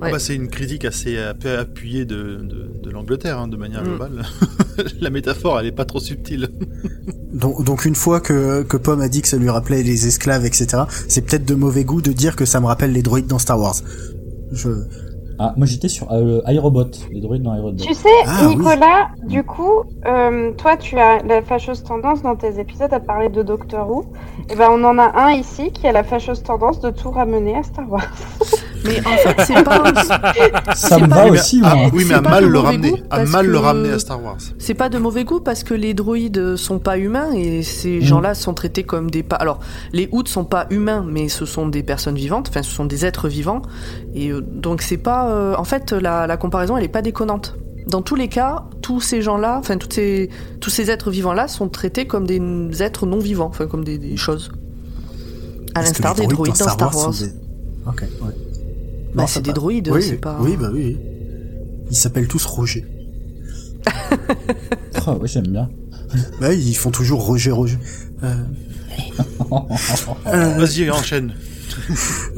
Ah 0.00 0.10
bah, 0.10 0.18
c'est 0.18 0.34
une 0.34 0.48
critique 0.48 0.84
assez 0.84 1.18
app- 1.18 1.46
appuyée 1.46 2.04
de, 2.04 2.36
de, 2.42 2.70
de 2.82 2.90
l'Angleterre, 2.90 3.38
hein, 3.38 3.48
de 3.48 3.56
manière 3.56 3.82
Mm. 3.82 3.86
globale. 3.86 4.24
la 5.00 5.10
métaphore, 5.10 5.58
elle 5.60 5.66
est 5.66 5.72
pas 5.72 5.84
trop 5.84 6.00
subtile. 6.00 6.48
Donc, 7.34 7.64
donc 7.64 7.84
une 7.84 7.96
fois 7.96 8.20
que, 8.20 8.62
que 8.62 8.76
Pomme 8.76 9.00
a 9.00 9.08
dit 9.08 9.20
que 9.20 9.26
ça 9.26 9.36
lui 9.36 9.50
rappelait 9.50 9.82
les 9.82 10.06
esclaves, 10.06 10.44
etc., 10.46 10.84
c'est 11.08 11.22
peut-être 11.22 11.44
de 11.44 11.56
mauvais 11.56 11.82
goût 11.82 12.00
de 12.00 12.12
dire 12.12 12.36
que 12.36 12.44
ça 12.44 12.60
me 12.60 12.66
rappelle 12.66 12.92
les 12.92 13.02
droïdes 13.02 13.26
dans 13.26 13.40
Star 13.40 13.58
Wars. 13.60 13.74
Je... 14.52 14.68
Ah, 15.40 15.52
moi 15.56 15.66
j'étais 15.66 15.88
sur 15.88 16.12
euh, 16.12 16.40
iRobot, 16.46 16.84
les 17.10 17.20
droïdes 17.20 17.42
dans 17.42 17.56
iRobot. 17.56 17.76
Tu 17.82 17.92
sais, 17.92 18.08
Ah, 18.24 18.42
oui. 18.46 18.56
Nicolas, 18.56 19.08
du 19.26 19.42
coup, 19.42 19.82
euh, 20.06 20.52
toi, 20.52 20.76
tu 20.76 20.96
as 20.96 21.24
la 21.24 21.42
fâcheuse 21.42 21.82
tendance 21.82 22.22
dans 22.22 22.36
tes 22.36 22.60
épisodes 22.60 22.92
à 22.92 23.00
parler 23.00 23.30
de 23.30 23.42
Doctor 23.42 23.90
Who. 23.90 24.04
Et 24.48 24.54
ben, 24.54 24.68
on 24.70 24.84
en 24.84 24.96
a 24.96 25.10
un 25.20 25.32
ici 25.32 25.72
qui 25.72 25.88
a 25.88 25.92
la 25.92 26.04
fâcheuse 26.04 26.40
tendance 26.44 26.78
de 26.80 26.90
tout 26.90 27.10
ramener 27.10 27.56
à 27.56 27.64
Star 27.64 27.90
Wars. 27.90 28.06
Mais 28.84 28.98
en 29.00 29.16
fait, 29.16 29.36
c'est 29.46 29.64
pas. 29.64 30.74
Ça 30.74 30.98
me 30.98 31.06
va 31.08 31.26
aussi, 31.26 31.60
ah, 31.64 31.74
moi. 31.74 31.90
oui, 31.92 32.04
mais 32.06 32.14
à 32.14 32.20
mal 32.20 32.42
de 32.44 32.48
le 32.48 32.52
mauvais 32.54 32.66
ramener, 32.68 32.90
goût, 32.90 32.98
à 33.10 33.16
parce 33.18 33.30
mal 33.30 33.46
le 33.46 33.52
que- 33.52 33.58
ramener 33.64 33.90
à 33.90 33.98
Star 33.98 34.22
Wars. 34.22 34.36
C'est 34.58 34.74
pas 34.74 34.88
de 34.88 34.98
mauvais 34.98 35.24
goût 35.24 35.40
parce 35.40 35.64
que 35.64 35.74
les 35.74 35.94
droïdes 35.94 36.56
sont 36.56 36.78
pas 36.78 36.98
humains 36.98 37.32
et 37.32 37.62
ces 37.62 37.98
Mm. 37.98 38.02
gens-là 38.02 38.34
sont 38.34 38.54
traités 38.54 38.82
comme 38.84 39.10
des 39.10 39.22
pas. 39.22 39.36
Alors, 39.36 39.60
les 39.92 40.08
Hoods 40.12 40.26
sont 40.28 40.44
pas 40.44 40.66
humains, 40.70 41.04
mais 41.08 41.28
ce 41.28 41.46
sont 41.46 41.66
des 41.66 41.82
personnes 41.82 42.16
vivantes. 42.16 42.48
Enfin, 42.50 42.62
ce 42.62 42.70
sont 42.70 42.84
des 42.84 43.04
êtres 43.06 43.28
vivants. 43.28 43.62
Et 44.14 44.30
euh, 44.30 44.40
donc, 44.40 44.82
c'est 44.82 44.96
pas. 44.98 45.28
euh, 45.30 45.54
En 45.56 45.64
fait, 45.64 45.92
la, 45.92 46.26
la 46.26 46.36
comparaison, 46.36 46.76
elle 46.76 46.84
est 46.84 46.88
pas 46.88 47.02
déconnante. 47.02 47.56
Dans 47.86 48.00
tous 48.02 48.14
les 48.16 48.28
cas, 48.28 48.64
tous 48.82 49.00
ces 49.00 49.20
gens-là, 49.22 49.58
enfin, 49.58 49.76
toutes 49.76 49.92
ces, 49.92 50.30
tous 50.60 50.70
ces 50.70 50.90
êtres 50.90 51.10
vivants-là 51.10 51.48
sont 51.48 51.68
traités 51.68 52.06
comme 52.06 52.26
des 52.26 52.40
êtres 52.82 53.04
non 53.06 53.18
vivants, 53.18 53.48
enfin, 53.48 53.66
comme 53.66 53.84
des, 53.84 53.98
des 53.98 54.16
choses. 54.16 54.50
À 55.74 55.82
l'instar 55.82 56.14
des 56.14 56.26
droïdes 56.26 56.54
dans 56.58 56.68
Star 56.68 56.96
Wars. 56.96 57.10
des- 57.10 57.32
Ok, 57.86 58.00
ouais. 58.22 58.32
Bah, 59.14 59.22
Non, 59.22 59.26
c'est 59.26 59.42
des 59.42 59.52
droïdes, 59.52 59.88
oui, 59.92 60.02
c'est 60.02 60.16
pas. 60.16 60.38
Oui, 60.40 60.56
bah 60.56 60.70
oui. 60.72 60.96
Ils 61.90 61.96
s'appellent 61.96 62.28
tous 62.28 62.44
Roger. 62.44 62.84
Oh, 65.06 65.10
ouais, 65.20 65.28
j'aime 65.28 65.48
bien. 65.48 65.68
Bah, 66.40 66.46
oui, 66.48 66.56
ils 66.56 66.76
font 66.76 66.90
toujours 66.90 67.26
Roger, 67.26 67.50
Roger. 67.50 67.78
Euh... 68.22 68.34
euh, 70.26 70.54
Vas-y, 70.56 70.90
enchaîne. 70.90 71.34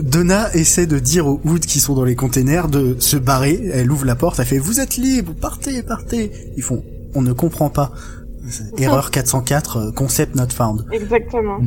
Donna 0.00 0.52
essaie 0.54 0.86
de 0.86 0.98
dire 0.98 1.28
aux 1.28 1.40
Hoods 1.44 1.60
qui 1.60 1.78
sont 1.78 1.94
dans 1.94 2.04
les 2.04 2.16
containers 2.16 2.68
de 2.68 2.96
se 2.98 3.16
barrer. 3.16 3.70
Elle 3.72 3.92
ouvre 3.92 4.04
la 4.04 4.16
porte, 4.16 4.40
elle 4.40 4.46
fait 4.46 4.58
Vous 4.58 4.80
êtes 4.80 4.96
libres, 4.96 5.32
partez, 5.40 5.82
partez. 5.84 6.32
Ils 6.56 6.62
font 6.62 6.82
On 7.14 7.22
ne 7.22 7.32
comprend 7.32 7.70
pas. 7.70 7.92
Erreur 8.78 9.10
404, 9.10 9.76
euh, 9.76 9.92
concept 9.92 10.34
not 10.34 10.48
found. 10.48 10.86
Exactement. 10.90 11.58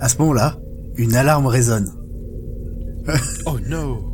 À 0.00 0.08
ce 0.08 0.18
moment-là, 0.18 0.58
une 0.96 1.14
alarme 1.14 1.46
résonne. 1.46 1.92
Oh 3.46 3.58
no. 3.68 4.10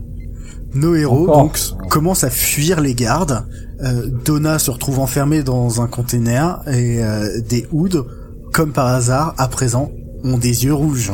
Nos 0.75 0.95
héros 0.95 1.25
Encore. 1.25 1.43
donc 1.43 1.59
commencent 1.89 2.25
à 2.25 2.31
fuir 2.31 2.81
les 2.81 2.95
gardes. 2.95 3.47
Euh, 3.83 4.07
Donna 4.25 4.59
se 4.59 4.71
retrouve 4.71 5.01
enfermée 5.01 5.43
dans 5.43 5.81
un 5.81 5.87
container 5.87 6.61
et 6.69 7.03
euh, 7.03 7.41
des 7.49 7.67
Hoods, 7.73 8.07
comme 8.53 8.73
par 8.73 8.87
hasard, 8.87 9.35
à 9.39 9.49
présent, 9.49 9.91
ont 10.23 10.39
des 10.39 10.65
yeux 10.65 10.75
rouges. 10.75 11.13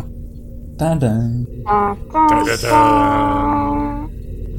Tadam. 0.78 1.44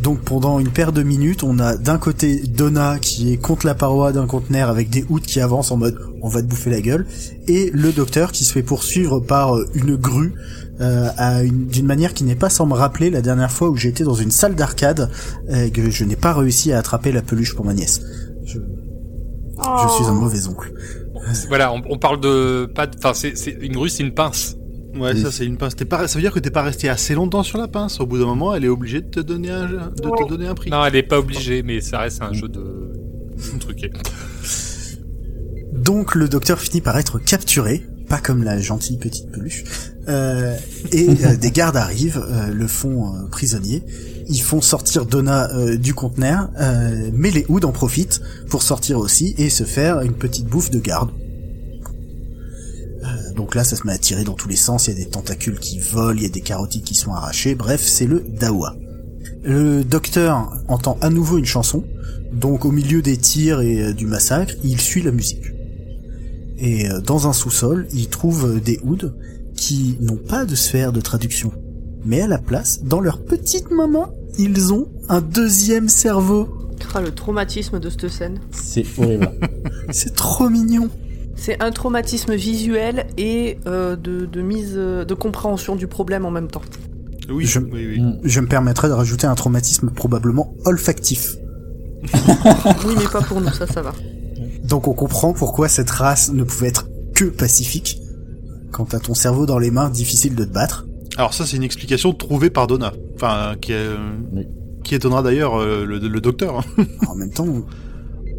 Donc 0.08 0.22
pendant 0.22 0.58
une 0.60 0.70
paire 0.70 0.94
de 0.94 1.04
minutes, 1.04 1.44
on 1.44 1.60
a 1.60 1.76
d'un 1.76 1.98
côté 1.98 2.40
Donna 2.48 2.98
qui 2.98 3.34
est 3.34 3.36
contre 3.36 3.66
la 3.66 3.76
paroi 3.76 4.14
d'un 4.14 4.26
conteneur 4.26 4.70
avec 4.70 4.90
des 4.90 5.04
hoods 5.10 5.20
qui 5.20 5.42
avancent 5.42 5.70
en 5.70 5.76
mode 5.76 5.98
on 6.22 6.30
va 6.30 6.42
te 6.42 6.48
bouffer 6.48 6.70
la 6.70 6.80
gueule, 6.80 7.06
et 7.50 7.70
le 7.74 7.92
docteur 7.92 8.32
qui 8.32 8.46
se 8.46 8.54
fait 8.54 8.64
poursuivre 8.64 9.20
par 9.20 9.58
euh, 9.58 9.68
une 9.74 9.98
grue 9.98 10.34
euh, 10.80 11.10
d'une 11.52 11.86
manière 11.86 12.14
qui 12.14 12.24
n'est 12.24 12.36
pas 12.38 12.50
sans 12.50 12.66
me 12.66 12.74
rappeler 12.74 13.10
la 13.10 13.22
dernière 13.22 13.52
fois 13.52 13.70
où 13.70 13.76
j'étais 13.76 14.06
dans 14.06 14.14
une 14.14 14.32
salle 14.32 14.56
d'arcade 14.56 15.12
et 15.50 15.72
que 15.72 15.90
je 15.92 16.06
n'ai 16.06 16.16
pas 16.16 16.34
réussi 16.34 16.72
à 16.72 16.78
attraper 16.80 17.12
la 17.12 17.22
peluche 17.22 17.54
pour 17.54 17.66
ma 17.66 17.74
nièce. 17.74 18.00
Je, 18.46 18.60
je 18.60 19.90
suis 19.94 20.06
un 20.06 20.12
Oh. 20.12 20.22
mauvais 20.22 20.48
oncle. 20.48 20.72
Voilà, 21.50 21.74
on, 21.74 21.82
on 21.90 21.98
parle 21.98 22.22
de 22.22 22.66
pas. 22.74 22.88
de- 22.88 22.96
Enfin, 22.98 23.12
c'est 23.14 23.38
c'est- 23.38 23.58
une 23.60 23.74
grue, 23.74 23.90
c'est 23.90 24.04
une 24.04 24.14
pince. 24.14 24.56
Ouais, 25.00 25.16
ça 25.16 25.32
c'est 25.32 25.46
une 25.46 25.58
pince. 25.58 25.76
T'es 25.76 25.86
pas... 25.86 26.08
Ça 26.08 26.16
veut 26.18 26.22
dire 26.22 26.32
que 26.34 26.40
t'es 26.40 26.50
pas 26.52 26.64
resté 26.64 26.90
assez 26.90 27.14
longtemps 27.16 27.44
sur 27.44 27.58
la 27.58 27.68
pince. 27.68 28.00
Au 28.00 28.06
bout 28.06 28.18
d'un 28.20 28.26
moment, 28.26 28.54
elle 28.54 28.66
est 28.66 28.70
obligée 28.70 29.02
de 29.02 29.08
te 29.08 29.20
donner 29.20 29.50
un, 29.50 29.66
de 29.68 29.76
Ouais. 30.08 30.24
te 30.24 30.30
donner 30.30 30.48
un 30.48 30.56
prix. 30.56 30.70
Non, 30.70 30.84
elle 30.86 30.96
est 30.96 31.04
pas 31.04 31.20
obligée, 31.20 31.64
mais 31.64 31.82
ça 31.82 32.00
reste 32.00 32.22
un 32.22 32.34
jeu 32.34 32.48
de 32.48 32.94
truqué. 33.60 33.92
Donc 35.74 36.16
le 36.16 36.28
docteur 36.28 36.60
finit 36.60 36.82
par 36.82 36.98
être 36.98 37.20
capturé, 37.20 37.84
pas 38.10 38.18
comme 38.20 38.44
la 38.44 38.60
gentille 38.60 38.98
petite 38.98 39.32
peluche, 39.32 39.64
euh, 40.08 40.56
et 40.92 41.08
euh, 41.26 41.36
des 41.40 41.52
gardes 41.52 41.78
arrivent, 41.78 42.24
euh, 42.30 42.52
le 42.52 42.68
font 42.68 43.14
euh, 43.16 43.28
prisonnier. 43.30 43.84
Ils 44.30 44.42
font 44.42 44.60
sortir 44.62 45.06
Donna 45.06 45.50
euh, 45.56 45.78
du 45.78 45.94
conteneur, 45.94 46.50
euh, 46.60 47.10
mais 47.14 47.32
les 47.32 47.46
Hoods 47.48 47.66
en 47.66 47.72
profitent 47.72 48.22
pour 48.50 48.64
sortir 48.64 48.98
aussi 48.98 49.36
et 49.38 49.50
se 49.50 49.64
faire 49.64 50.02
une 50.02 50.14
petite 50.14 50.48
bouffe 50.48 50.70
de 50.72 50.80
garde. 50.80 51.12
Donc 53.38 53.54
là, 53.54 53.64
ça 53.64 53.76
se 53.76 53.86
met 53.86 53.94
à 53.94 54.00
tirer 54.00 54.24
dans 54.24 54.34
tous 54.34 54.50
les 54.50 54.56
sens. 54.56 54.88
Il 54.88 54.98
y 54.98 55.02
a 55.02 55.06
des 55.06 55.10
tentacules 55.10 55.60
qui 55.60 55.78
volent, 55.78 56.18
il 56.18 56.24
y 56.24 56.26
a 56.26 56.30
des 56.30 56.42
carotides 56.42 56.84
qui 56.84 56.96
sont 56.96 57.14
arrachées. 57.14 57.54
Bref, 57.54 57.82
c'est 57.82 58.08
le 58.08 58.20
Dawa. 58.20 58.76
Le 59.44 59.84
docteur 59.84 60.52
entend 60.68 60.98
à 61.02 61.12
nouveau 61.12 61.38
une 61.38 61.46
chanson. 61.46 61.84
Donc 62.34 62.66
au 62.66 62.72
milieu 62.72 63.04
des 63.04 63.16
tirs 63.16 63.62
et 63.62 63.82
euh, 63.82 63.94
du 63.94 64.08
massacre, 64.08 64.56
il 64.64 64.82
suit 64.82 65.04
la 65.04 65.12
musique. 65.12 65.46
Et 66.58 66.90
euh, 66.90 67.00
dans 67.00 67.28
un 67.28 67.34
sous-sol, 67.34 67.88
il 67.94 68.10
trouve 68.10 68.56
euh, 68.56 68.60
des 68.60 68.80
Hoods 68.84 69.14
qui 69.56 69.98
n'ont 70.02 70.18
pas 70.18 70.46
de 70.46 70.56
sphère 70.56 70.92
de 70.92 71.00
traduction. 71.00 71.52
Mais 72.06 72.22
à 72.22 72.28
la 72.28 72.40
place, 72.40 72.84
dans 72.84 73.00
leur 73.00 73.24
petite 73.24 73.70
maman, 73.70 74.12
ils 74.40 74.74
ont 74.74 74.88
un 75.10 75.22
deuxième 75.22 75.90
cerveau. 75.90 76.50
Ah, 76.96 77.02
le 77.02 77.12
traumatisme 77.12 77.80
de 77.80 77.90
cette 77.92 78.10
scène. 78.10 78.40
C'est 78.52 78.86
horrible. 78.98 79.32
C'est 79.92 80.16
trop 80.16 80.50
mignon. 80.50 80.90
C'est 81.38 81.62
un 81.64 81.72
traumatisme 81.72 82.34
visuel 82.36 83.06
et 83.18 83.60
euh, 83.68 83.96
de, 83.96 84.26
de 84.26 84.42
mise, 84.42 84.74
euh, 84.76 85.06
de 85.06 85.14
compréhension 85.14 85.76
du 85.76 85.88
problème 85.88 86.26
en 86.26 86.32
même 86.32 86.48
temps. 86.50 86.62
Oui, 87.30 87.46
Je- 87.46 87.60
oui, 87.60 87.88
oui. 87.88 88.00
Mm. 88.02 88.20
Je 88.24 88.40
me 88.42 88.48
permettrais 88.48 88.88
de 88.90 88.94
rajouter 88.94 89.28
un 89.28 89.36
traumatisme 89.36 89.90
probablement 89.92 90.54
olfactif. 90.66 91.36
Oui, 92.86 92.94
mais 92.98 93.06
pas 93.12 93.22
pour 93.22 93.42
nous, 93.42 93.50
ça, 93.52 93.68
ça 93.68 93.82
va. 93.82 93.94
Donc 94.64 94.88
on 94.88 94.94
comprend 94.94 95.34
pourquoi 95.34 95.68
cette 95.70 95.90
race 95.90 96.32
ne 96.32 96.44
pouvait 96.44 96.68
être 96.68 96.88
que 97.14 97.26
pacifique. 97.26 98.00
Quand 98.72 98.86
t'as 98.86 99.00
ton 99.00 99.14
cerveau 99.14 99.46
dans 99.46 99.60
les 99.60 99.72
mains, 99.72 99.90
difficile 99.90 100.36
de 100.36 100.44
te 100.44 100.52
battre. 100.54 100.86
Alors 101.18 101.34
ça, 101.34 101.46
c'est 101.46 101.58
une 101.58 101.64
explication 101.64 102.14
trouvée 102.14 102.50
par 102.50 102.68
Donna. 102.68 102.94
Enfin, 103.16 103.56
qui, 103.60 103.74
Oui. 104.34 104.46
qui 104.84 104.96
étonnera 104.96 105.24
d'ailleurs 105.24 105.60
euh, 105.60 105.86
le, 105.86 106.00
le 106.00 106.22
docteur. 106.22 106.60
hein. 106.78 106.84
En 107.08 107.16
même 107.16 107.32
temps, 107.32 107.48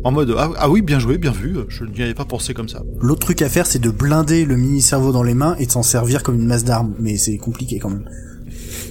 en 0.04 0.12
mode 0.12 0.34
ah, 0.38 0.50
ah 0.56 0.70
oui, 0.70 0.82
bien 0.82 0.98
joué, 0.98 1.18
bien 1.18 1.32
vu. 1.32 1.56
Je 1.68 1.84
n'y 1.84 2.02
avais 2.02 2.14
pas 2.14 2.24
pensé 2.24 2.54
comme 2.54 2.68
ça. 2.68 2.82
l'autre 3.00 3.20
truc 3.20 3.42
à 3.42 3.48
faire, 3.48 3.66
c'est 3.66 3.80
de 3.80 3.90
blinder 3.90 4.44
le 4.44 4.56
mini-cerveau 4.56 5.12
dans 5.12 5.22
les 5.22 5.34
mains 5.34 5.56
et 5.58 5.66
de 5.66 5.72
s'en 5.72 5.82
servir 5.82 6.22
comme 6.22 6.36
une 6.36 6.46
masse 6.46 6.64
d'armes. 6.64 6.94
Mais 6.98 7.16
c'est 7.16 7.36
compliqué 7.36 7.78
quand 7.78 7.90
même. 7.90 8.08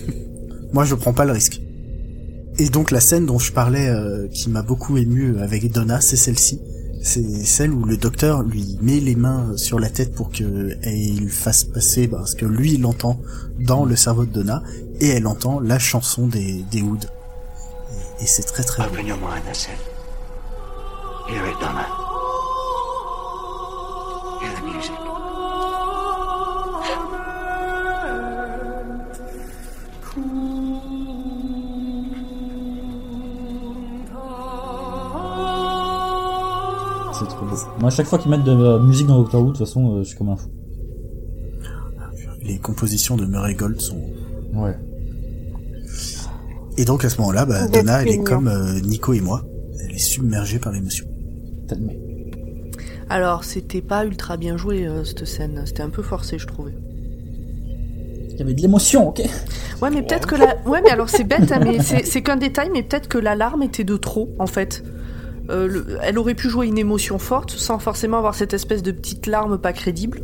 Moi, 0.73 0.83
je 0.83 0.95
prends 0.95 1.13
pas 1.13 1.25
le 1.25 1.31
risque. 1.31 1.61
Et 2.59 2.69
donc 2.69 2.91
la 2.91 2.99
scène 2.99 3.25
dont 3.25 3.39
je 3.39 3.51
parlais, 3.51 3.87
euh, 3.87 4.27
qui 4.27 4.49
m'a 4.49 4.63
beaucoup 4.63 4.97
ému 4.97 5.37
avec 5.39 5.71
Donna, 5.71 6.01
c'est 6.01 6.17
celle-ci. 6.17 6.59
C'est 7.03 7.45
celle 7.45 7.71
où 7.71 7.85
le 7.85 7.95
docteur 7.95 8.41
lui 8.41 8.77
met 8.81 8.99
les 8.99 9.15
mains 9.15 9.55
sur 9.55 9.79
la 9.79 9.89
tête 9.89 10.13
pour 10.13 10.31
que 10.31 10.75
et 10.83 10.97
il 10.97 11.29
fasse 11.29 11.63
passer 11.63 12.07
bah, 12.07 12.23
ce 12.25 12.35
que 12.35 12.45
lui 12.45 12.73
il 12.73 12.85
entend 12.85 13.21
dans 13.59 13.85
le 13.85 13.95
cerveau 13.95 14.25
de 14.25 14.31
Donna 14.31 14.63
et 14.99 15.09
elle 15.09 15.27
entend 15.27 15.59
la 15.59 15.77
chanson 15.77 16.27
des 16.27 16.65
des 16.71 16.81
Hoods. 16.81 17.05
Et, 18.19 18.23
et 18.23 18.27
c'est 18.27 18.43
très 18.43 18.63
très 18.63 18.83
beau. 18.89 18.95
Hear 21.27 21.45
it, 21.45 21.59
Donna. 21.59 21.85
Hear 24.41 24.53
the 24.55 24.63
music. 24.63 24.93
C'est 37.13 37.25
trop 37.27 37.45
beau. 37.45 37.55
Moi, 37.79 37.87
à 37.87 37.89
chaque 37.89 38.05
fois 38.05 38.19
qu'ils 38.19 38.29
mettent 38.31 38.43
de 38.43 38.51
la 38.51 38.79
musique 38.79 39.07
dans 39.07 39.17
Doctor 39.17 39.41
Who, 39.41 39.47
de 39.47 39.57
toute 39.57 39.65
façon, 39.65 39.95
euh, 39.95 40.03
je 40.03 40.09
suis 40.09 40.17
comme 40.17 40.29
un 40.29 40.35
fou. 40.35 40.49
Les 42.43 42.59
compositions 42.59 43.17
de 43.17 43.25
Murray 43.25 43.55
Gold 43.55 43.81
sont. 43.81 43.99
Ouais. 44.53 44.77
Et 46.77 46.85
donc 46.85 47.03
à 47.03 47.09
ce 47.09 47.17
moment-là, 47.17 47.45
bah, 47.45 47.67
Donna, 47.67 48.03
elle 48.03 48.09
est 48.09 48.23
comme 48.23 48.47
euh, 48.47 48.79
Nico 48.81 49.13
et 49.13 49.21
moi. 49.21 49.43
Elle 49.83 49.95
est 49.95 49.97
submergée 49.97 50.59
par 50.59 50.71
l'émotion. 50.71 51.05
Alors, 53.09 53.43
c'était 53.43 53.81
pas 53.81 54.05
ultra 54.05 54.37
bien 54.37 54.57
joué, 54.57 54.85
euh, 54.85 55.03
cette 55.05 55.25
scène. 55.25 55.61
C'était 55.65 55.83
un 55.83 55.89
peu 55.89 56.01
forcé, 56.03 56.37
je 56.37 56.45
trouvais. 56.47 56.73
Il 58.31 58.37
y 58.37 58.41
avait 58.43 58.53
de 58.53 58.61
l'émotion, 58.61 59.07
ok? 59.09 59.21
Ouais, 59.81 59.89
mais 59.89 60.01
peut-être 60.03 60.27
que 60.27 60.35
la. 60.35 60.57
Ouais, 60.67 60.81
mais 60.83 60.91
alors 60.91 61.09
c'est 61.09 61.23
bête, 61.23 61.51
hein, 61.51 61.59
mais 61.63 61.79
c'est 61.79 62.21
qu'un 62.21 62.35
détail, 62.35 62.69
mais 62.71 62.83
peut-être 62.83 63.07
que 63.07 63.17
l'alarme 63.17 63.63
était 63.63 63.83
de 63.83 63.97
trop, 63.97 64.29
en 64.39 64.45
fait. 64.47 64.83
Euh, 65.49 65.67
le- 65.67 65.97
Elle 66.03 66.19
aurait 66.19 66.35
pu 66.35 66.49
jouer 66.49 66.67
une 66.67 66.77
émotion 66.77 67.17
forte 67.19 67.51
sans 67.51 67.79
forcément 67.79 68.17
avoir 68.17 68.35
cette 68.35 68.53
espèce 68.53 68.83
de 68.83 68.91
petite 68.91 69.25
larme 69.27 69.57
pas 69.57 69.73
crédible. 69.73 70.21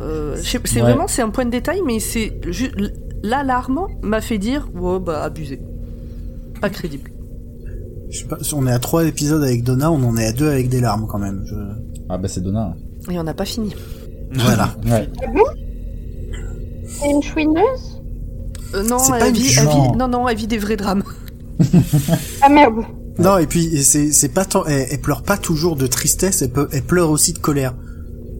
Euh, 0.00 0.36
c'est 0.42 0.58
Ouais. 0.76 0.80
vraiment 0.80 1.06
c'est 1.08 1.22
un 1.22 1.28
point 1.30 1.44
de 1.44 1.50
détail, 1.50 1.80
mais 1.84 1.98
c'est 2.00 2.32
l'alarme 3.22 3.88
m'a 4.00 4.20
fait 4.22 4.38
dire 4.38 4.68
oh 4.80 4.98
bah 5.00 5.22
abusé, 5.22 5.60
pas 6.60 6.70
crédible. 6.70 7.10
Je 8.12 8.18
sais 8.18 8.24
pas, 8.26 8.36
on 8.54 8.66
est 8.66 8.72
à 8.72 8.78
trois 8.78 9.04
épisodes 9.06 9.42
avec 9.42 9.64
Donna, 9.64 9.90
on 9.90 10.02
en 10.04 10.16
est 10.18 10.26
à 10.26 10.32
deux 10.32 10.48
avec 10.48 10.68
des 10.68 10.80
larmes 10.80 11.06
quand 11.08 11.18
même. 11.18 11.42
Je... 11.46 11.54
Ah 12.08 12.18
bah 12.18 12.28
c'est 12.28 12.42
Donna. 12.42 12.76
Et 13.10 13.18
on 13.18 13.22
n'a 13.24 13.34
pas 13.34 13.44
fini. 13.46 13.74
Voilà. 14.34 14.74
Ouais. 14.86 15.08
C'est 16.86 17.10
une 17.10 17.22
chouineuse 17.22 18.00
Euh, 18.74 18.82
non, 18.84 18.98
C'est 18.98 19.12
pas 19.12 19.20
elle 19.20 19.28
une 19.28 19.34
vit, 19.34 19.42
elle 19.58 19.66
vit- 19.66 19.72
genre. 19.72 19.96
non 19.96 20.08
non, 20.08 20.28
elle 20.28 20.36
vit 20.36 20.46
des 20.46 20.58
vrais 20.58 20.76
drames. 20.76 21.02
Ah 22.42 22.48
merde. 22.48 22.84
Non, 23.18 23.38
et 23.38 23.46
puis 23.46 23.82
c'est 23.82 24.10
c'est 24.12 24.28
pas 24.30 24.44
tant, 24.44 24.64
elle, 24.66 24.86
elle 24.90 25.00
pleure 25.00 25.22
pas 25.22 25.36
toujours 25.36 25.76
de 25.76 25.86
tristesse, 25.86 26.42
elle, 26.42 26.50
peut, 26.50 26.68
elle 26.72 26.82
pleure 26.82 27.10
aussi 27.10 27.32
de 27.32 27.38
colère. 27.38 27.74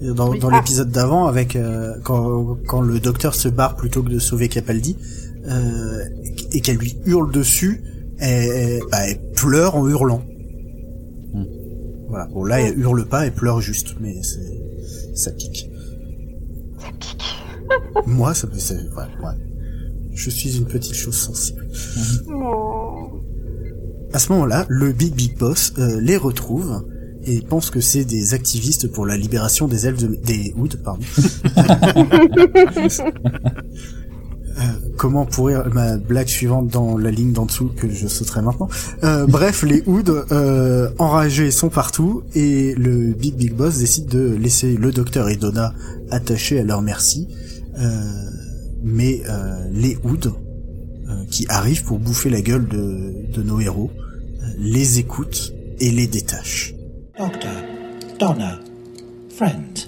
Dans, 0.02 0.30
Oui. 0.30 0.38
dans 0.40 0.48
Ah. 0.48 0.56
l'épisode 0.56 0.90
d'avant, 0.90 1.26
avec 1.26 1.54
euh, 1.56 1.94
quand, 2.02 2.56
quand 2.66 2.80
le 2.80 2.98
docteur 2.98 3.35
se 3.35 3.48
barre 3.48 3.76
plutôt 3.76 4.02
que 4.02 4.08
de 4.11 4.18
sauver 4.18 4.48
Capaldi, 4.48 4.96
euh, 5.46 6.02
et 6.52 6.61
qu'elle 6.61 6.76
lui 6.78 6.96
hurle 7.06 7.30
dessus, 7.30 7.85
elle, 8.18 8.81
bah, 8.90 9.09
elle 9.09 9.31
pleure 9.33 9.77
en 9.77 9.88
hurlant. 9.88 10.22
Hmm. 11.33 11.44
Voilà. 12.09 12.27
Bon 12.27 12.44
là, 12.44 12.61
elle 12.61 12.79
hurle 12.79 13.07
pas, 13.07 13.27
elle 13.27 13.33
pleure 13.33 13.61
juste, 13.61 13.96
mais 14.01 14.22
c'est 14.22 15.14
ça 15.14 15.31
pique. 15.33 15.70
Ça 16.79 16.88
pique. 16.98 17.25
Moi, 18.07 18.35
ça 18.35 18.46
me, 18.46 18.59
c'est, 18.59 18.75
ouais, 18.75 19.05
ouais. 19.22 19.35
Je 20.14 20.31
suis 20.31 20.59
une 20.59 20.66
petite 20.66 20.94
chose 20.94 21.16
sensible. 21.16 21.66
Oh. 22.29 23.20
À 24.12 24.18
ce 24.18 24.31
moment-là, 24.33 24.66
le 24.68 24.92
Big 24.92 25.14
Big 25.14 25.38
Boss 25.38 25.72
euh, 25.79 26.01
les 26.01 26.16
retrouve 26.16 26.85
et 27.25 27.40
pense 27.40 27.70
que 27.70 27.81
c'est 27.81 28.05
des 28.05 28.35
activistes 28.35 28.88
pour 28.88 29.07
la 29.07 29.16
libération 29.16 29.68
des 29.68 29.87
elfes 29.87 30.03
de, 30.03 30.16
des 30.16 30.53
Hoods, 30.57 30.77
pardon. 30.85 31.05
Euh, 34.59 34.62
comment 34.99 35.25
pourrir 35.25 35.65
ma 35.73 35.97
blague 35.97 36.29
suivante 36.29 36.69
dans 36.69 36.99
la 36.99 37.11
ligne 37.11 37.33
d'en 37.33 37.47
dessous 37.47 37.71
que 37.75 37.88
je 37.88 38.07
sauterai 38.07 38.43
maintenant 38.43 38.69
Euh, 39.03 39.27
Bref, 39.27 39.62
les 39.62 39.83
Hoods 39.87 40.11
euh, 40.31 40.91
enragés 40.99 41.51
sont 41.51 41.71
partout 41.71 42.23
et 42.35 42.75
le 42.75 43.12
Big 43.15 43.35
Big 43.35 43.55
Boss 43.55 43.79
décide 43.79 44.07
de 44.09 44.35
laisser 44.35 44.77
le 44.77 44.93
Docteur 44.93 45.29
et 45.31 45.37
Donna 45.37 45.73
attachés 46.11 46.61
à 46.61 46.65
leur 46.65 46.83
merci. 46.83 47.29
Euh, 47.79 48.01
mais 48.83 49.23
euh, 49.29 49.69
les 49.73 49.97
Hoods 50.05 50.29
euh, 51.09 51.25
qui 51.31 51.47
arrivent 51.49 51.85
pour 51.85 51.99
bouffer 51.99 52.29
la 52.29 52.43
gueule 52.43 52.69
de, 52.69 53.33
de 53.35 53.43
nos 53.43 53.59
héros 53.61 53.91
euh, 53.95 54.47
les 54.59 54.99
écoutent 54.99 55.55
et 55.81 55.91
les 55.91 56.07
détachent. 56.07 56.75
Doctor, 57.19 57.51
Donna, 58.19 58.59
friend. 59.35 59.79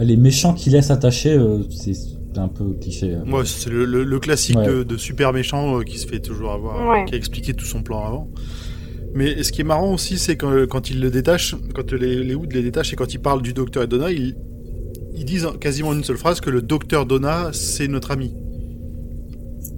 Les 0.00 0.16
méchants 0.16 0.54
qui 0.54 0.70
laissent 0.70 0.90
attacher, 0.90 1.34
euh, 1.34 1.62
c'est 1.70 1.92
c'est 2.38 2.44
un 2.44 2.48
peu 2.48 2.72
cliché. 2.80 3.14
euh. 3.14 3.24
Moi, 3.24 3.44
c'est 3.44 3.68
le, 3.70 3.84
le- 3.84 4.04
le 4.04 4.18
classique 4.20 4.56
Ouais. 4.58 4.66
de, 4.66 4.82
de 4.84 4.96
super 4.96 5.32
méchant 5.32 5.78
euh, 5.78 5.82
qui 5.82 5.98
se 5.98 6.06
fait 6.06 6.20
toujours 6.20 6.52
avoir, 6.52 6.88
Ouais. 6.88 7.04
qui 7.04 7.14
a 7.14 7.16
expliqué 7.18 7.52
tout 7.54 7.64
son 7.64 7.82
plan 7.82 8.04
avant. 8.04 8.28
Mais 9.14 9.42
ce 9.42 9.50
qui 9.52 9.62
est 9.62 9.64
marrant 9.64 9.92
aussi, 9.94 10.18
c'est 10.18 10.36
quand, 10.36 10.66
quand 10.68 10.90
il 10.90 11.00
le 11.00 11.10
détache, 11.10 11.56
quand 11.74 11.92
les, 11.92 12.22
les 12.22 12.34
Hoods 12.34 12.46
les 12.52 12.62
détachent 12.62 12.92
et 12.92 12.96
quand 12.96 13.12
ils 13.14 13.18
parlent 13.20 13.42
du 13.42 13.52
docteur 13.54 13.82
et 13.82 13.86
Donna, 13.86 14.10
ils, 14.12 14.36
ils 15.14 15.24
disent 15.24 15.48
quasiment 15.60 15.88
en 15.88 15.94
une 15.94 16.04
seule 16.04 16.18
phrase 16.18 16.40
que 16.40 16.50
le 16.50 16.62
docteur 16.62 17.06
Donna, 17.06 17.50
c'est 17.52 17.88
notre 17.88 18.10
ami. 18.12 18.34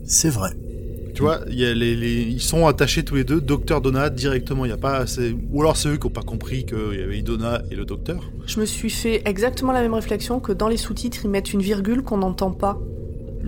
C'est 0.05 0.31
vrai. 0.31 0.51
Tu 1.21 1.25
vois, 1.27 1.41
il 1.49 1.59
y 1.61 1.67
a 1.67 1.75
les, 1.75 1.95
les- 1.97 2.23
ils 2.23 2.41
sont 2.41 2.67
attachés 2.67 3.03
tous 3.05 3.15
les 3.17 3.25
deux, 3.25 3.41
docteur 3.43 3.81
Donna 3.83 4.09
directement. 4.09 4.65
Il 4.65 4.71
y 4.71 4.73
a 4.73 4.79
pas, 4.79 5.05
ou 5.53 5.61
alors 5.61 5.77
c'est 5.77 5.91
eux 5.91 5.97
qui 5.99 6.07
n'ont 6.07 6.13
pas 6.13 6.23
compris 6.23 6.65
qu'il 6.65 6.99
y 6.99 7.03
avait 7.03 7.21
Donna 7.23 7.61
et 7.71 7.75
le 7.77 7.85
docteur. 7.85 8.31
Je 8.47 8.59
me 8.59 8.65
suis 8.65 8.89
fait 8.91 9.21
exactement 9.27 9.73
la 9.73 9.83
même 9.83 9.93
réflexion 9.95 10.41
que 10.41 10.53
dans 10.53 10.69
les 10.69 10.79
sous-titres 10.79 11.19
ils 11.25 11.31
mettent 11.31 11.53
une 11.53 11.61
virgule 11.61 12.03
qu'on 12.03 12.17
n'entend 12.19 12.51
pas. 12.53 12.79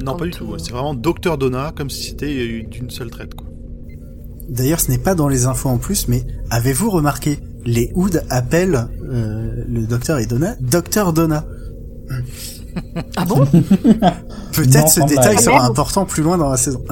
Non, 0.04 0.16
pas 0.16 0.24
du 0.26 0.30
tout. 0.32 0.52
euh. 0.52 0.58
C'est 0.58 0.72
vraiment 0.72 0.94
docteur 0.94 1.38
Donna, 1.38 1.72
comme 1.76 1.88
si 1.90 2.02
c'était 2.10 2.62
d'une 2.70 2.90
seule 2.90 3.10
traite. 3.10 3.34
Quoi. 3.34 3.46
D'ailleurs, 4.48 4.80
ce 4.80 4.90
n'est 4.90 4.98
pas 4.98 5.14
dans 5.14 5.28
les 5.28 5.46
infos 5.46 5.68
en 5.70 5.78
plus, 5.78 6.08
mais 6.08 6.24
avez-vous 6.50 6.90
remarqué 6.90 7.38
Les 7.64 7.90
Hoods 7.94 8.18
appellent 8.28 8.88
euh, 9.08 9.64
le 9.66 9.86
docteur 9.86 10.18
et 10.18 10.26
Donna 10.26 10.56
Docteur 10.60 11.12
Donna. 11.14 11.46
Ah 13.16 13.24
bon? 13.24 13.44
Peut-être 14.52 14.88
ce 14.88 15.06
détail 15.06 15.38
sera 15.38 15.56
Merde. 15.56 15.70
important 15.70 16.04
plus 16.04 16.22
loin 16.22 16.36
dans 16.38 16.50
la 16.50 16.56
saison. 16.56 16.82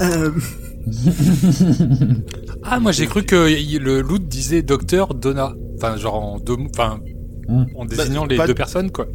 Euh, 0.00 0.30
Ah, 2.62 2.80
moi 2.80 2.92
j'ai 2.92 3.06
cru 3.06 3.24
que 3.24 3.34
le 3.78 4.00
loot 4.00 4.26
disait 4.26 4.62
docteur 4.62 5.14
Donna. 5.14 5.52
Enfin, 5.76 5.96
genre 5.96 6.14
en 6.14 6.38
deux 6.38 6.56
mots- 6.56 6.68
enfin, 6.74 7.00
Hmm. 7.46 7.64
en 7.76 7.84
désignant 7.84 8.22
Bah, 8.22 8.28
les 8.30 8.36
pas- 8.38 8.46
deux 8.46 8.54
personnes, 8.54 8.90
quoi. 8.90 9.06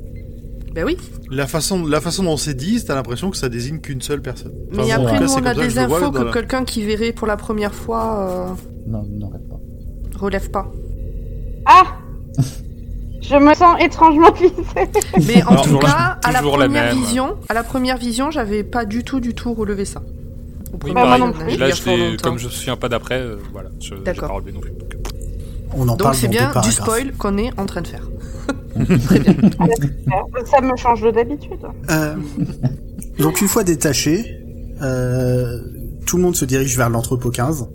Ben 0.75 0.83
oui. 0.85 0.97
La 1.31 1.47
façon, 1.47 1.83
la 1.87 1.99
façon 1.99 2.23
dont 2.23 2.37
c'est 2.37 2.53
dit, 2.53 2.83
t'as 2.85 2.93
l'impression 2.93 3.31
que 3.31 3.37
ça 3.37 3.49
désigne 3.49 3.79
qu'une 3.79 4.01
seule 4.01 4.21
personne. 4.21 4.51
Mais 4.71 4.83
Enfin, 4.83 4.95
tout 4.97 5.01
après, 5.01 5.19
nous, 5.19 5.27
c'est 5.27 5.41
on 5.41 5.45
a 5.45 5.53
des 5.55 5.79
infos 5.79 6.11
que 6.11 6.31
quelqu'un 6.31 6.63
qui 6.63 6.83
verrait 6.83 7.11
pour 7.11 7.25
la 7.25 7.37
première 7.37 7.73
fois 7.73 8.55
Non, 8.87 9.03
n'arrête 9.19 9.49
pas. 9.49 9.55
euh, 9.55 10.17
relève 10.19 10.49
pas. 10.51 10.71
Ah 11.65 11.97
Je 13.21 13.35
me 13.35 13.53
sens 13.53 13.75
étrangement 13.81 14.31
visée. 14.39 14.53
Mais 15.27 15.43
en 15.43 15.49
Alors, 15.49 15.63
tout 15.65 15.73
la- 15.73 15.79
cas, 15.79 16.19
à 16.23 16.31
la 16.31 16.41
première 16.41 16.93
vision, 16.95 17.35
à 17.49 17.53
la 17.53 17.63
première 17.63 17.97
vision, 17.97 18.31
j'avais 18.31 18.63
pas 18.63 18.85
du 18.85 19.03
tout, 19.03 19.19
du 19.19 19.33
tout 19.33 19.53
relevé 19.53 19.85
ça. 19.85 20.01
Premier 20.79 20.93
Bah, 20.93 21.17
non 21.17 21.31
plus. 21.31 21.57
Là, 21.57 21.69
je 21.71 22.15
comme 22.21 22.37
je 22.37 22.45
me 22.45 22.49
souviens 22.51 22.77
pas 22.77 22.89
d'après, 22.89 23.19
euh, 23.19 23.37
voilà, 23.51 23.69
je 23.81 23.95
D'accord. 23.95 24.29
pas 24.29 24.35
relevé 24.35 24.51
non 24.53 24.59
plus. 24.59 24.71
donc. 24.71 24.95
on 25.73 25.81
en 25.83 25.85
Donc 25.87 26.01
parle 26.03 26.15
c'est 26.15 26.27
bien 26.27 26.51
du 26.63 26.71
spoil 26.71 27.11
qu'on 27.13 27.37
est 27.37 27.51
en 27.59 27.65
train 27.65 27.81
de 27.81 27.87
faire. 27.87 28.07
Ça 30.45 30.61
me 30.61 30.75
change 30.77 31.01
de 31.01 31.11
d'habitude. 31.11 31.59
Euh, 31.89 32.15
donc 33.19 33.41
une 33.41 33.47
fois 33.47 33.63
détaché, 33.63 34.37
euh, 34.81 35.59
tout 36.05 36.17
le 36.17 36.23
monde 36.23 36.35
se 36.35 36.45
dirige 36.45 36.77
vers 36.77 36.89
l'entrepôt 36.89 37.29
15, 37.31 37.67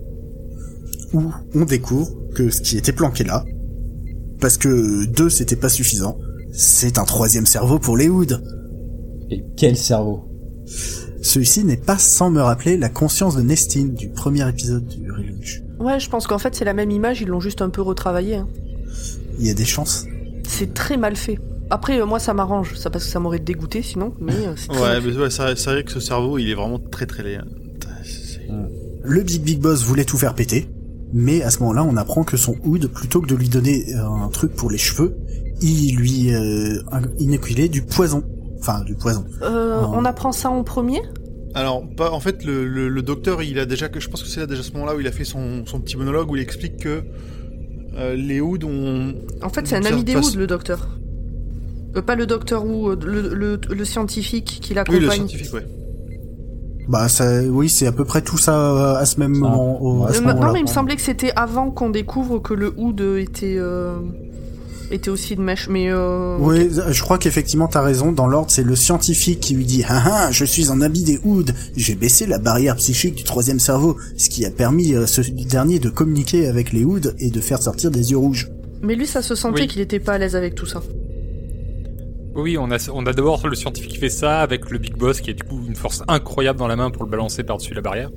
où 1.13 1.23
on 1.55 1.65
découvre 1.65 2.09
que 2.35 2.51
ce 2.51 2.61
qui 2.61 2.79
était 2.79 2.93
planqué 2.93 3.25
là, 3.25 3.45
parce 4.41 4.57
que 4.59 5.05
deux 5.07 5.31
c'était 5.31 5.57
pas 5.57 5.69
suffisant, 5.69 6.19
c'est 6.53 6.99
un 6.99 7.05
troisième 7.05 7.47
cerveau 7.47 7.79
pour 7.79 7.97
les 7.97 8.09
Hoods. 8.09 8.41
Et 9.31 9.45
quel 9.57 9.77
cerveau? 9.77 10.25
Celui-ci 11.23 11.65
n'est 11.65 11.77
pas 11.79 11.99
sans 11.99 12.31
me 12.31 12.41
rappeler 12.41 12.77
la 12.77 12.89
conscience 12.91 13.37
de 13.37 13.43
Nestine 13.43 13.95
du 13.95 14.11
premier 14.11 14.47
épisode 14.49 14.87
du 14.87 15.11
Relaunch. 15.11 15.63
Ouais, 15.79 15.99
je 15.99 16.09
pense 16.11 16.27
qu'en 16.27 16.39
fait 16.39 16.55
c'est 16.55 16.65
la 16.65 16.75
même 16.75 16.91
image, 16.91 17.21
ils 17.23 17.29
l'ont 17.29 17.41
juste 17.41 17.63
un 17.63 17.71
peu 17.71 17.81
retravaillé. 17.83 18.37
hein. 18.37 18.49
Il 19.39 19.47
y 19.47 19.51
a 19.51 19.55
des 19.55 19.65
chances. 19.65 20.07
C'est 20.47 20.75
très 20.75 20.97
mal 20.97 21.17
fait. 21.17 21.39
Après, 21.71 21.99
euh, 22.01 22.05
moi 22.07 22.19
ça 22.21 22.35
m'arrange, 22.35 22.77
ça 22.77 22.91
parce 22.91 23.05
que 23.07 23.11
ça 23.11 23.19
m'aurait 23.21 23.39
dégoûté 23.39 23.81
sinon, 23.83 24.13
mais 24.21 24.35
euh, 24.47 24.55
c'est 24.57 24.71
Ouais, 24.71 25.01
mais 25.01 25.17
ouais, 25.17 25.31
c'est 25.31 25.65
vrai 25.65 25.83
que 25.83 25.91
ce 25.91 25.99
cerveau, 26.01 26.37
il 26.39 26.49
est 26.51 26.55
vraiment 26.55 26.79
très 26.79 27.07
très 27.07 27.23
laid. 27.23 27.37
hein. 27.37 27.45
C'est- 28.05 28.47
Le 29.03 29.23
Big 29.23 29.43
Big 29.43 29.59
Boss 29.61 29.83
voulait 29.83 30.05
tout 30.05 30.19
faire 30.19 30.35
péter, 30.35 30.69
mais 31.15 31.43
à 31.43 31.51
ce 31.51 31.61
moment-là, 31.61 31.85
on 31.85 31.97
apprend 31.97 32.25
que 32.25 32.37
son 32.37 32.57
Hood, 32.65 32.89
plutôt 32.89 33.21
que 33.21 33.29
de 33.29 33.37
lui 33.37 33.49
donner 33.49 33.95
euh, 33.95 34.05
un 34.05 34.29
truc 34.29 34.53
pour 34.53 34.69
les 34.71 34.79
cheveux, 34.79 35.17
il 35.63 35.95
lui 35.97 36.35
euh, 36.35 36.83
inoculait 37.21 37.69
du 37.69 37.83
poison. 37.83 38.25
Enfin, 38.59 38.83
du 38.85 38.95
poison. 38.97 39.25
Euh. 39.43 39.81
On 39.93 40.05
apprend 40.05 40.33
ça 40.33 40.51
en 40.51 40.65
premier? 40.65 41.01
Alors, 41.55 41.85
pas, 41.97 42.11
en 42.11 42.19
fait, 42.19 42.45
le, 42.45 42.67
le, 42.67 42.89
le 42.89 43.03
docteur, 43.03 43.43
il 43.43 43.61
a 43.61 43.65
déjà, 43.67 43.89
je 43.97 44.09
pense 44.09 44.23
que 44.25 44.29
c'est 44.29 44.41
là 44.41 44.47
déjà 44.47 44.63
ce 44.65 44.73
moment-là 44.73 44.97
où 44.97 45.01
il 45.01 45.07
a 45.07 45.13
fait 45.13 45.25
son, 45.25 45.65
son 45.67 45.81
petit 45.81 45.97
monologue 45.97 46.29
où 46.31 46.35
il 46.37 46.43
explique 46.43 46.79
que 46.79 47.05
euh, 47.97 48.17
les 48.17 48.41
Hoods 48.41 48.65
ont. 48.65 49.15
En 49.41 49.51
fait, 49.51 49.69
c'est 49.69 49.77
un 49.77 49.85
ami 49.85 50.03
des 50.03 50.17
Wood, 50.17 50.35
le 50.35 50.49
docteur. 50.49 50.89
Euh, 51.97 52.03
pas 52.03 52.17
le 52.17 52.27
docteur 52.27 52.67
ou 52.67 52.91
le, 52.91 53.33
le, 53.35 53.61
le 53.71 53.85
scientifique 53.85 54.59
qui 54.61 54.71
Oui, 54.71 54.75
l'accompagne. 54.75 55.03
le 55.03 55.11
scientifique, 55.13 55.55
ouais. 55.55 55.65
Bah, 56.89 57.09
ça, 57.09 57.41
oui, 57.43 57.69
c'est 57.69 57.87
à 57.87 57.93
peu 57.93 58.05
près 58.05 58.21
tout 58.23 58.37
ça 58.39 58.55
euh, 58.57 58.97
à 58.97 59.07
ce 59.07 59.19
même 59.19 59.33
moment. 59.37 59.83
au- 59.83 60.03
à 60.05 60.07
Ouais, 60.09 60.13
ce 60.13 60.19
Euh, 60.19 60.21
moment-là. 60.23 60.47
non, 60.47 60.53
mais 60.53 60.59
il 60.61 60.65
me 60.65 60.69
semblait 60.69 60.97
que 60.97 61.03
c'était 61.03 61.33
avant 61.35 61.71
qu'on 61.71 61.89
découvre 61.91 62.39
que 62.41 62.53
le 62.53 62.75
Hood 62.77 63.01
était, 63.19 63.57
euh, 63.59 63.97
était 64.91 65.09
aussi 65.09 65.35
de 65.35 65.41
mèche. 65.41 65.69
Mais 65.71 65.87
euh, 65.89 66.37
Oui, 66.41 66.69
je 66.91 67.03
crois 67.03 67.17
qu'effectivement 67.17 67.69
t'as 67.69 67.81
raison. 67.81 68.13
Dans 68.13 68.27
l'ordre, 68.27 68.51
c'est 68.51 68.63
le 68.63 68.77
scientifique 68.77 69.41
qui 69.41 69.55
lui 69.55 69.65
dit 69.65 69.83
ah, 69.89 70.03
ah, 70.27 70.29
je 70.31 70.45
suis 70.45 70.71
un 70.71 70.83
habit 70.83 71.05
des 71.05 71.19
Hoods. 71.25 71.53
J'ai 71.75 71.95
baissé 71.95 72.27
la 72.27 72.39
barrière 72.39 72.77
psychique 72.77 73.15
du 73.15 73.25
troisième 73.25 73.61
cerveau, 73.61 73.97
ce 74.19 74.29
qui 74.29 74.45
a 74.45 74.51
permis 74.51 74.95
à 74.95 75.07
ce 75.07 75.23
dernier 75.23 75.79
de 75.79 75.89
communiquer 75.89 76.47
avec 76.49 76.73
les 76.75 76.85
Hoods 76.85 77.13
et 77.19 77.31
de 77.31 77.41
faire 77.41 77.63
sortir 77.63 77.91
des 77.91 78.11
yeux 78.11 78.19
rouges. 78.19 78.51
mais 78.83 78.95
lui, 78.95 79.07
ça 79.07 79.23
se 79.23 79.35
sentait 79.35 79.63
Oui. 79.63 79.69
qu'il 79.69 79.81
était 79.81 80.01
pas 80.01 80.13
à 80.13 80.19
l'aise 80.19 80.37
avec 80.37 80.55
tout 80.55 80.67
ça. 80.67 80.83
Oui, 82.37 82.57
on 82.59 82.71
a, 82.71 82.91
on 82.93 83.07
a 83.07 83.13
d'abord 83.13 83.47
le 83.47 83.55
scientifique 83.55 83.93
qui 83.93 83.99
fait 83.99 84.09
ça 84.09 84.41
avec 84.41 84.71
le 84.71 84.79
Big 84.79 84.97
Boss 84.97 85.21
qui 85.21 85.31
a 85.31 85.33
du 85.33 85.43
coup 85.45 85.61
une 85.67 85.77
force 85.77 86.03
incroyable 86.09 86.59
dans 86.59 86.67
la 86.67 86.75
main 86.77 86.91
pour 86.91 87.05
le 87.05 87.11
balancer 87.11 87.45
par-dessus 87.45 87.75
la 87.75 87.81
barrière. 87.81 88.11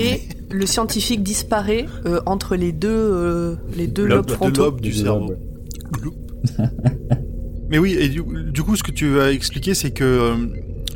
Et 0.00 0.20
le 0.50 0.66
scientifique 0.66 1.22
disparaît 1.22 1.86
euh, 2.04 2.20
entre 2.26 2.56
les 2.56 2.72
deux, 2.72 2.88
euh, 2.90 3.56
les 3.76 3.86
deux 3.86 4.06
Lobe- 4.06 4.30
lobes 4.40 4.52
deux 4.52 4.62
lobes 4.62 4.80
du 4.80 4.90
Du 4.90 4.94
cerveau. 4.96 5.32
Mais 7.70 7.78
oui, 7.78 7.96
et 7.98 8.08
du, 8.08 8.22
du 8.50 8.62
coup, 8.62 8.76
ce 8.76 8.82
que 8.82 8.90
tu 8.92 9.20
as 9.20 9.30
expliqué, 9.32 9.74
c'est 9.74 9.90
que 9.90 10.04
euh, 10.04 10.34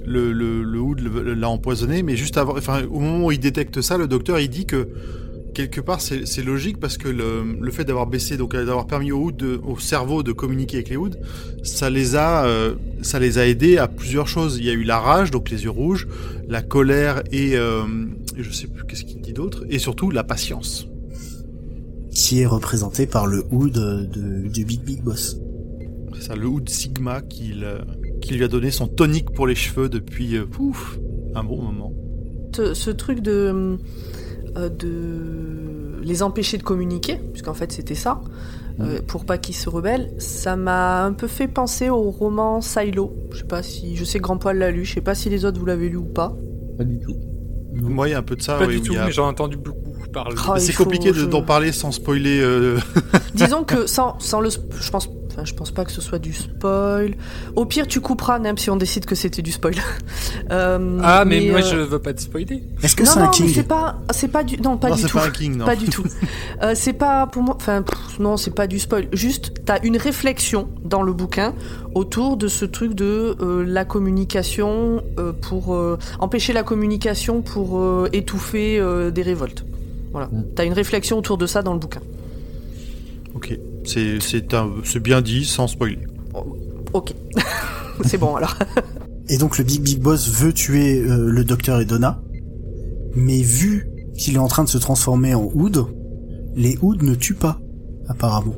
le, 0.07 0.33
le, 0.33 0.63
le 0.63 0.79
Hood 0.81 1.01
le- 1.01 1.35
l'a 1.35 1.49
empoisonné, 1.51 2.03
mais 2.03 2.17
juste 2.17 2.39
avant, 2.39 2.57
enfin, 2.57 2.83
au 2.91 2.99
moment 3.01 3.27
où 3.27 3.33
il 3.33 3.39
détecte 3.41 3.81
ça, 3.83 3.99
le 3.99 4.09
docteur, 4.09 4.39
il 4.41 4.49
dit 4.49 4.65
que 4.65 4.89
quelque 5.55 5.81
part, 5.81 6.01
c'est 6.01 6.43
logique 6.45 6.79
parce 6.81 6.97
que 6.97 7.09
le, 7.09 7.43
le 7.61 7.71
fait 7.71 7.85
d'avoir 7.85 8.07
baissé, 8.07 8.37
donc 8.37 8.55
euh, 8.55 8.65
d'avoir 8.65 8.87
permis 8.87 9.13
au 9.13 9.19
Hood, 9.27 9.37
de- 9.37 9.61
au 9.65 9.79
cerveau 9.79 10.23
de 10.23 10.33
communiquer 10.33 10.77
avec 10.79 10.89
les 10.91 10.97
Hoods, 10.97 11.17
ça 11.63 11.91
les 11.91 12.17
a, 12.17 12.45
euh, 12.47 12.75
ça 13.03 13.19
les 13.19 13.39
a 13.39 13.47
aidés 13.47 13.79
à 13.79 13.89
plusieurs 13.89 14.29
choses. 14.29 14.59
Il 14.59 14.65
y 14.65 14.71
a 14.71 14.73
eu 14.73 14.85
la 14.85 14.99
rage, 14.99 15.31
donc 15.31 15.51
les 15.51 15.65
yeux 15.65 15.71
rouges, 15.71 16.09
la 16.49 16.63
colère 16.63 17.23
et, 17.33 17.57
euh, 17.57 17.83
et 18.37 18.43
je 18.43 18.51
sais 18.53 18.67
plus 18.67 18.85
qu'est-ce 18.85 19.05
qu'il 19.05 19.21
dit 19.21 19.33
d'autre, 19.33 19.65
et 19.71 19.79
surtout 19.79 20.11
la 20.11 20.25
patience. 20.25 20.87
qui 22.15 22.41
est 22.41 22.47
représenté 22.47 23.07
par 23.07 23.27
le 23.27 23.45
Hood 23.51 23.79
euh, 23.79 24.07
de, 24.07 24.49
du 24.49 24.65
Big 24.65 24.83
Big 24.83 25.03
Boss. 25.03 25.39
C'est 26.15 26.23
ça, 26.29 26.35
le 26.37 26.47
Hood 26.47 26.69
Sigma 26.69 27.23
qui, 27.23 27.53
le- 27.55 27.81
qui 28.21 28.35
lui 28.35 28.45
a 28.45 28.49
donné 28.49 28.71
son 28.71 28.87
tonique 28.87 29.31
pour 29.33 29.47
les 29.47 29.55
cheveux 29.55 29.89
depuis, 29.89 30.37
euh, 30.37 30.45
pouf, 30.45 30.99
un 31.35 31.43
bon 31.43 31.61
moment. 31.63 31.93
Ce, 32.55 32.75
ce 32.75 32.91
truc 32.91 33.21
de, 33.21 33.33
euh, 33.33 33.77
de 34.57 36.01
les 36.03 36.23
empêcher 36.23 36.59
de 36.59 36.63
communiquer, 36.63 37.17
puisqu'en 37.33 37.55
fait 37.55 37.73
c'était 37.73 37.95
ça, 37.95 38.21
euh, 38.81 39.01
pour 39.07 39.25
pas 39.25 39.39
qu'ils 39.39 39.55
se 39.55 39.69
rebellent, 39.69 40.11
ça 40.19 40.57
m'a 40.57 41.05
un 41.05 41.13
peu 41.13 41.27
fait 41.29 41.49
penser 41.49 41.91
au 41.91 42.11
roman 42.11 42.61
Silo. 42.61 43.15
Je 43.33 43.39
sais 43.39 43.45
pas 43.45 43.63
si, 43.63 43.97
je 43.97 44.05
sais 44.05 44.19
que 44.19 44.23
Grand 44.25 44.39
Poil 44.39 44.59
l'a 44.59 44.71
lu, 44.71 44.85
je 44.85 44.95
sais 44.95 45.01
pas 45.01 45.15
si 45.15 45.29
les 45.31 45.45
autres 45.45 45.59
vous 45.61 45.67
l'avez 45.67 45.89
lu 45.89 45.97
ou 45.99 46.05
pas. 46.05 46.35
Pas 46.79 46.85
du 46.85 46.99
tout. 46.99 47.15
Moi, 47.75 48.09
il 48.09 48.13
y 48.13 48.15
a 48.15 48.19
un 48.19 48.23
peu 48.23 48.37
de 48.37 48.43
ça. 48.43 48.59
pas 48.59 48.67
oui, 48.67 48.75
du 48.77 48.81
où 48.81 48.85
tout, 48.85 48.93
il 48.93 48.97
y 48.97 48.99
a- 48.99 49.07
mais 49.07 49.13
j'en 49.13 49.25
ai 49.27 49.29
entendu 49.31 49.57
beaucoup 49.57 49.92
Ah, 50.15 50.55
il 50.57 50.61
c'est 50.61 50.73
compliqué 50.75 51.13
je- 51.15 51.25
d'en 51.27 51.43
parler 51.43 51.73
sans 51.73 51.93
spoiler. 51.93 52.41
euh, 52.41 52.79
Disons 53.35 53.65
que 53.65 53.87
sans, 53.87 54.19
sans 54.21 54.41
le, 54.41 54.51
je 54.51 54.91
pense, 54.91 55.09
enfin, 55.31 55.45
je 55.45 55.55
pense 55.55 55.71
pas 55.71 55.85
que 55.85 55.93
ce 55.93 56.01
soit 56.03 56.19
du 56.19 56.33
spoil. 56.35 57.15
Au 57.57 57.65
pire, 57.65 57.87
tu 57.87 58.01
couperas, 58.01 58.39
même 58.39 58.59
si 58.59 58.69
on 58.71 58.77
décide 58.77 59.07
que 59.07 59.15
c'était 59.15 59.43
du 59.43 59.53
spoil. 59.53 59.75
Euh, 60.51 60.99
Ah, 61.03 61.25
mais, 61.25 61.49
moi 61.51 61.61
euh, 61.61 61.63
je 61.63 61.77
veux 61.77 61.99
pas 61.99 62.13
te 62.13 62.21
spoiler. 62.21 62.63
Est-ce 62.83 62.95
que 62.97 63.05
non, 63.05 63.11
c'est 63.11 63.19
non, 63.21 63.27
un 63.27 63.29
mais 63.31 63.37
King 63.37 63.53
c'est 63.55 63.63
pas, 63.63 64.01
c'est 64.11 64.29
pas 64.29 64.43
du, 64.45 64.59
non, 64.61 64.77
pas 64.77 64.91
non, 64.91 64.97
du 64.97 65.03
c'est 65.03 65.09
tout. 65.09 65.17
pas 65.17 65.27
un 65.27 65.31
king, 65.31 65.57
non. 65.57 65.65
Pas 65.65 65.77
du 65.77 65.89
tout. 65.89 66.05
Euh, 66.63 66.73
c'est 66.77 66.93
pas 66.93 67.27
pour 67.27 67.43
moi. 67.43 67.57
Enfin, 67.57 67.83
pff, 67.83 68.19
non, 68.21 68.37
c'est 68.37 68.55
pas 68.55 68.67
du 68.67 68.79
spoil. 68.79 69.09
Juste, 69.13 69.53
t'as 69.65 69.79
une 69.83 69.97
réflexion 69.97 70.69
dans 70.85 71.03
le 71.03 71.13
bouquin 71.13 71.55
autour 71.95 72.37
de 72.37 72.47
ce 72.49 72.65
truc 72.65 72.95
de 72.95 73.35
euh, 73.41 73.65
la 73.67 73.85
communication 73.85 75.03
euh, 75.19 75.33
pour 75.33 75.75
euh, 75.75 75.99
empêcher 76.21 76.53
la 76.53 76.63
communication 76.63 77.43
pour 77.43 77.79
euh, 77.81 78.09
étouffer 78.13 78.79
euh, 78.79 79.11
des 79.11 79.23
révoltes. 79.23 79.65
Voilà. 80.13 80.29
Mm. 80.29 80.45
T'as 80.55 80.65
une 80.65 80.73
réflexion 80.73 81.19
autour 81.19 81.39
de 81.39 81.47
ça 81.47 81.63
dans 81.63 81.73
le 81.73 81.79
bouquin. 81.79 82.01
Ok, 83.35 83.59
c'est 83.85 84.21
c'est 84.21 84.53
un- 84.55 84.71
c'est 84.85 85.01
bien 85.01 85.21
dit 85.23 85.45
sans 85.45 85.67
spoiler. 85.67 85.99
Ok. 86.93 87.15
c'est 88.05 88.19
bon 88.19 88.37
alors. 88.37 88.57
Et 89.29 89.39
donc 89.39 89.57
le 89.59 89.65
Big 89.65 89.81
Big 89.81 90.01
Boss 90.01 90.29
veut 90.29 90.53
tuer 90.53 90.99
euh, 91.01 91.31
le 91.31 91.45
docteur 91.45 91.81
et 91.81 91.85
Donna, 91.87 92.21
mais 93.15 93.41
vu 93.41 93.89
qu'il 94.19 94.35
est 94.35 94.39
en 94.39 94.49
train 94.49 94.65
de 94.65 94.69
se 94.69 94.79
transformer 94.79 95.33
en 95.35 95.49
Hood, 95.55 95.87
les 96.57 96.77
Hoods 96.83 97.03
ne 97.03 97.15
tuent 97.15 97.35
pas, 97.35 97.59
apparemment. 98.09 98.57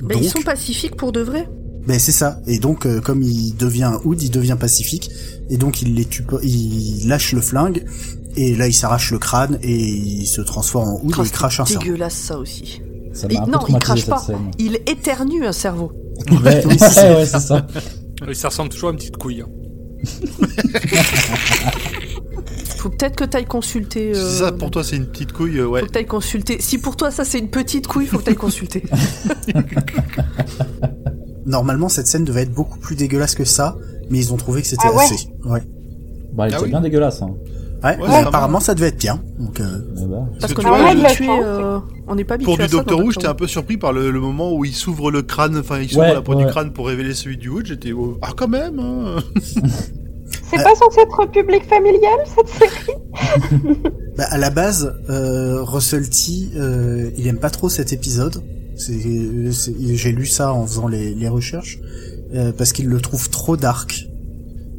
Donc, 0.00 0.12
ils 0.22 0.30
sont 0.30 0.40
pacifiques 0.40 0.96
pour 0.96 1.12
de 1.12 1.20
vrai. 1.20 1.46
ben 1.86 1.98
c'est 1.98 2.12
ça. 2.12 2.40
Et 2.46 2.58
donc, 2.58 2.86
euh, 2.86 3.00
comme 3.00 3.20
il 3.22 3.54
devient 3.56 3.82
un 3.84 4.00
Hood, 4.04 4.22
il 4.22 4.30
devient 4.30 4.56
pacifique, 4.58 5.10
et 5.50 5.58
donc 5.58 5.82
il 5.82 5.94
les 5.94 6.06
tue 6.06 6.22
pas, 6.22 6.38
il 6.42 7.06
lâche 7.08 7.32
le 7.34 7.40
flingue, 7.42 7.84
et 8.36 8.54
là 8.56 8.66
il 8.68 8.72
s'arrache 8.72 9.10
le 9.10 9.18
crâne 9.18 9.58
et 9.62 9.76
il 9.76 10.26
se 10.26 10.40
transforme 10.40 10.88
en 10.88 11.00
Oh, 11.02 11.22
et 11.22 11.26
il 11.26 11.30
crache 11.30 11.60
un 11.60 11.66
c'est 11.66 11.72
cerveau. 11.74 11.86
dégueulasse 11.86 12.14
ça 12.14 12.38
aussi. 12.38 12.80
Ça 13.12 13.26
peu 13.28 13.34
non, 13.34 13.58
il 13.68 13.78
crache 13.78 14.06
pas. 14.06 14.18
scène. 14.18 14.50
Il 14.58 14.76
éternue 14.86 15.44
un 15.44 15.52
cerveau. 15.52 15.92
Ouais, 16.30 16.38
ouais, 16.38 16.66
ouais, 16.66 17.26
c'est 17.26 17.40
ça. 17.40 17.66
Oui, 18.26 18.34
ça 18.36 18.48
ressemble 18.48 18.70
toujours 18.70 18.90
à 18.90 18.92
une 18.92 18.98
petite 18.98 19.16
couille. 19.16 19.42
hein. 19.42 19.48
Faut 22.76 22.88
peut-être 22.88 23.16
que 23.16 23.24
t'ailles 23.24 23.44
consulter. 23.44 24.12
euh, 24.12 24.14
C'est 24.14 24.38
ça, 24.44 24.52
pour 24.52 24.70
toi, 24.70 24.82
c'est 24.82 24.96
une 24.96 25.04
petite 25.06 25.32
couille, 25.32 25.58
euh, 25.58 25.66
ouais. 25.66 25.80
Faut 25.80 25.86
que 25.86 25.92
t'ailles 25.92 26.06
consulter. 26.06 26.60
Si 26.62 26.78
pour 26.78 26.96
toi 26.96 27.10
ça 27.10 27.24
c'est 27.26 27.38
une 27.38 27.50
petite 27.50 27.86
couille, 27.86 28.06
faut 28.06 28.16
que 28.18 28.24
t'ailles 28.24 28.34
consulter. 28.36 28.84
Normalement, 31.46 31.88
cette 31.88 32.06
scène 32.06 32.24
devait 32.24 32.42
être 32.42 32.52
beaucoup 32.54 32.78
plus 32.78 32.96
dégueulasse 32.96 33.34
que 33.34 33.44
ça, 33.44 33.76
mais 34.08 34.18
ils 34.18 34.32
ont 34.32 34.36
trouvé 34.36 34.62
que 34.62 34.68
c'était 34.68 34.86
Ah 34.86 34.94
ouais 34.94 35.04
assez. 35.04 35.28
Ouais. 35.44 35.62
Bah, 36.32 36.46
elle 36.46 36.54
Ah 36.54 36.56
était 36.56 36.64
oui. 36.64 36.70
bien 36.70 36.80
dégueulasse. 36.80 37.22
Hein. 37.22 37.34
Ouais, 37.82 37.96
Ouais, 37.98 38.14
apparemment 38.26 38.60
ça 38.60 38.74
devait 38.74 38.88
être 38.88 38.98
bien. 39.00 39.22
Donc, 39.38 39.58
euh, 39.60 39.64
Eh 39.96 40.04
ben, 40.06 40.28
Parce 40.40 40.52
que 40.52 40.56
qu'on 40.60 40.62
tu 40.62 40.70
n'est 40.70 40.76
vois, 40.78 40.92
pas 40.94 41.06
habitué, 41.08 41.26
euh, 41.30 41.78
on 42.08 42.14
n'est 42.14 42.24
pas 42.24 42.34
habitué 42.34 42.52
Pour 42.54 42.58
du 42.62 42.70
Doctor 42.70 42.98
Who, 43.00 43.10
j'étais 43.12 43.26
un 43.26 43.34
peu 43.34 43.46
surpris 43.46 43.76
par 43.78 43.92
le, 43.92 44.10
le 44.10 44.20
moment 44.20 44.52
où 44.52 44.64
il 44.64 44.72
s'ouvre 44.74 45.10
le 45.10 45.22
crâne, 45.22 45.56
enfin 45.58 45.78
il 45.80 45.88
s'ouvre 45.88 46.02
Ouais, 46.02 46.12
la 46.14 46.20
peau 46.22 46.34
ouais. 46.34 46.44
du 46.44 46.50
crâne 46.50 46.72
pour 46.72 46.86
révéler 46.88 47.14
celui 47.14 47.36
du 47.38 47.48
Wood. 47.48 47.66
J'étais 47.66 47.92
oh, 47.92 48.18
ah 48.22 48.30
quand 48.36 48.48
même. 48.48 48.78
hein. 48.78 49.16
C'est 50.50 50.62
pas 50.62 50.74
censé 50.74 51.00
être 51.00 51.30
public 51.30 51.62
familial 51.68 52.18
cette 52.26 52.48
série 52.48 52.98
bah, 54.16 54.24
à 54.30 54.36
la 54.38 54.50
base, 54.50 54.92
euh, 55.08 55.62
Russell 55.62 56.08
T, 56.10 56.50
euh, 56.56 57.10
il 57.16 57.26
aime 57.28 57.38
pas 57.38 57.50
trop 57.50 57.68
cet 57.68 57.92
épisode. 57.92 58.42
C'est, 58.76 59.52
c'est- 59.52 59.74
j'ai 59.94 60.12
lu 60.12 60.26
ça 60.26 60.52
en 60.52 60.66
faisant 60.66 60.88
les, 60.88 61.14
les 61.14 61.28
recherches 61.28 61.78
euh, 62.34 62.52
parce 62.56 62.72
qu'il 62.72 62.86
le 62.88 63.00
trouve 63.00 63.30
trop 63.30 63.56
dark. 63.56 64.08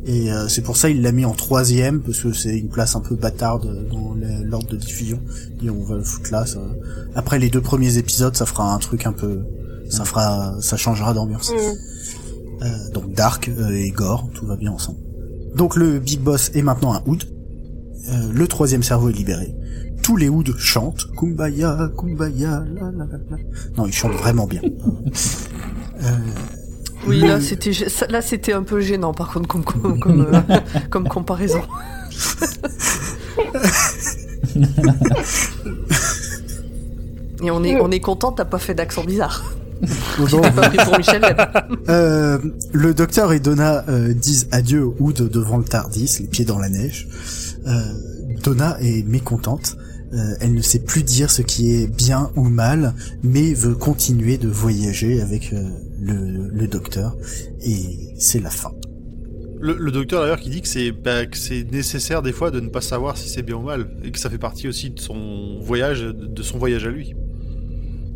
Et 0.06 0.32
euh, 0.32 0.48
c'est 0.48 0.62
pour 0.62 0.78
ça 0.78 0.90
il 0.90 1.02
l'a 1.04 1.12
mis 1.12 1.26
en 1.26 1.34
troisième 1.34 2.02
parce 2.02 2.20
que 2.22 2.34
c'est 2.34 2.58
une 2.58 2.70
place 2.70 2.96
un 2.96 3.02
peu 3.02 3.16
bâtarde 3.16 3.88
dans 3.92 4.14
le- 4.14 4.44
l'ordre 4.44 4.70
de 4.70 4.78
diffusion. 4.78 5.20
Et 5.64 5.70
on 5.70 5.84
va 5.84 5.96
le 5.98 6.04
foutre 6.04 6.32
là. 6.32 6.46
Ça... 6.46 6.60
Après 7.16 7.38
les 7.40 7.50
deux 7.50 7.62
premiers 7.62 7.98
épisodes, 7.98 8.36
ça 8.36 8.46
fera 8.46 8.74
un 8.74 8.80
truc 8.80 9.06
un 9.06 9.14
peu, 9.14 9.42
ça 9.90 10.04
fera, 10.06 10.56
ça 10.62 10.76
changera 10.78 11.14
d'ambiance. 11.14 11.52
Mm. 11.52 12.64
Euh, 12.64 12.90
donc 12.94 13.14
Dark 13.14 13.50
euh, 13.50 13.70
et 13.72 13.90
Gore, 13.92 14.30
tout 14.34 14.46
va 14.46 14.56
bien 14.56 14.72
ensemble. 14.72 15.00
Donc 15.56 15.76
le 15.76 16.00
Big 16.00 16.20
Boss 16.20 16.52
est 16.56 16.62
maintenant 16.64 16.94
un 16.94 17.02
Hood. 17.06 17.24
Euh, 18.10 18.32
le 18.34 18.48
troisième 18.48 18.82
cerveau 18.84 19.10
est 19.10 19.14
libéré. 19.14 19.54
Tous 20.02 20.18
les 20.18 20.30
Hoods 20.30 20.58
chantent 20.58 21.06
Kumbaya, 21.16 21.92
Kumbaya, 21.96 22.64
la 22.74 22.92
la 22.92 23.06
la 23.06 23.18
la. 23.30 23.38
Non, 23.78 23.86
ils 23.86 23.94
chantent 23.94 24.14
vraiment 24.18 24.48
bien. 24.48 24.62
Euh, 26.04 26.18
Oui, 27.08 27.22
là 27.22 27.42
c'était 27.42 27.72
là 28.10 28.22
c'était 28.22 28.54
un 28.54 28.64
peu 28.64 28.80
gênant 28.82 29.14
par 29.14 29.32
contre 29.34 29.48
comme 29.48 29.64
comme 29.64 30.00
comme, 30.00 30.28
euh, 30.34 30.42
comme 30.90 31.08
comparaison. 31.08 31.62
Et 37.44 37.50
on 37.50 37.64
est 37.64 37.80
on 37.80 37.90
est 37.90 38.00
content, 38.00 38.32
t'as 38.32 38.46
pas 38.46 38.60
fait 38.60 38.76
d'accent 38.76 39.04
bizarre. 39.04 39.44
Non, 40.20 40.42
T'as 40.42 40.52
pas 40.52 40.70
pris 40.70 40.78
pour 40.78 40.96
Michel. 40.96 41.24
Euh, 41.90 42.38
le 42.72 42.94
docteur 42.94 43.34
et 43.34 43.40
Donna 43.40 43.84
euh, 43.90 44.14
disent 44.14 44.48
adieu 44.52 44.86
au 44.86 44.96
Hood 45.00 45.28
devant 45.28 45.58
le 45.58 45.64
Tardis, 45.64 46.18
les 46.20 46.28
pieds 46.28 46.46
dans 46.46 46.60
la 46.60 46.70
neige. 46.70 47.08
Donna 48.44 48.78
est 48.80 49.04
mécontente. 49.08 49.76
Euh, 50.14 50.36
elle 50.42 50.54
ne 50.54 50.62
sait 50.62 50.80
plus 50.80 51.04
dire 51.04 51.32
ce 51.32 51.42
qui 51.42 51.74
est 51.74 51.88
bien 51.88 52.32
ou 52.36 52.44
mal, 52.44 52.94
mais 53.24 53.54
veut 53.54 53.76
continuer 53.76 54.38
de 54.38 54.50
voyager 54.50 55.22
avec 55.22 55.54
euh, 55.54 55.70
le, 56.02 56.50
le 56.50 56.68
docteur. 56.68 57.16
Et 57.64 58.14
c'est 58.18 58.40
la 58.42 58.50
fin. 58.50 58.72
Le, 59.60 59.76
le 59.78 59.92
docteur 59.92 60.22
d'ailleurs 60.22 60.40
qui 60.40 60.50
dit 60.50 60.62
que 60.62 60.68
c'est 60.68 60.92
bah, 60.92 61.26
que 61.28 61.38
c'est 61.38 61.72
nécessaire 61.72 62.22
des 62.24 62.32
fois 62.32 62.50
de 62.50 62.60
ne 62.60 62.70
pas 62.70 62.82
savoir 62.82 63.16
si 63.18 63.30
c'est 63.30 63.44
bien 63.44 63.58
ou 63.58 63.62
mal 63.62 63.96
et 64.04 64.12
que 64.12 64.18
ça 64.20 64.30
fait 64.30 64.40
partie 64.40 64.68
aussi 64.68 64.90
de 64.90 65.00
son 65.00 65.60
voyage, 65.62 66.02
de 66.02 66.42
son 66.42 66.58
voyage 66.58 66.86
à 66.88 66.90
lui. 66.90 67.14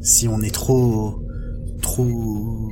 Si 0.02 0.28
on 0.28 0.42
est 0.42 0.54
trop... 0.54 1.20
trop... 1.82 2.70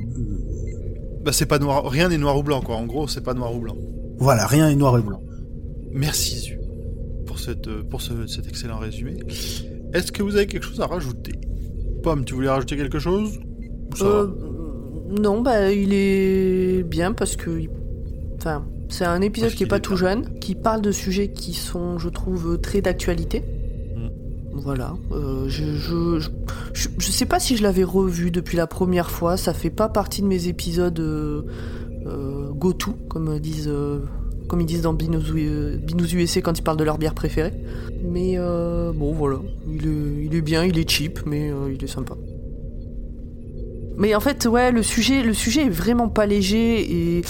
Bah 1.24 1.32
c'est 1.32 1.46
pas 1.46 1.58
noir, 1.58 1.88
rien 1.88 2.08
n'est 2.08 2.18
noir 2.18 2.36
ou 2.36 2.42
blanc 2.42 2.60
quoi. 2.60 2.76
En 2.76 2.84
gros, 2.86 3.06
c'est 3.08 3.22
pas 3.22 3.34
noir 3.34 3.54
ou 3.54 3.60
blanc. 3.60 3.76
Voilà, 4.18 4.46
rien 4.46 4.68
est 4.68 4.76
noir 4.76 4.98
et 4.98 5.02
blanc. 5.02 5.22
Merci 5.92 6.38
Zu 6.40 6.58
pour 7.26 7.38
cette 7.38 7.70
pour 7.88 8.02
ce- 8.02 8.26
cet 8.26 8.46
excellent 8.48 8.78
résumé. 8.78 9.16
Est-ce 9.94 10.10
que 10.12 10.22
vous 10.22 10.34
avez 10.36 10.46
quelque 10.46 10.64
chose 10.66 10.80
à 10.80 10.86
rajouter? 10.86 11.32
Pomme, 12.02 12.24
tu 12.24 12.34
voulais 12.34 12.48
rajouter 12.48 12.76
quelque 12.76 12.98
chose? 12.98 13.38
Ça 13.96 14.04
Euh, 14.04 14.26
va 14.26 14.32
non, 15.08 15.42
bah 15.42 15.70
il 15.72 15.92
est 15.92 16.82
bien 16.82 17.12
parce 17.12 17.36
que, 17.36 17.50
enfin, 18.36 18.64
c'est 18.88 19.04
un 19.04 19.20
épisode 19.20 19.48
Parce 19.50 19.56
qui 19.56 19.64
est 19.64 19.66
pas 19.66 19.76
est 19.76 19.80
tout 19.80 19.94
bien. 19.94 19.98
jeune, 20.00 20.38
qui 20.38 20.54
parle 20.54 20.80
de 20.82 20.92
sujets 20.92 21.28
qui 21.28 21.52
sont, 21.54 21.98
je 21.98 22.08
trouve, 22.08 22.58
très 22.60 22.80
d'actualité. 22.80 23.40
Mm. 23.40 24.08
Voilà. 24.60 24.94
Euh, 25.12 25.48
je, 25.48 25.64
je, 25.76 26.18
je, 26.20 26.30
je- 26.72 26.88
je 26.98 27.10
sais 27.10 27.26
pas 27.26 27.40
si 27.40 27.56
je 27.56 27.62
l'avais 27.62 27.84
revu 27.84 28.30
depuis 28.30 28.56
la 28.56 28.66
première 28.66 29.10
fois. 29.10 29.36
Ça 29.36 29.52
fait 29.52 29.70
pas 29.70 29.88
partie 29.88 30.22
de 30.22 30.26
mes 30.26 30.48
épisodes 30.48 30.98
euh, 31.00 31.42
euh, 32.06 32.50
go-to, 32.52 32.92
comme 33.08 33.38
disent. 33.38 33.70
comme 34.48 34.60
ils 34.60 34.66
disent 34.66 34.82
dans 34.82 34.92
Binous, 34.94 35.32
Binous 35.32 36.14
USA 36.14 36.40
quand 36.42 36.58
ils 36.58 36.62
parlent 36.62 36.76
de 36.78 36.84
leur 36.84 36.98
bière 36.98 37.14
préférée. 37.14 37.52
Mais 38.04 38.34
euh, 38.36 38.92
bon, 38.92 39.12
voilà. 39.12 39.38
Il 39.66 39.86
est, 39.88 40.24
il 40.26 40.34
est 40.36 40.42
bien, 40.42 40.64
il 40.64 40.78
est 40.78 40.88
cheap, 40.88 41.20
mais 41.26 41.50
euh, 41.50 41.72
il 41.74 41.82
est 41.82 41.88
sympa. 41.88 42.14
Mais 43.96 44.14
en 44.14 44.20
fait, 44.20 44.46
ouais, 44.46 44.72
le 44.72 44.82
sujet, 44.82 45.22
le 45.22 45.34
sujet 45.34 45.66
est 45.66 45.70
vraiment 45.70 46.08
pas 46.08 46.26
léger 46.26 46.80
et 46.80 47.22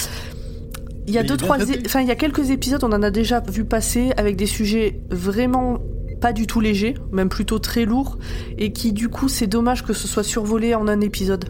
il 1.07 1.13
y 1.13 1.19
a 1.19 1.23
Mais 1.23 1.29
deux 1.29 1.37
trois, 1.37 1.59
é- 1.61 1.83
enfin 1.85 2.01
il 2.01 2.09
y 2.09 2.11
a 2.11 2.15
quelques 2.17 2.51
épisodes, 2.51 2.83
on 2.83 2.93
en 2.93 3.03
a 3.03 3.11
déjà 3.11 3.41
vu 3.41 3.65
passer 3.65 4.13
avec 4.17 4.37
des 4.37 4.47
sujets 4.47 5.01
vraiment 5.11 5.79
pas 6.21 6.33
du 6.33 6.47
tout 6.47 6.61
légers, 6.61 6.95
même 7.13 7.29
plutôt 7.29 7.59
très 7.59 7.85
lourds, 7.85 8.17
et 8.57 8.73
qui 8.73 8.93
du 8.95 9.11
coup 9.11 9.29
c'est 9.29 9.47
dommage 9.47 9.85
que 9.85 9.93
ce 9.93 10.09
soit 10.09 10.23
survolé 10.23 10.75
en 10.75 10.89
un 10.89 11.01
épisode. 11.03 11.45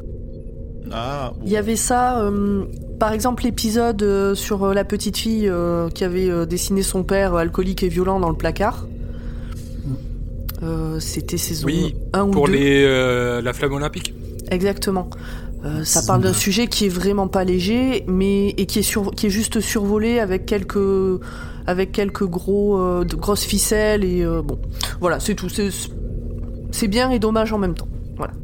Ah, 0.91 1.33
Il 1.45 1.51
y 1.53 1.57
avait 1.57 1.77
ça, 1.77 2.21
euh, 2.21 2.65
par 2.99 3.13
exemple 3.13 3.45
l'épisode 3.45 4.03
euh, 4.03 4.35
sur 4.35 4.65
euh, 4.65 4.75
la 4.75 4.85
petite 4.85 5.17
fille 5.17 5.49
euh, 5.49 5.89
qui 5.91 6.03
avait 6.03 6.47
dessiné 6.47 6.83
son 6.83 7.05
père 7.05 7.35
alcoolique 7.37 7.85
et 7.85 7.89
violent 7.89 8.19
dans 8.19 8.31
le 8.31 8.37
placard. 8.37 8.87
Euh, 10.63 10.99
C'était 11.01 11.37
saison 11.37 11.67
Oui, 11.67 11.95
1 12.13 12.25
ou 12.25 12.31
Pour 12.31 12.47
2. 12.47 12.53
les, 12.55 12.85
euh, 12.85 13.41
la 13.43 13.53
flamme 13.53 13.75
olympique. 13.75 14.15
Exactement. 14.55 15.11
Euh, 15.65 15.83
ça 15.85 16.03
parle 16.07 16.23
d'un 16.23 16.33
sujet 16.33 16.67
qui 16.67 16.87
est 16.87 16.91
vraiment 16.91 17.27
pas 17.27 17.43
léger, 17.43 18.05
mais 18.07 18.51
et 18.51 18.67
qui 18.67 18.81
est 18.81 18.83
sur, 18.83 19.11
qui 19.13 19.27
est 19.27 19.31
juste 19.31 19.61
survolé 19.61 20.21
avec 20.21 20.47
quelques 20.47 20.79
avec 21.67 21.91
quelques 21.93 22.25
gros 22.25 22.79
euh, 22.79 23.05
de 23.05 23.17
grosses 23.17 23.45
ficelles 23.45 24.05
et 24.05 24.23
euh, 24.23 24.43
bon, 24.43 24.59
voilà, 25.01 25.21
c'est 25.21 25.35
tout. 25.35 25.49
C'est 25.49 25.71
c'est 26.71 26.89
bien 26.89 27.11
et 27.11 27.19
dommage 27.19 27.53
en 27.53 27.59
même 27.59 27.75
temps. 27.75 27.89
Voilà. 28.17 28.35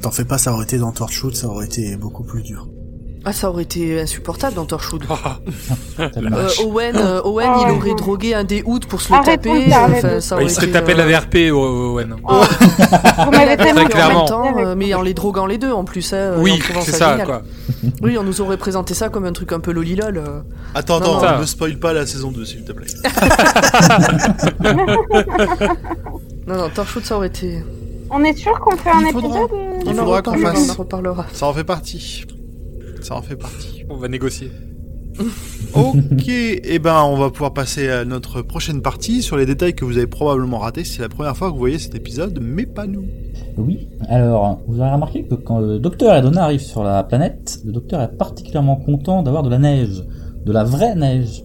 T'en 0.00 0.10
fais 0.10 0.24
pas, 0.24 0.38
ça 0.38 0.52
aurait 0.52 0.64
été 0.64 0.78
dans 0.78 0.92
Torchwood, 0.92 1.34
ça 1.34 1.48
aurait 1.48 1.66
été 1.66 1.96
beaucoup 1.96 2.24
plus 2.24 2.42
dur. 2.42 2.68
Ah, 3.26 3.32
ça 3.32 3.48
aurait 3.48 3.62
été 3.62 4.00
insupportable 4.02 4.54
dans 4.54 4.66
Torchwood. 4.66 5.04
tellement. 6.12 6.36
Euh, 6.36 6.48
Owen, 6.66 6.94
euh, 6.96 7.22
Owen, 7.24 7.46
Ah 7.48 7.58
il 7.62 7.70
ouais. 7.72 7.78
aurait 7.78 7.94
drogué 7.94 8.34
un 8.34 8.44
des 8.44 8.62
hoods 8.66 8.80
pour 8.88 9.00
se 9.00 9.12
le 9.14 9.24
taper. 9.24 9.66
de 9.66 9.72
enfin, 9.72 10.14
de 10.16 10.20
ça 10.20 10.42
il 10.42 10.50
serait 10.50 10.66
été, 10.66 10.74
tapé 10.74 10.92
euh, 10.92 10.96
la 10.96 11.06
VRP, 11.06 11.50
Owen. 11.50 12.16
Oh. 12.28 12.42
Vous 13.24 13.30
m'avez 13.30 13.56
tellement 13.56 13.80
Très 13.84 13.90
clairement. 13.90 14.24
en 14.26 14.44
même 14.44 14.54
temps, 14.54 14.58
euh, 14.58 14.74
mais 14.76 14.92
en 14.92 15.00
les 15.00 15.14
droguant 15.14 15.46
les 15.46 15.56
deux 15.56 15.72
en 15.72 15.84
plus. 15.84 16.12
hein, 16.12 16.32
Oui, 16.36 16.60
c'est 16.82 16.92
ça, 16.92 17.12
génial. 17.12 17.26
quoi. 17.26 17.42
Oui, 18.02 18.18
on 18.18 18.24
nous 18.24 18.42
aurait 18.42 18.58
présenté 18.58 18.92
ça 18.92 19.08
comme 19.08 19.24
un 19.24 19.32
truc 19.32 19.52
un 19.52 19.60
peu 19.60 19.72
lolilol. 19.72 20.18
euh. 20.18 20.40
Attends, 20.74 21.00
Non, 21.00 21.16
attends, 21.18 21.34
non. 21.36 21.40
ne 21.40 21.46
spoil 21.46 21.78
pas 21.78 21.94
la 21.94 22.04
saison 22.06 22.30
2 22.30 22.44
s'il 22.44 22.64
te 22.64 22.72
plaît. 22.72 22.86
Non, 26.46 26.56
non, 26.58 26.68
Torchwood, 26.68 27.04
ça 27.04 27.16
aurait 27.16 27.28
été. 27.28 27.64
On 28.10 28.22
est 28.22 28.36
sûr 28.36 28.58
qu'on 28.60 28.76
fait 28.76 28.90
un 28.90 29.00
faudra. 29.10 29.28
épisode 29.40 29.50
ou- 29.52 29.80
Il 29.86 29.90
en 29.92 29.94
faudra 30.04 30.22
qu'on 30.22 30.38
fasse. 30.38 30.68
On 30.68 30.72
en 30.72 30.74
reparlera. 30.74 31.26
Ça 31.32 31.46
en 31.46 31.54
fait 31.54 31.64
partie. 31.64 32.24
Ça 33.04 33.14
en 33.16 33.22
fait 33.22 33.36
partie. 33.36 33.84
On 33.90 33.96
va 33.96 34.08
négocier. 34.08 34.50
Ok, 35.74 36.28
et 36.28 36.78
ben 36.78 37.02
on 37.02 37.16
va 37.16 37.30
pouvoir 37.30 37.52
passer 37.52 37.88
à 37.88 38.04
notre 38.04 38.42
prochaine 38.42 38.80
partie 38.80 39.22
sur 39.22 39.36
les 39.36 39.44
détails 39.44 39.74
que 39.74 39.84
vous 39.84 39.96
avez 39.96 40.06
probablement 40.06 40.58
ratés. 40.58 40.84
C'est 40.84 41.02
la 41.02 41.08
première 41.08 41.36
fois 41.36 41.48
que 41.48 41.54
vous 41.54 41.58
voyez 41.58 41.78
cet 41.80 41.96
épisode, 41.96 42.38
mais 42.40 42.64
pas 42.64 42.86
nous. 42.86 43.06
Oui, 43.56 43.88
alors, 44.08 44.60
vous 44.68 44.80
avez 44.80 44.92
remarqué 44.92 45.24
que 45.24 45.34
quand 45.34 45.58
le 45.58 45.80
docteur 45.80 46.14
et 46.16 46.22
Donna 46.22 46.44
arrivent 46.44 46.60
sur 46.60 46.84
la 46.84 47.02
planète, 47.02 47.58
le 47.64 47.72
docteur 47.72 48.00
est 48.02 48.16
particulièrement 48.16 48.76
content 48.76 49.22
d'avoir 49.24 49.42
de 49.42 49.50
la 49.50 49.58
neige, 49.58 50.04
de 50.44 50.52
la 50.52 50.62
vraie 50.62 50.94
neige. 50.94 51.42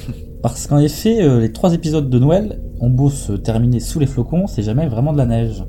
Parce 0.42 0.66
qu'en 0.66 0.78
effet, 0.78 1.22
euh, 1.22 1.40
les 1.40 1.52
trois 1.52 1.72
épisodes 1.72 2.10
de 2.10 2.18
Noël 2.18 2.60
ont 2.80 2.90
beau 2.90 3.08
se 3.08 3.32
terminer 3.32 3.80
sous 3.80 3.98
les 3.98 4.06
flocons, 4.06 4.46
c'est 4.46 4.62
jamais 4.62 4.88
vraiment 4.88 5.12
de 5.14 5.18
la 5.18 5.26
neige. 5.26 5.64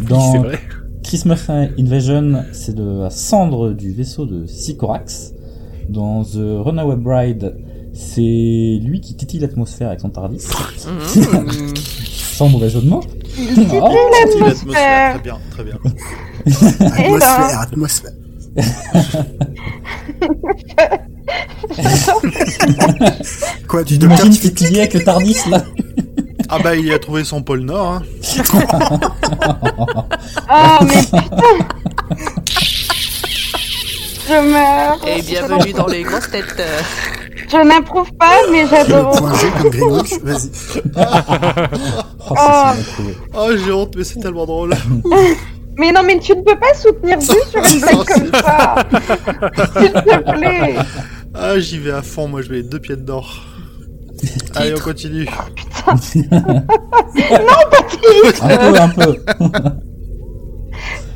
Oui, 0.00 0.06
Dans 0.06 0.32
c'est 0.32 0.38
vrai. 0.38 0.58
Christmas 1.02 1.46
Invasion, 1.78 2.44
c'est 2.52 2.74
de 2.74 3.00
la 3.02 3.10
cendre 3.10 3.72
du 3.72 3.92
vaisseau 3.92 4.26
de 4.26 4.46
Sycorax. 4.46 5.32
Dans 5.88 6.22
The 6.22 6.62
Runaway 6.64 6.96
Bride, 6.96 7.56
c'est 7.92 8.78
lui 8.82 9.00
qui 9.00 9.16
titille 9.16 9.40
l'atmosphère 9.40 9.88
avec 9.88 10.00
son 10.00 10.10
Tardis. 10.10 10.46
Mhm. 10.86 11.74
Sans 11.76 12.48
mauvais 12.48 12.70
jeu 12.70 12.80
de 12.80 12.88
mots. 12.88 13.02
Oh, 13.02 13.08
C'était 13.54 13.80
L'atmosphère. 14.40 15.14
Très 15.14 15.22
bien, 15.22 15.38
très 15.50 15.64
bien. 15.64 15.78
Atmosphère, 16.86 17.60
atmosphère. 17.60 18.12
Quoi, 23.68 23.84
du 23.84 23.98
docteur 23.98 24.26
y 24.26 24.74
es 24.74 24.78
avec 24.78 24.94
le 24.94 25.04
Tardis 25.04 25.36
là. 25.50 25.62
Ah 26.52 26.58
bah 26.58 26.74
il 26.74 26.92
a 26.92 26.98
trouvé 26.98 27.22
son 27.24 27.42
pôle 27.42 27.60
Nord. 27.60 27.92
Hein. 27.94 28.02
Oh, 30.50 30.84
mais 30.84 31.02
putain 31.02 31.20
Je 34.26 34.50
meurs 34.52 34.98
Et 35.06 35.22
bienvenue 35.22 35.72
dans 35.72 35.86
les 35.86 36.02
grosses 36.02 36.30
têtes. 36.30 36.62
Je 37.48 37.56
n'approuve 37.56 38.12
pas, 38.14 38.36
mais 38.50 38.66
j'adore. 38.66 39.16
point 39.16 39.34
G 39.34 39.46
comme 39.60 39.70
Greenwich 39.70 40.12
Vas-y. 40.22 40.50
Oh, 42.30 42.34
Ah. 42.36 42.74
Oh 43.34 43.50
j'ai 43.56 43.72
honte, 43.72 43.94
mais 43.96 44.04
c'est 44.04 44.20
tellement 44.20 44.46
drôle. 44.46 44.74
Mais 45.78 45.92
non, 45.92 46.02
mais 46.04 46.18
tu 46.18 46.32
ne 46.36 46.42
peux 46.42 46.58
pas 46.58 46.74
soutenir 46.74 47.18
Zu 47.22 47.32
sur 47.48 47.64
une 47.64 47.80
blague 47.80 48.04
comme 48.06 48.30
ça 48.42 48.74
S'il 49.80 49.92
te 49.92 50.30
plaît 50.36 50.74
Ah 51.32 51.58
j'y 51.58 51.78
vais 51.78 51.92
à 51.92 52.02
fond, 52.02 52.28
moi 52.28 52.42
je 52.42 52.50
mets 52.50 52.56
les 52.56 52.62
deux 52.64 52.80
pieds 52.80 52.96
dedans. 52.96 53.24
Allez, 54.56 54.74
on 54.76 54.80
continue. 54.80 55.26
Un 58.42 58.56
peu, 58.72 58.80
un 58.80 58.88
peu. 58.88 59.16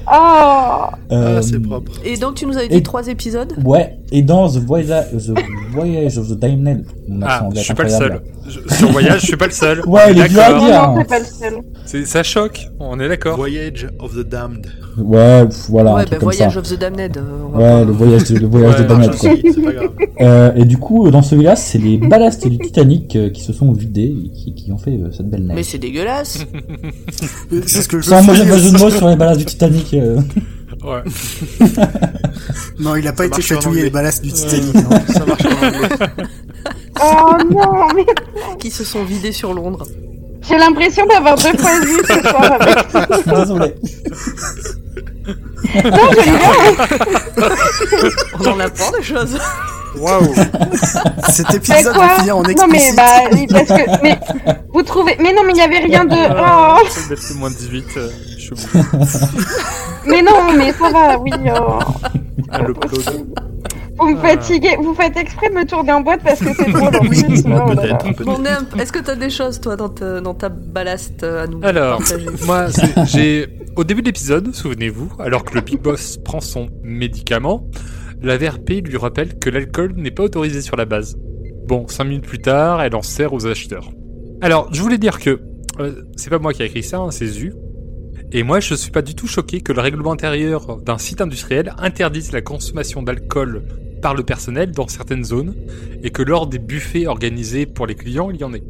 Oh 0.07 0.11
Ah, 0.11 0.91
Euh, 1.11 1.41
c'est 1.41 1.59
propre. 1.61 1.91
Et 2.05 2.17
donc 2.19 2.35
tu 2.35 2.45
nous 2.45 2.57
avais 2.59 2.69
dit 2.69 2.77
Et- 2.77 2.83
trois 2.83 3.07
épisodes? 3.09 3.55
Ouais, 3.65 3.99
et 4.13 4.21
dans 4.23 4.49
The 4.51 4.59
Voyage, 4.59 5.07
The 5.13 5.33
Voyage 5.73 6.19
of 6.19 6.29
the 6.29 6.37
accent 6.45 6.85
Ah, 7.23 7.45
anglais 7.45 7.61
je 7.61 7.65
suis 7.65 7.75
pas 7.75 7.83
le 7.85 7.89
seul. 7.91 8.21
Je- 8.49 8.75
sur 8.75 8.91
Voyage, 8.93 9.21
je 9.21 9.27
suis 9.27 9.37
pas 9.37 9.47
le 9.47 9.53
seul. 9.53 9.83
Ouais, 9.87 10.01
il 10.13 10.19
est 10.21 10.29
d'accord. 10.29 10.63
non, 10.95 10.97
c'est 11.01 11.09
pas 11.09 11.19
le 11.19 11.25
seul. 11.25 11.55
C'est- 11.85 12.05
Ça 12.07 12.23
choque, 12.23 12.67
on 12.81 12.99
est 13.01 13.09
d'accord. 13.09 13.37
Voyage 13.37 13.89
of 13.99 14.15
the 14.15 14.27
Damned. 14.29 14.67
Ouais, 14.97 15.45
pff, 15.47 15.67
voilà, 15.71 15.91
un 15.91 15.95
Ouais, 15.97 16.01
truc 16.05 16.11
bah 16.13 16.17
comme 16.21 16.33
Voyage 16.33 16.53
ça. 16.55 16.59
of 16.61 16.69
the 16.69 16.79
Damned. 16.79 17.17
euh, 17.17 17.59
Ouais, 17.81 17.85
le 17.85 17.93
voyage 17.93 18.25
de, 18.25 18.39
le 18.39 18.47
voyage 18.47 18.75
Ouais, 18.77 18.83
de 18.83 18.89
Damned, 18.89 19.17
quoi. 19.17 19.31
pas 19.65 19.73
grave. 19.73 19.91
Euh, 20.21 20.53
et 20.55 20.65
du 20.65 20.79
coup, 20.79 21.11
dans 21.11 21.23
celui-là, 21.23 21.57
c'est 21.57 21.79
les 21.79 21.99
ballasts 21.99 22.47
du 22.47 22.59
Titanic 22.59 23.17
euh, 23.17 23.31
qui 23.31 23.43
se 23.43 23.53
sont 23.53 23.73
vidés 23.73 24.15
et 24.27 24.31
qui, 24.31 24.55
qui 24.55 24.73
ont 24.73 24.79
fait 24.79 24.93
euh, 24.93 25.11
cette 25.11 25.29
belle 25.29 25.43
Mais 25.49 25.55
neige. 25.55 25.65
c'est 25.67 25.79
dégueulasse. 25.79 26.45
Euh, 27.53 27.61
C'est 27.67 27.83
ce 27.83 27.89
que 27.89 28.01
je 28.01 28.09
Sans 28.09 28.21
veux 28.23 28.27
mauvais 28.39 28.59
jeu 28.59 28.71
de 28.73 28.79
mots 28.79 28.91
sur 28.91 29.09
les 29.09 29.17
ballasts 29.17 29.39
du 29.41 29.45
Titanic. 29.47 29.95
euh. 29.95 30.21
Ouais. 30.85 31.03
Non, 32.81 32.97
il 32.97 33.07
a 33.07 33.13
pas 33.13 33.25
Ça 33.25 33.27
été 33.29 33.43
chatouillé 33.43 33.83
les 33.85 33.91
ballasts 33.91 34.23
du 34.23 34.33
Titanic. 34.33 34.77
hein. 34.77 35.01
Ça 35.09 35.25
marche. 35.27 35.43
Oh 37.03 37.33
non, 37.51 37.89
mais 37.95 38.07
qui 38.59 38.71
se 38.71 38.85
sont 38.85 39.05
vidés 39.05 39.33
sur 39.33 39.53
Londres. 39.55 39.87
j'ai 40.43 40.59
l'impression 40.59 41.05
d'avoir 41.07 41.35
deux 41.37 41.53
points 41.55 41.81
de 41.81 41.87
vue 41.87 42.03
ce 42.07 42.21
soir 42.29 42.53
avec. 42.53 43.27
Désolé. 43.27 43.75
Non, 45.85 46.11
j'aime 46.15 46.37
bien. 46.37 47.49
On 48.41 48.47
en 48.47 48.61
apprend 48.61 48.91
des 48.93 49.03
choses. 49.03 49.39
Waouh. 49.97 50.35
Cet 51.31 51.55
épisode 51.55 51.97
va 51.97 52.09
finir 52.19 52.37
en 52.37 52.43
Non 52.43 52.67
mais 52.69 52.89
explicite. 52.89 52.97
bah 52.97 53.05
parce 53.53 53.69
que 53.69 54.03
mais 54.03 54.19
vous 54.73 54.83
trouvez 54.83 55.17
mais 55.21 55.33
non 55.33 55.43
mais 55.47 55.53
il 55.53 55.59
y 55.59 55.61
avait 55.63 55.79
rien 55.79 56.05
de 56.05 56.17
oh. 56.17 56.89
Ça 56.91 57.01
va 57.09 57.15
être 57.15 57.35
moins 57.37 57.51
de 57.51 57.55
18. 57.55 57.85
euh, 57.97 58.09
je 58.37 58.41
suis 58.43 58.53
obligé. 58.53 58.79
mais 60.07 60.21
non 60.23 60.53
mais 60.57 60.73
ça 60.73 60.91
va 60.91 61.17
oui 61.19 61.31
oh. 61.47 61.79
Ah, 62.51 62.59
le. 62.63 62.75
Vous 63.99 64.15
me 64.15 64.17
fatiguez 64.21 64.77
vous 64.79 64.95
faites 64.95 65.17
exprès 65.17 65.49
de 65.51 65.55
me 65.55 65.65
tourner 65.65 65.93
en 65.93 66.01
boîte 66.01 66.21
parce 66.25 66.41
que 66.41 66.53
c'est 66.55 66.71
drôle 66.71 66.95
en 66.97 67.01
plus 67.01 67.23
oh 67.45 67.49
là 67.49 67.59
là. 67.59 67.65
Peut-être, 67.75 68.03
peut-être. 68.17 68.25
Bon, 68.25 68.79
est-ce 68.81 68.93
que 68.93 68.99
t'as 68.99 69.15
des 69.15 69.31
choses, 69.31 69.61
toi, 69.61 69.77
dans 69.77 69.89
ta, 69.89 70.21
dans 70.21 70.35
ta 70.35 70.49
ballast 70.49 71.23
euh, 71.23 71.45
à 71.45 71.47
nous 71.47 71.61
Alors, 71.63 71.99
partager 71.99 72.27
moi, 72.47 72.71
c'est- 72.71 73.07
j'ai 73.07 73.49
au 73.77 73.85
début 73.85 74.03
de 74.03 74.07
l'épisode, 74.07 74.55
souvenez-vous, 74.55 75.13
alors 75.19 75.45
que 75.45 75.55
le 75.55 75.61
Big 75.61 75.81
Boss 75.81 76.17
prend 76.19 76.41
son 76.41 76.69
médicament, 76.83 77.69
la 78.23 78.37
VRP 78.37 78.81
lui 78.85 78.97
rappelle 78.97 79.39
que 79.39 79.51
l'alcool 79.51 79.95
n'est 79.97 80.11
pas 80.11 80.23
autorisé 80.25 80.61
sur 80.63 80.77
la 80.77 80.85
base. 80.85 81.17
Bon, 81.67 81.87
cinq 81.89 82.05
minutes 82.05 82.27
plus 82.27 82.39
tard, 82.41 82.83
elle 82.83 82.95
en 82.95 83.03
sert 83.03 83.33
aux 83.33 83.47
acheteurs. 83.47 83.91
Alors, 84.41 84.69
je 84.73 84.81
voulais 84.83 84.99
dire 84.99 85.19
que 85.19 85.41
euh, 85.81 86.03
c'est 86.17 86.31
pas 86.31 86.39
moi 86.39 86.53
qui 86.53 86.63
a 86.63 86.67
écrit 86.67 86.83
ça, 86.83 86.99
hein, 86.99 87.11
c'est 87.11 87.27
Zu. 87.27 87.53
Et 88.33 88.43
moi, 88.43 88.61
je 88.61 88.75
suis 88.75 88.91
pas 88.91 89.03
du 89.03 89.15
tout 89.15 89.27
choqué 89.27 89.61
que 89.61 89.73
le 89.73 89.81
règlement 89.81 90.13
intérieur 90.13 90.79
d'un 90.79 90.99
site 90.99 91.21
industriel 91.21 91.73
interdise 91.79 92.33
la 92.33 92.41
consommation 92.43 93.03
d'alcool 93.03 93.63
par 94.05 94.15
le 94.15 94.23
personnel 94.23 94.71
dans 94.73 94.87
certaines 94.87 95.25
zones 95.25 95.55
et 96.03 96.11
que 96.11 96.23
lors 96.23 96.47
des 96.47 96.59
buffets 96.59 97.07
organisés 97.07 97.65
pour 97.65 97.87
les 97.87 97.95
clients, 97.95 98.29
il 98.31 98.37
y 98.39 98.45
en 98.45 98.53
ait. 98.53 98.63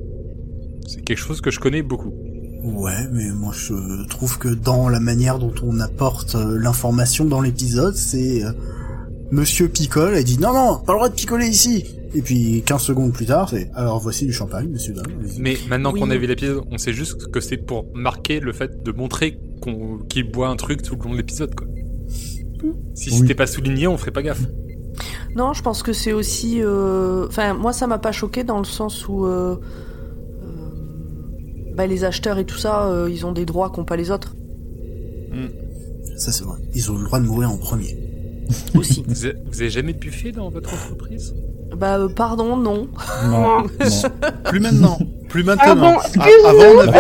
C'est 0.87 1.03
quelque 1.03 1.19
chose 1.19 1.41
que 1.41 1.51
je 1.51 1.59
connais 1.59 1.83
beaucoup. 1.83 2.15
Ouais, 2.63 3.09
mais 3.13 3.31
moi 3.33 3.53
je 3.53 4.07
trouve 4.07 4.39
que 4.39 4.47
dans 4.49 4.89
la 4.89 5.01
manière 5.01 5.41
dont 5.41 5.53
on 5.65 5.81
apporte 5.81 6.37
euh, 6.37 6.57
l'information 6.57 7.25
dans 7.25 7.41
l'épisode, 7.41 7.97
c'est 7.97 8.45
euh, 8.45 8.53
Monsieur 9.33 9.67
picole 9.67 10.17
et 10.17 10.23
dit 10.23 10.39
non 10.39 10.53
non, 10.55 10.79
pas 10.87 10.93
le 10.93 10.99
droit 10.99 11.09
de 11.09 11.15
picoler 11.15 11.49
ici. 11.49 11.85
Et 12.15 12.23
puis 12.23 12.63
15 12.65 12.81
secondes 12.81 13.13
plus 13.13 13.27
tard, 13.27 13.49
c'est 13.49 13.73
alors 13.75 13.99
voici 13.99 14.27
du 14.27 14.33
champagne, 14.33 14.69
monsieur 14.69 14.93
dame. 14.95 15.07
Mais 15.41 15.57
maintenant 15.69 15.93
Oui. 15.93 15.99
qu'on 15.99 16.11
a 16.13 16.17
vu 16.17 16.29
l'épisode, 16.29 16.63
on 16.71 16.79
sait 16.79 16.93
juste 16.93 17.29
que 17.33 17.41
c'est 17.41 17.57
pour 17.57 17.87
marquer 17.93 18.39
le 18.39 18.53
fait 18.53 18.85
de 18.85 18.93
montrer 18.93 19.37
qu'on 19.61 19.99
qu'il 20.09 20.31
boit 20.31 20.47
un 20.49 20.55
truc 20.57 20.81
tout 20.83 20.95
le 20.95 21.03
long 21.03 21.11
de 21.11 21.17
l'épisode, 21.17 21.53
quoi. 21.57 21.67
Si 22.95 23.11
Oui. 23.11 23.17
c'était 23.19 23.35
pas 23.35 23.49
souligné, 23.49 23.89
on 23.89 23.99
ferait 23.99 24.13
pas 24.13 24.23
gaffe. 24.23 24.43
Non, 25.37 25.53
je 25.53 25.63
pense 25.63 25.83
que 25.83 25.93
c'est 25.93 26.13
aussi. 26.13 26.61
euh, 26.63 27.27
Enfin, 27.27 27.55
moi, 27.55 27.73
ça 27.73 27.87
m'a 27.87 27.99
pas 27.99 28.13
choqué 28.13 28.45
dans 28.45 28.59
le 28.59 28.65
sens 28.65 29.09
où. 29.09 29.27
euh, 29.27 29.57
euh, 30.43 31.75
bah, 31.75 31.87
les 31.87 32.05
acheteurs 32.05 32.39
et 32.39 32.45
tout 32.45 32.59
ça, 32.59 32.87
euh, 32.87 33.11
ils 33.11 33.27
ont 33.27 33.33
des 33.33 33.45
droits 33.45 33.71
qu'ont 33.71 33.85
pas 33.85 33.97
les 33.97 34.11
autres 34.11 34.35
Ça 36.17 36.31
c'est 36.31 36.45
vrai. 36.45 36.59
Ils 36.75 36.91
ont 36.93 36.97
le 36.97 37.05
droit 37.05 37.19
de 37.21 37.27
mourir 37.27 37.51
en 37.51 37.57
premier. 37.59 37.97
aussi. 38.77 39.03
Vous 39.09 39.25
avez, 39.25 39.37
vous 39.51 39.61
avez 39.61 39.71
jamais 39.71 39.93
de 39.93 39.99
buffet 39.99 40.31
dans 40.31 40.49
votre 40.51 40.73
entreprise? 40.73 41.35
Bah, 41.77 41.99
euh, 41.99 42.09
pardon, 42.09 42.57
non. 42.57 42.89
Non, 43.25 43.63
non. 43.81 44.03
Plus 44.45 44.61
maintenant. 44.61 44.99
Plus 45.35 45.43
Ah 45.49 45.75
maintenant. 45.75 45.95
bon, 45.95 45.99
Ah, 46.21 46.27
avant, 46.47 46.59
on 46.77 46.79
avait 46.79 46.91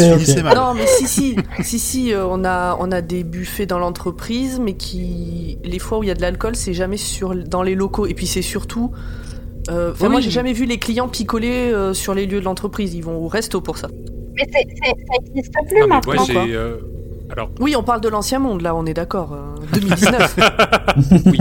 Euh, 0.00 0.42
mal. 0.42 0.56
Non, 0.56 0.74
mais 0.74 0.86
si, 0.88 1.06
si, 1.06 1.36
si, 1.62 1.78
si, 1.78 2.12
euh, 2.12 2.26
on 2.28 2.44
a, 2.44 2.76
on 2.80 2.90
a 2.90 3.00
des 3.00 3.22
buffets 3.22 3.64
dans 3.66 3.78
l'entreprise, 3.78 4.58
mais 4.60 4.74
qui, 4.74 5.58
les 5.62 5.78
fois 5.78 5.98
où 5.98 6.02
il 6.02 6.08
y 6.08 6.10
a 6.10 6.14
de 6.14 6.20
l'alcool, 6.20 6.56
c'est 6.56 6.74
jamais 6.74 6.96
sur, 6.96 7.36
dans 7.36 7.62
les 7.62 7.76
locaux. 7.76 8.06
Et 8.06 8.14
puis 8.14 8.26
c'est 8.26 8.42
surtout, 8.42 8.90
euh, 9.70 9.92
Oui. 10.00 10.08
moi 10.08 10.20
j'ai 10.20 10.30
jamais 10.32 10.52
vu 10.52 10.64
les 10.64 10.78
clients 10.80 11.06
picoler 11.06 11.70
euh, 11.72 11.94
sur 11.94 12.12
les 12.12 12.26
lieux 12.26 12.40
de 12.40 12.44
l'entreprise. 12.44 12.92
Ils 12.92 13.04
vont 13.04 13.18
au 13.18 13.28
resto 13.28 13.60
pour 13.60 13.78
ça. 13.78 13.86
Mais 14.34 14.48
ça 14.52 14.58
existe 15.24 15.52
plus 15.68 15.80
Non, 15.80 15.86
maintenant. 15.86 16.12
moi 16.14 16.24
quoi. 16.26 16.42
euh, 16.48 16.78
Alors, 17.30 17.50
Oui, 17.60 17.76
on 17.76 17.84
parle 17.84 18.00
de 18.00 18.08
l'ancien 18.08 18.40
monde, 18.40 18.62
là, 18.62 18.74
on 18.74 18.84
est 18.84 18.94
d'accord. 18.94 19.32
euh, 19.32 19.54
2019. 19.74 20.36
oui. 21.26 21.38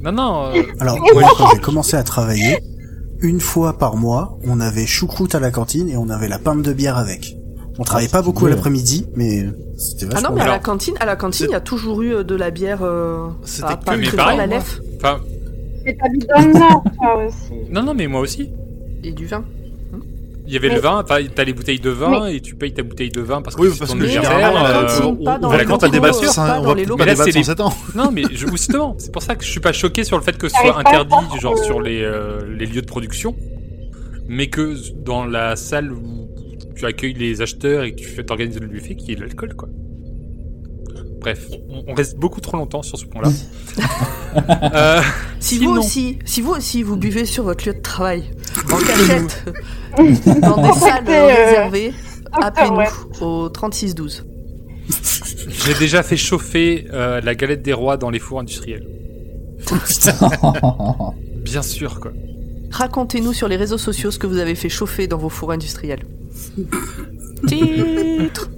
Non, 0.00 0.12
non. 0.12 0.44
euh, 0.46 0.62
Alors 0.80 0.94
Ouais, 0.96 1.12
moi 1.20 1.30
quand 1.36 1.50
j'ai 1.54 1.60
commencé 1.60 1.94
à 1.98 2.02
travailler, 2.02 2.56
une 3.20 3.40
fois 3.40 3.78
par 3.78 3.96
mois, 3.96 4.38
on 4.46 4.60
avait 4.60 4.86
choucroute 4.86 5.34
à 5.34 5.40
la 5.40 5.50
cantine 5.50 5.88
et 5.88 5.96
on 5.96 6.08
avait 6.08 6.28
la 6.28 6.38
pinte 6.38 6.62
de 6.62 6.72
bière 6.72 6.96
avec. 6.96 7.36
On 7.78 7.82
travaillait 7.84 8.08
pas 8.10 8.18
c'est 8.18 8.24
beaucoup 8.24 8.46
à 8.46 8.50
l'après-midi, 8.50 9.06
mais 9.16 9.46
c'était 9.76 10.06
ah 10.10 10.14
vachement 10.14 10.30
non, 10.30 10.34
mais 10.36 10.42
à 10.42 10.46
la 10.46 10.58
cantine, 10.58 10.94
à 10.98 11.04
la 11.04 11.16
cantine, 11.16 11.46
il 11.50 11.52
y 11.52 11.56
a 11.56 11.60
toujours 11.60 12.00
eu 12.02 12.14
euh, 12.14 12.24
de 12.24 12.34
la 12.34 12.50
bière. 12.50 12.82
Euh, 12.82 13.28
C'était 13.44 13.68
ah, 13.70 13.76
que- 13.76 13.84
pas 13.84 13.96
mais 13.96 14.10
pareil, 14.10 14.38
la 14.38 14.46
lef 14.46 14.80
Enfin, 14.96 15.20
dans 15.84 16.42
le 16.46 16.58
Nord, 16.58 16.84
toi 16.98 17.24
aussi. 17.26 17.52
non, 17.70 17.82
non, 17.82 17.94
mais 17.94 18.06
moi 18.06 18.20
aussi. 18.20 18.50
et 19.04 19.12
du 19.12 19.26
vin. 19.26 19.44
Il 20.48 20.52
y 20.54 20.56
avait 20.56 20.68
Mais- 20.68 20.74
le 20.76 20.80
vin, 20.80 21.04
t'as 21.06 21.22
t'as 21.24 21.44
les 21.44 21.52
bouteilles 21.52 21.80
de 21.80 21.90
vin 21.90 22.26
et 22.26 22.40
tu 22.40 22.54
payes 22.54 22.72
ta 22.72 22.82
bouteille 22.84 23.10
de 23.10 23.20
vin 23.20 23.42
parce 23.42 23.56
que 23.56 23.62
Oui, 23.62 23.68
c'est 23.72 23.80
parce 23.80 23.90
ton 23.90 23.98
que 23.98 24.06
généralement, 24.06 24.64
euh, 24.64 24.86
on- 25.02 25.16
pas 25.24 25.38
dans 25.38 25.48
on 25.48 25.52
les 25.56 25.64
va 25.64 26.08
euh, 26.08 26.12
sur 26.12 26.30
ça, 26.32 26.46
pas 26.46 26.58
on 26.60 26.62
dans 26.62 26.68
va 26.68 26.74
les 26.74 26.82
pas 26.84 26.88
locaux. 26.90 26.98
Mais 27.00 27.06
là, 27.06 27.12
débattre 27.14 27.24
c'est 27.24 27.32
sur 27.32 27.40
les- 27.40 27.44
7 27.44 27.60
ans. 27.60 27.72
Non, 27.96 28.10
mais 28.12 28.22
je, 28.30 28.46
justement, 28.46 28.94
c'est 28.98 29.10
pour 29.12 29.22
ça 29.22 29.34
que 29.34 29.44
je 29.44 29.50
suis 29.50 29.60
pas 29.60 29.72
choqué 29.72 30.04
sur 30.04 30.16
le 30.16 30.22
fait 30.22 30.36
que 30.38 30.48
ce 30.48 30.54
soit 30.56 30.78
interdit, 30.78 31.14
genre 31.40 31.54
que- 31.54 31.64
sur 31.64 31.80
les, 31.80 32.00
euh, 32.02 32.40
les 32.56 32.66
lieux 32.66 32.82
de 32.82 32.86
production, 32.86 33.34
mais 34.28 34.48
que 34.48 34.74
dans 35.04 35.24
la 35.24 35.56
salle 35.56 35.90
où 35.92 36.28
tu 36.76 36.86
accueilles 36.86 37.14
les 37.14 37.42
acheteurs 37.42 37.82
et 37.82 37.92
que 37.92 38.00
tu 38.00 38.06
fais 38.06 38.22
t'organiser 38.22 38.60
le 38.60 38.66
buffet, 38.68 38.94
qu'il 38.94 39.08
y 39.08 39.12
ait 39.12 39.16
de 39.16 39.22
l'alcool, 39.22 39.54
quoi. 39.54 39.68
Bref, 41.20 41.48
on, 41.70 41.82
on 41.88 41.94
reste 41.94 42.18
beaucoup 42.18 42.40
trop 42.40 42.56
longtemps 42.56 42.82
sur 42.82 42.98
ce 42.98 43.04
point-là. 43.06 43.30
euh, 44.74 45.00
Si 45.40 45.56
Sinon- 45.56 45.72
vous 45.74 45.78
aussi, 45.80 46.18
si 46.24 46.40
vous 46.40 46.52
aussi 46.52 46.82
vous 46.82 46.96
buvez 46.96 47.24
sur 47.24 47.42
votre 47.44 47.66
lieu 47.66 47.74
de 47.74 47.80
travail, 47.80 48.24
en 48.70 48.76
cachette, 48.86 49.44
dans 49.96 50.62
des 50.62 50.72
salles 50.78 51.04
euh, 51.08 51.26
réservées, 51.26 51.92
appelez-nous 52.32 52.76
Webb. 52.76 52.90
au 53.20 53.48
3612. 53.48 54.24
J'ai 55.48 55.74
déjà 55.78 56.02
fait 56.02 56.16
chauffer 56.16 56.86
euh, 56.92 57.20
la 57.20 57.34
galette 57.34 57.62
des 57.62 57.72
rois 57.72 57.96
dans 57.96 58.10
les 58.10 58.18
fours 58.18 58.40
industriels. 58.40 58.86
Bien 61.44 61.62
sûr, 61.62 62.00
quoi. 62.00 62.12
Racontez-nous 62.70 63.32
sur 63.32 63.48
les 63.48 63.56
réseaux 63.56 63.78
sociaux 63.78 64.10
ce 64.10 64.18
que 64.18 64.26
vous 64.26 64.38
avez 64.38 64.54
fait 64.54 64.68
chauffer 64.68 65.06
dans 65.06 65.18
vos 65.18 65.28
fours 65.28 65.52
industriels. 65.52 66.04
Titre 67.46 68.50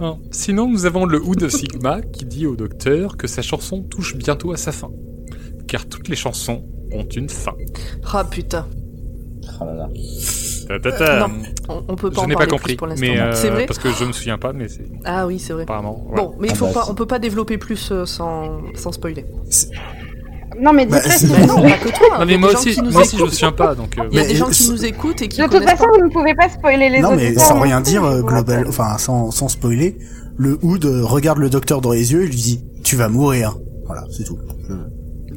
Non. 0.00 0.18
Sinon, 0.30 0.68
nous 0.68 0.86
avons 0.86 1.06
le 1.06 1.20
Ou 1.22 1.34
de 1.34 1.48
Sigma 1.48 2.02
qui 2.02 2.24
dit 2.24 2.46
au 2.46 2.56
docteur 2.56 3.16
que 3.16 3.26
sa 3.26 3.42
chanson 3.42 3.82
touche 3.82 4.16
bientôt 4.16 4.52
à 4.52 4.56
sa 4.56 4.72
fin. 4.72 4.90
Car 5.66 5.86
toutes 5.86 6.08
les 6.08 6.16
chansons 6.16 6.64
ont 6.92 7.04
une 7.04 7.28
fin. 7.28 7.54
Ah 8.12 8.24
putain, 8.24 8.66
Oh 9.60 9.64
là 9.64 9.74
là. 9.74 9.88
Ta. 10.68 11.20
Non, 11.26 11.34
on, 11.68 11.82
on 11.88 11.96
peut 11.96 12.10
pas 12.10 12.20
Je 12.20 12.24
en 12.24 12.28
n'ai 12.28 12.34
pas 12.36 12.46
compris, 12.46 12.72
plus 12.74 12.76
pour 12.76 12.86
l'instant. 12.86 13.06
mais 13.06 13.18
euh, 13.18 13.32
c'est 13.34 13.48
vrai 13.50 13.66
parce 13.66 13.78
que 13.78 13.90
je 13.90 14.04
me 14.04 14.12
souviens 14.12 14.36
pas, 14.38 14.52
mais 14.52 14.68
c'est 14.68 14.84
Ah 15.04 15.26
oui, 15.26 15.38
c'est 15.38 15.52
vrai. 15.54 15.62
apparemment. 15.62 16.04
voilà. 16.08 16.22
Bon, 16.24 16.34
mais 16.40 16.48
il 16.48 16.52
Ah 16.52 16.54
faut 16.56 16.66
bah, 16.66 16.72
pas, 16.74 16.86
on 16.90 16.94
peut 16.94 17.06
pas 17.06 17.18
développer 17.18 17.56
plus 17.58 17.90
euh, 17.90 18.04
sans, 18.04 18.58
sans 18.74 18.92
spoiler. 18.92 19.24
Non, 20.60 20.72
mais 20.72 20.86
Bah, 20.86 21.00
c'est- 21.00 21.26
non, 21.46 21.62
pas 21.62 21.70
que 21.78 21.88
toi. 21.88 22.18
Non 22.18 22.24
il 22.24 22.30
y 22.30 22.32
mais 22.32 22.38
moi 22.38 22.50
aussi, 22.52 22.80
moi 22.82 23.02
aussi 23.02 23.16
je 23.16 23.22
me 23.24 23.28
souviens 23.30 23.52
pas, 23.52 23.74
donc. 23.74 23.96
euh, 23.98 24.08
Il 24.10 24.18
y 24.18 24.20
a 24.20 24.26
des 24.26 24.34
gens 24.34 24.48
euh, 24.48 24.50
qui 24.50 24.68
nous 24.70 24.84
écoutent 24.84 25.22
et 25.22 25.28
qui 25.28 25.40
De 25.40 25.46
toute 25.46 25.62
façon, 25.62 25.84
vous 25.96 26.04
ne 26.04 26.10
pouvez 26.10 26.34
pas 26.34 26.48
spoiler 26.48 26.88
les 26.88 27.00
Non 27.00 27.14
mais 27.14 27.34
sans 27.34 27.54
non 27.56 27.60
rien 27.62 27.80
dire 27.80 28.04
euh, 28.04 28.22
global, 28.22 28.64
enfin 28.68 28.98
sans, 28.98 29.30
sans 29.30 29.48
spoiler, 29.48 29.96
le 30.36 30.58
Hood 30.62 30.84
euh, 30.84 31.04
regarde 31.04 31.38
le 31.38 31.48
docteur 31.50 31.80
dans 31.80 31.92
les 31.92 32.12
yeux 32.12 32.24
et 32.24 32.26
lui 32.26 32.34
dit 32.36 32.64
tu 32.82 32.96
vas 32.96 33.08
mourir. 33.08 33.56
Voilà, 33.86 34.04
c'est 34.10 34.24
tout. 34.24 34.38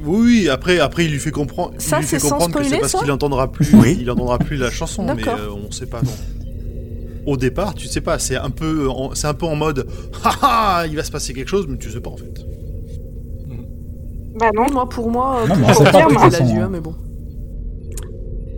Oui, 0.03 0.21
oui, 0.43 0.49
après, 0.49 0.79
après, 0.79 1.05
il 1.05 1.11
lui 1.11 1.19
fait 1.19 1.31
comprendre, 1.31 1.71
il 1.75 1.81
Ça, 1.81 1.99
lui 1.99 2.05
fait 2.05 2.17
que 2.17 2.21
c'est 2.23 2.79
parce 2.79 2.93
qu'il 2.93 3.11
entendra 3.11 3.51
plus, 3.51 3.73
Oui. 3.75 3.97
il 4.01 4.09
entendra 4.09 4.39
plus 4.39 4.57
la 4.57 4.71
chanson, 4.71 5.03
mais 5.15 5.27
euh, 5.27 5.49
on 5.67 5.71
sait 5.71 5.85
pas. 5.85 6.01
Non. 6.01 6.11
Au 7.27 7.37
départ, 7.37 7.75
tu 7.75 7.87
sais 7.87 8.01
pas, 8.01 8.17
c'est 8.17 8.35
un 8.35 8.49
peu, 8.49 8.89
en- 8.89 9.13
c'est 9.13 9.27
un 9.27 9.33
peu 9.35 9.45
en 9.45 9.55
mode, 9.55 9.87
haha, 10.23 10.87
il 10.87 10.95
va 10.95 11.03
se 11.03 11.11
passer 11.11 11.33
quelque 11.33 11.49
chose, 11.49 11.67
mais 11.69 11.77
tu 11.77 11.91
sais 11.91 11.99
pas 11.99 12.09
en 12.09 12.17
fait. 12.17 12.45
Bah 14.39 14.49
non. 14.55 14.65
Moi, 14.71 14.89
pour 14.89 15.09
moi, 15.11 15.43
Non, 15.47 15.55
pour 15.73 15.83
pas, 15.83 16.09
moi, 16.09 16.29
façon, 16.29 16.45
la 16.55 16.63
hein. 16.65 16.69
mais 16.71 16.79
bon. 16.79 16.95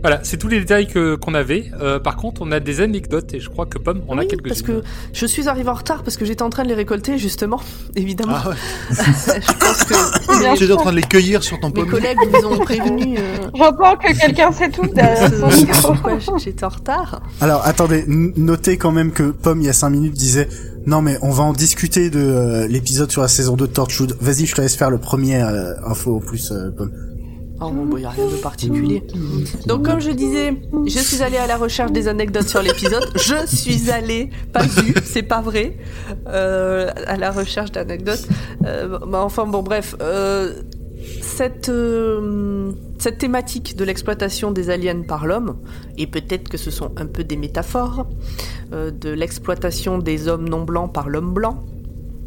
Voilà, 0.04 0.20
c'est 0.22 0.36
tous 0.36 0.48
les 0.48 0.60
détails 0.60 0.86
que 0.86 1.14
qu'on 1.16 1.32
avait. 1.32 1.70
Euh, 1.80 1.98
par 1.98 2.16
contre, 2.16 2.42
on 2.42 2.52
a 2.52 2.60
des 2.60 2.82
anecdotes 2.82 3.32
et 3.32 3.40
je 3.40 3.48
crois 3.48 3.64
que 3.64 3.78
Pomme, 3.78 4.02
on 4.06 4.18
a 4.18 4.20
Oui, 4.20 4.28
quelques-unes. 4.28 4.48
parce 4.48 4.60
que 4.60 4.82
je 5.14 5.24
suis 5.24 5.48
arrivée 5.48 5.70
en 5.70 5.74
retard 5.74 6.02
parce 6.02 6.18
que 6.18 6.26
j'étais 6.26 6.42
en 6.42 6.50
train 6.50 6.62
de 6.62 6.68
les 6.68 6.74
récolter 6.74 7.16
justement, 7.16 7.58
évidemment. 7.96 8.34
Ah 8.36 8.50
ouais. 8.50 8.54
je 8.90 9.52
pense 9.58 9.84
que 9.84 10.38
Bien 10.40 10.54
Tu 10.56 10.64
étais 10.64 10.72
en 10.74 10.76
train 10.76 10.90
de 10.90 10.96
les 10.96 11.02
cueillir 11.02 11.42
sur 11.42 11.58
ton 11.58 11.68
mes 11.68 11.72
pommier. 11.74 11.90
collègues 11.90 12.18
vous 12.30 12.46
ont 12.48 12.58
prévenu. 12.58 13.16
euh, 13.18 13.22
J'entends 13.54 13.96
que 13.96 14.12
quelqu'un 14.20 14.50
micro. 14.50 15.92
pourquoi 15.94 16.18
j'étais 16.38 16.64
en 16.64 16.68
retard. 16.68 17.22
Alors 17.40 17.62
attendez, 17.66 18.04
notez 18.06 18.76
quand 18.76 18.92
même 18.92 19.10
que 19.10 19.30
Pomme 19.30 19.62
il 19.62 19.64
y 19.64 19.70
a 19.70 19.72
5 19.72 19.88
minutes 19.88 20.12
disait 20.14 20.48
non 20.86 21.00
mais 21.00 21.16
on 21.22 21.30
va 21.30 21.44
en 21.44 21.54
discuter 21.54 22.10
de 22.10 22.20
euh, 22.20 22.66
l'épisode 22.68 23.10
sur 23.10 23.22
la 23.22 23.28
saison 23.28 23.56
2 23.56 23.66
de 23.68 23.72
Torchwood. 23.72 24.18
Vas-y, 24.20 24.44
je 24.44 24.54
te 24.54 24.60
laisse 24.60 24.76
faire 24.76 24.90
le 24.90 24.98
premier 24.98 25.42
euh, 25.42 25.72
info 25.86 26.16
en 26.16 26.20
plus 26.20 26.52
euh, 26.52 26.70
Pomme. 26.76 26.92
Oh 27.66 27.70
bon, 27.70 27.96
il 27.96 28.00
n'y 28.00 28.04
a 28.06 28.10
rien 28.10 28.26
de 28.26 28.36
particulier. 28.36 29.02
Donc, 29.66 29.86
comme 29.86 30.00
je 30.00 30.10
disais, 30.10 30.54
je 30.86 30.98
suis 30.98 31.22
allée 31.22 31.38
à 31.38 31.46
la 31.46 31.56
recherche 31.56 31.92
des 31.92 32.08
anecdotes 32.08 32.48
sur 32.48 32.62
l'épisode. 32.62 33.04
Je 33.16 33.46
suis 33.46 33.90
allée, 33.90 34.30
pas 34.52 34.64
vu, 34.64 34.94
c'est 35.04 35.22
pas 35.22 35.40
vrai, 35.40 35.76
euh, 36.28 36.90
à 37.06 37.16
la 37.16 37.30
recherche 37.30 37.72
d'anecdotes. 37.72 38.26
Euh, 38.66 38.98
bah, 39.06 39.22
enfin, 39.22 39.46
bon, 39.46 39.62
bref. 39.62 39.96
euh, 40.00 40.62
cette, 41.22 41.68
euh, 41.68 42.72
cette 42.98 43.18
thématique 43.18 43.76
de 43.76 43.84
l'exploitation 43.84 44.50
des 44.52 44.70
aliens 44.70 45.02
par 45.02 45.26
l'homme, 45.26 45.56
et 45.98 46.06
peut-être 46.06 46.48
que 46.48 46.56
ce 46.56 46.70
sont 46.70 46.92
un 46.96 47.06
peu 47.06 47.24
des 47.24 47.36
métaphores, 47.36 48.06
euh, 48.72 48.90
de 48.90 49.10
l'exploitation 49.10 49.98
des 49.98 50.28
hommes 50.28 50.48
non 50.48 50.64
blancs 50.64 50.92
par 50.92 51.08
l'homme 51.08 51.32
blanc. 51.32 51.64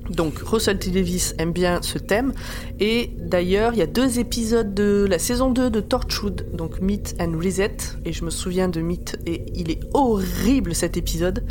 Donc 0.10 0.40
Russell 0.40 0.80
T. 0.80 0.92
Davis 0.92 1.36
aime 1.38 1.52
bien 1.52 1.80
ce 1.82 1.98
thème, 1.98 2.34
et 2.80 3.12
d'ailleurs 3.18 3.74
il 3.74 3.80
y 3.80 3.82
a 3.82 3.88
deux 3.88 4.20
épisodes 4.20 4.74
de 4.74 5.06
la 5.10 5.20
saison 5.20 5.52
2 5.52 5.70
de 5.70 5.80
Torchwood, 5.82 6.48
donc 6.54 6.80
Meet 6.82 7.16
and 7.20 7.38
Reset, 7.38 7.78
et 8.06 8.14
je 8.14 8.24
me 8.24 8.30
souviens 8.30 8.70
de 8.70 8.82
Meet, 8.82 9.20
et 9.26 9.46
il 9.54 9.72
est 9.72 9.80
horrible 9.94 10.74
cet 10.76 10.98
épisode, 10.98 11.44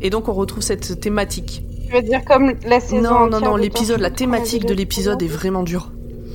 et 0.00 0.10
donc 0.10 0.28
on 0.28 0.32
retrouve 0.32 0.62
cette 0.62 1.00
thématique. 1.00 1.62
Je 1.88 1.96
veux 1.96 2.02
dire 2.02 2.24
comme 2.24 2.54
la 2.64 2.80
saison 2.80 3.02
Non, 3.02 3.30
non, 3.30 3.40
non, 3.40 3.56
de 3.56 3.62
l'épisode, 3.62 4.00
la 4.00 4.10
thématique 4.10 4.64
de 4.64 4.74
l'épisode 4.74 5.22
est 5.22 5.28
vraiment 5.28 5.62
dure. 5.62 5.90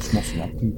Plus. 0.09 0.74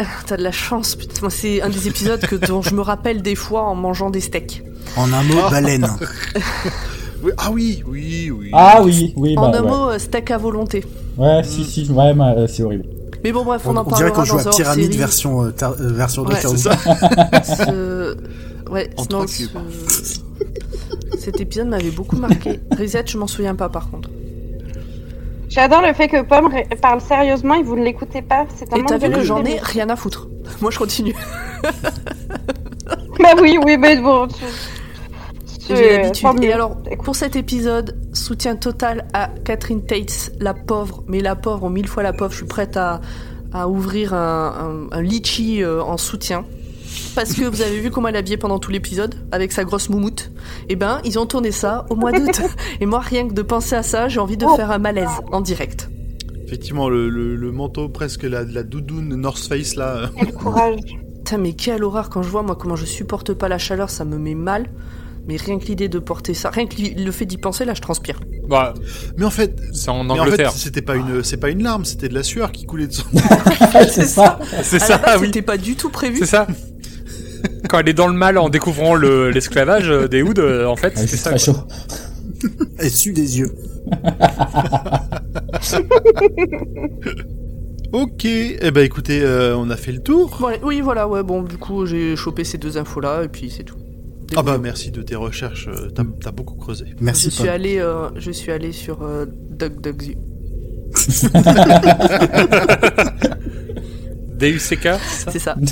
T'as 0.26 0.36
de 0.36 0.42
la 0.42 0.52
chance, 0.52 0.96
putain, 0.96 1.20
moi, 1.22 1.30
c'est 1.30 1.60
un 1.60 1.68
des 1.68 1.88
épisodes 1.88 2.20
que, 2.20 2.36
dont 2.36 2.62
je 2.62 2.74
me 2.74 2.80
rappelle 2.80 3.20
des 3.20 3.34
fois 3.34 3.62
en 3.62 3.74
mangeant 3.74 4.10
des 4.10 4.20
steaks. 4.20 4.62
En 4.96 5.12
un 5.12 5.22
mot, 5.22 5.50
baleine. 5.50 5.86
Oui, 7.22 7.32
ah 7.36 7.50
oui, 7.52 7.82
oui, 7.86 8.30
oui. 8.30 8.50
Ah 8.52 8.80
oui, 8.82 9.12
oui, 9.16 9.34
bah, 9.34 9.42
en 9.42 9.52
un 9.54 9.62
ouais. 9.62 9.68
mot, 9.68 9.98
steak 9.98 10.30
à 10.30 10.38
volonté. 10.38 10.84
Ouais, 11.18 11.42
si, 11.44 11.64
si, 11.64 11.90
ouais, 11.90 12.14
bah, 12.14 12.34
euh, 12.36 12.46
c'est 12.46 12.62
horrible. 12.62 12.84
Mais 13.22 13.32
bon, 13.32 13.44
bref, 13.44 13.62
on, 13.66 13.70
On, 13.70 13.76
en 13.76 13.80
on 13.86 13.94
dirait 13.94 14.10
parlera 14.10 14.14
qu'on 14.14 14.24
joue 14.24 14.36
dans 14.44 14.50
à 14.50 14.54
un 14.54 14.56
Pyramide 14.56 14.94
version 14.94 15.44
euh, 15.44 15.50
tar- 15.50 15.74
euh, 15.78 15.92
version 15.92 16.22
Ouais, 16.24 16.44
Who. 16.46 16.56
ça. 16.56 16.76
Ce- 17.44 18.16
Ouais, 18.70 18.88
En 18.96 19.02
non, 19.02 19.06
trois 19.08 19.26
ce- 19.26 19.36
cubes. 19.46 19.50
Cet 21.18 21.40
épisode 21.40 21.68
m'avait 21.68 21.90
beaucoup 21.90 22.16
marqué. 22.16 22.60
Reset, 22.78 23.04
je 23.06 23.18
m'en 23.18 23.26
souviens 23.26 23.54
pas 23.54 23.68
par 23.68 23.90
contre. 23.90 24.08
J'adore 25.48 25.82
le 25.82 25.92
fait 25.92 26.06
que 26.08 26.22
Pomme 26.22 26.48
parle 26.80 27.00
sérieusement 27.00 27.54
et 27.54 27.62
vous 27.64 27.76
ne 27.76 27.82
l'écoutez 27.84 28.22
pas. 28.22 28.46
C'est 28.54 28.72
un 28.72 28.76
Et 28.76 28.84
t'as 28.86 28.96
vu 28.98 29.08
de 29.08 29.14
que 29.16 29.22
j'en 29.22 29.44
ai 29.44 29.58
rien 29.60 29.90
à 29.90 29.96
foutre. 29.96 30.28
Moi, 30.62 30.70
je 30.70 30.78
continue. 30.78 31.14
Bah 33.18 33.34
oui, 33.42 33.58
oui, 33.64 33.76
mais 33.76 34.00
bon. 34.00 34.28
tu- 34.28 34.34
J'ai 35.76 35.96
l'habitude. 35.98 36.44
Et 36.44 36.52
alors, 36.52 36.76
Écoute. 36.90 37.04
pour 37.04 37.16
cet 37.16 37.36
épisode, 37.36 37.96
soutien 38.12 38.56
total 38.56 39.06
à 39.12 39.28
Catherine 39.44 39.82
Tates, 39.84 40.32
la 40.40 40.54
pauvre, 40.54 41.04
mais 41.06 41.20
la 41.20 41.36
pauvre, 41.36 41.70
mille 41.70 41.88
fois 41.88 42.02
la 42.02 42.12
pauvre. 42.12 42.30
Je 42.32 42.38
suis 42.38 42.46
prête 42.46 42.76
à, 42.76 43.00
à 43.52 43.68
ouvrir 43.68 44.14
un, 44.14 44.88
un, 44.92 44.96
un 44.98 45.02
litchi 45.02 45.62
euh, 45.62 45.82
en 45.82 45.96
soutien. 45.96 46.44
Parce 47.14 47.34
que 47.34 47.44
vous 47.44 47.62
avez 47.62 47.78
vu 47.80 47.90
comment 47.90 48.08
elle 48.08 48.16
est 48.16 48.18
habillée 48.18 48.36
pendant 48.36 48.58
tout 48.58 48.70
l'épisode, 48.72 49.14
avec 49.30 49.52
sa 49.52 49.62
grosse 49.64 49.88
moumoute. 49.90 50.32
Et 50.68 50.74
ben, 50.76 51.00
ils 51.04 51.18
ont 51.18 51.26
tourné 51.26 51.52
ça 51.52 51.86
au 51.88 51.94
mois 51.94 52.10
d'août. 52.12 52.40
Et 52.80 52.86
moi, 52.86 52.98
rien 53.00 53.28
que 53.28 53.32
de 53.32 53.42
penser 53.42 53.76
à 53.76 53.82
ça, 53.84 54.08
j'ai 54.08 54.18
envie 54.20 54.36
de 54.36 54.44
Oh. 54.46 54.56
faire 54.56 54.70
un 54.72 54.78
malaise 54.78 55.08
en 55.30 55.40
direct. 55.40 55.88
Effectivement, 56.44 56.88
le, 56.88 57.08
le, 57.08 57.36
le 57.36 57.52
manteau 57.52 57.88
presque 57.88 58.24
la, 58.24 58.42
la 58.42 58.64
doudoune 58.64 59.14
North 59.14 59.38
Face 59.46 59.76
là. 59.76 60.10
Quel 60.18 60.32
courage. 60.32 60.80
Putain, 61.18 61.38
mais 61.38 61.52
quelle 61.52 61.84
horreur 61.84 62.10
quand 62.10 62.22
je 62.24 62.28
vois, 62.28 62.42
moi, 62.42 62.56
comment 62.56 62.74
je 62.74 62.84
supporte 62.86 63.34
pas 63.34 63.48
la 63.48 63.58
chaleur, 63.58 63.88
ça 63.88 64.04
me 64.04 64.18
met 64.18 64.34
mal. 64.34 64.66
Mais 65.30 65.36
rien 65.36 65.60
que 65.60 65.64
l'idée 65.66 65.88
de 65.88 66.00
porter 66.00 66.34
ça, 66.34 66.50
rien 66.50 66.66
que 66.66 66.74
le 67.00 67.12
fait 67.12 67.24
d'y 67.24 67.36
penser, 67.36 67.64
là, 67.64 67.72
je 67.72 67.80
transpire. 67.80 68.18
Bah, 68.48 68.74
Mais 69.16 69.24
en 69.24 69.30
fait, 69.30 69.60
c'est 69.72 69.88
en 69.88 70.02
mais 70.02 70.10
en 70.10 70.14
fait, 70.16 70.20
Angleterre. 70.22 70.50
c'était 70.50 70.82
pas 70.82 70.96
une, 70.96 71.22
c'est 71.22 71.36
pas 71.36 71.50
une 71.50 71.62
larme, 71.62 71.84
c'était 71.84 72.08
de 72.08 72.14
la 72.14 72.24
sueur 72.24 72.50
qui 72.50 72.66
coulait 72.66 72.88
de 72.88 72.92
son. 72.92 73.04
c'est 73.88 74.06
ça. 74.06 74.40
c'est 74.64 74.80
ça, 74.80 74.98
base, 74.98 75.20
oui. 75.20 75.26
c'était 75.26 75.42
pas 75.42 75.56
du 75.56 75.76
tout 75.76 75.88
prévu. 75.88 76.18
C'est 76.18 76.26
ça. 76.26 76.48
Quand 77.68 77.78
elle 77.78 77.88
est 77.88 77.94
dans 77.94 78.08
le 78.08 78.14
mal 78.14 78.38
en 78.38 78.48
découvrant 78.48 78.96
le- 78.96 79.30
l'esclavage 79.30 79.88
euh, 79.88 80.08
des 80.08 80.22
Hoods, 80.22 80.40
euh, 80.40 80.66
en 80.66 80.74
fait, 80.74 80.94
Ah, 80.96 81.06
c'est 81.06 81.16
ça. 81.16 81.30
très 81.30 81.38
chaud. 81.38 81.54
Elle 82.78 82.90
sue 82.90 83.12
des 83.12 83.38
yeux. 83.38 83.54
Ok, 87.92 88.24
eh 88.24 88.70
ben 88.70 88.84
écoutez, 88.84 89.20
euh, 89.22 89.56
on 89.56 89.68
a 89.68 89.76
fait 89.76 89.90
le 89.90 89.98
tour. 90.00 90.36
Bon, 90.40 90.50
oui, 90.62 90.80
voilà, 90.80 91.08
ouais, 91.08 91.24
bon, 91.24 91.42
du 91.42 91.56
coup, 91.58 91.86
j'ai 91.86 92.14
chopé 92.14 92.44
ces 92.44 92.56
deux 92.56 92.78
infos-là, 92.78 93.24
et 93.24 93.28
puis 93.28 93.50
c'est 93.50 93.64
tout. 93.64 93.74
Ah 94.36 94.42
bah 94.42 94.58
merci 94.58 94.90
de 94.90 95.02
tes 95.02 95.16
recherches, 95.16 95.68
euh, 95.68 95.88
t'as 95.94 96.04
t'as 96.20 96.30
beaucoup 96.30 96.56
creusé. 96.56 96.86
Merci 97.00 97.26
je 97.26 97.30
suis 97.30 97.48
allé, 97.48 97.78
euh, 97.78 98.10
je 98.16 98.30
suis 98.30 98.52
allé 98.52 98.72
sur 98.72 99.02
euh, 99.02 99.26
DuckDuckZoo. 99.50 100.14
DUCK, 104.38 104.88
C'est 105.28 105.38
ça. 105.38 105.54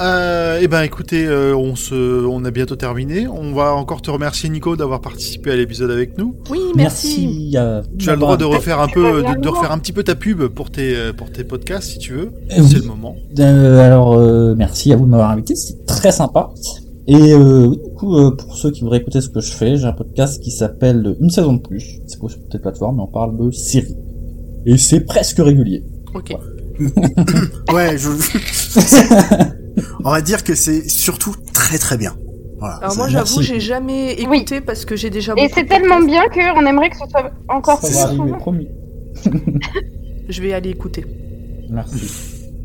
Euh, 0.00 0.58
eh 0.62 0.66
ben 0.66 0.80
écoutez, 0.82 1.26
euh, 1.26 1.54
on 1.54 1.76
se, 1.76 2.24
on 2.24 2.42
a 2.46 2.50
bientôt 2.50 2.74
terminé. 2.76 3.28
On 3.28 3.52
va 3.52 3.74
encore 3.74 4.00
te 4.00 4.10
remercier 4.10 4.48
Nico 4.48 4.74
d'avoir 4.74 5.02
participé 5.02 5.50
à 5.50 5.56
l'épisode 5.56 5.90
avec 5.90 6.16
nous. 6.16 6.34
Oui, 6.48 6.58
merci. 6.74 7.26
Merci. 7.26 7.52
euh, 7.56 7.82
Tu 7.98 8.08
as 8.08 8.14
le 8.14 8.20
droit 8.20 8.38
de 8.38 8.46
refaire 8.46 8.80
un 8.80 8.88
peu, 8.88 9.22
de, 9.22 9.48
refaire 9.48 9.72
un 9.72 9.78
petit 9.78 9.92
peu 9.92 10.02
ta 10.02 10.14
pub 10.14 10.46
pour 10.46 10.70
tes, 10.70 10.96
pour 11.18 11.30
tes 11.30 11.44
podcasts 11.44 11.90
si 11.90 11.98
tu 11.98 12.14
veux. 12.14 12.32
C'est 12.48 12.60
oui. 12.62 12.74
le 12.76 12.82
moment. 12.86 13.14
Euh, 13.40 13.86
alors, 13.86 14.14
euh, 14.14 14.54
merci 14.56 14.90
à 14.90 14.96
vous 14.96 15.04
de 15.04 15.10
m'avoir 15.10 15.28
invité, 15.30 15.54
c'est 15.54 15.84
très 15.84 16.12
sympa. 16.12 16.48
Et 17.12 17.32
euh, 17.32 17.66
oui, 17.66 17.76
du 17.76 17.90
coup, 17.94 18.16
euh, 18.16 18.30
pour 18.36 18.56
ceux 18.56 18.70
qui 18.70 18.82
voudraient 18.82 18.98
écouter 18.98 19.20
ce 19.20 19.28
que 19.28 19.40
je 19.40 19.50
fais, 19.50 19.74
j'ai 19.76 19.84
un 19.86 19.92
podcast 19.92 20.40
qui 20.40 20.52
s'appelle 20.52 21.16
Une 21.20 21.28
saison 21.28 21.54
de 21.54 21.60
plus. 21.60 21.98
C'est 22.06 22.20
quoi 22.20 22.30
sur 22.30 22.38
toutes 22.40 22.54
les 22.54 22.60
plateformes, 22.60 23.00
et 23.00 23.02
on 23.02 23.08
parle 23.08 23.36
de 23.36 23.50
séries. 23.50 23.96
Et 24.64 24.78
c'est 24.78 25.00
presque 25.00 25.38
régulier. 25.38 25.82
Ok. 26.14 26.34
Ouais, 27.74 27.98
je... 27.98 28.08
on 30.04 30.10
va 30.10 30.20
dire 30.22 30.44
que 30.44 30.54
c'est 30.54 30.88
surtout 30.88 31.34
très 31.52 31.78
très 31.78 31.98
bien. 31.98 32.16
Voilà. 32.58 32.76
Alors 32.76 32.96
moi, 32.96 33.08
j'avoue, 33.08 33.42
j'ai 33.42 33.58
jamais 33.60 34.16
Oui. 34.28 34.38
écouté 34.38 34.60
parce 34.60 34.84
que 34.84 34.94
j'ai 34.94 35.10
déjà 35.10 35.32
Et 35.32 35.42
beaucoup 35.42 35.54
c'est 35.56 35.66
tellement 35.66 36.00
bien 36.00 36.22
qu'on 36.28 36.64
aimerait 36.64 36.90
que 36.90 36.96
ce 36.96 37.10
soit 37.10 37.32
encore 37.48 37.80
Ça 37.80 37.88
plus 37.88 38.18
va 38.18 38.22
arriver, 38.22 38.38
promis. 38.38 38.68
Je 40.28 40.40
vais 40.42 40.52
aller 40.52 40.70
écouter. 40.70 41.04
Merci. 41.68 41.96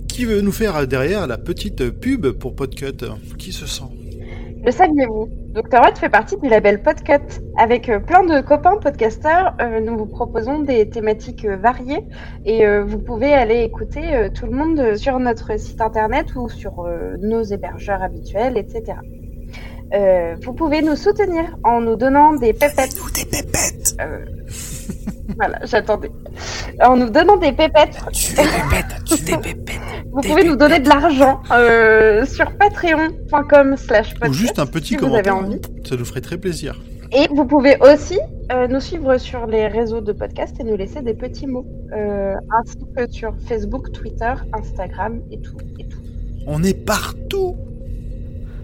Qui 0.08 0.26
veut 0.26 0.42
nous 0.42 0.52
faire 0.52 0.76
euh, 0.78 0.86
derrière 0.86 1.28
la 1.28 1.38
petite 1.38 1.90
pub 1.90 2.28
pour 2.32 2.56
Podcut? 2.56 3.06
Qui 3.38 3.52
se 3.52 3.66
sent? 3.66 3.84
Le 4.66 4.72
saviez-vous 4.72 5.30
Dr. 5.54 5.80
Watt 5.80 5.98
fait 5.98 6.10
partie 6.10 6.38
du 6.38 6.50
label 6.50 6.82
Podcut. 6.82 7.40
Avec 7.58 7.88
euh, 7.88 8.00
plein 8.00 8.24
de 8.24 8.42
copains 8.42 8.78
podcasteurs, 8.78 9.56
euh, 9.62 9.80
nous 9.80 9.96
vous 9.96 10.08
proposons 10.08 10.60
des 10.60 10.90
thématiques 10.90 11.46
euh, 11.46 11.56
variées 11.56 12.04
et 12.46 12.66
vous 12.82 12.98
pouvez 12.98 13.32
aller 13.34 13.62
écouter 13.62 14.30
tout 14.34 14.46
le 14.48 14.52
monde 14.52 14.96
sur 14.96 15.20
notre 15.20 15.58
site 15.60 15.82
internet 15.82 16.36
ou 16.36 16.50
sur 16.50 16.88
nos 17.20 17.44
hébergeurs 17.44 18.02
habituels, 18.02 18.58
etc. 18.58 18.98
Euh, 19.94 20.36
vous 20.44 20.54
pouvez 20.54 20.82
nous 20.82 20.96
soutenir 20.96 21.58
en 21.64 21.82
nous 21.82 21.96
donnant 21.96 22.34
des 22.34 22.54
pépettes. 22.54 22.96
Des 23.14 23.26
pépettes. 23.26 23.96
euh, 24.02 24.26
voilà, 25.38 25.60
j'attendais. 25.64 26.12
En 26.84 26.98
nous 26.98 27.10
donnant 27.10 27.38
des 27.38 27.52
pépettes, 27.52 27.98
Tu 28.14 28.36
des 28.36 28.44
pépettes. 28.44 29.04
Tu 29.06 29.24
des 29.24 29.38
pépettes. 29.38 29.80
vous 30.12 30.22
pouvez 30.22 30.44
nous 30.44 30.56
donner 30.56 30.80
de 30.80 30.90
l'argent 30.90 31.42
euh, 31.52 32.26
sur 32.26 32.52
patreon.com 32.58 33.76
slash 33.78 34.14
Ou 34.28 34.34
juste 34.34 34.60
un 34.60 34.66
petit 34.66 34.90
si 34.90 34.98
vous 34.98 35.06
avez 35.06 35.24
commentaire. 35.24 35.36
envie. 35.36 35.62
Ça 35.88 35.96
nous 35.96 36.06
ferait 36.06 36.22
très 36.22 36.38
plaisir. 36.38 36.80
Et 37.12 37.28
vous 37.30 37.46
pouvez 37.46 37.78
aussi 37.82 38.20
euh, 38.52 38.68
nous 38.68 38.80
suivre 38.80 39.18
sur 39.18 39.46
les 39.46 39.68
réseaux 39.68 40.02
de 40.02 40.12
podcast 40.12 40.56
et 40.60 40.64
nous 40.64 40.76
laisser 40.76 41.02
des 41.02 41.14
petits 41.14 41.48
mots, 41.48 41.66
euh, 41.94 42.36
ainsi 42.60 42.78
que 42.96 43.12
sur 43.12 43.34
Facebook, 43.48 43.92
Twitter, 43.92 44.34
Instagram 44.54 45.22
et 45.32 45.40
tout. 45.40 45.58
Et 45.80 45.88
tout. 45.88 46.00
On 46.48 46.64
est 46.64 46.74
partout. 46.86 47.56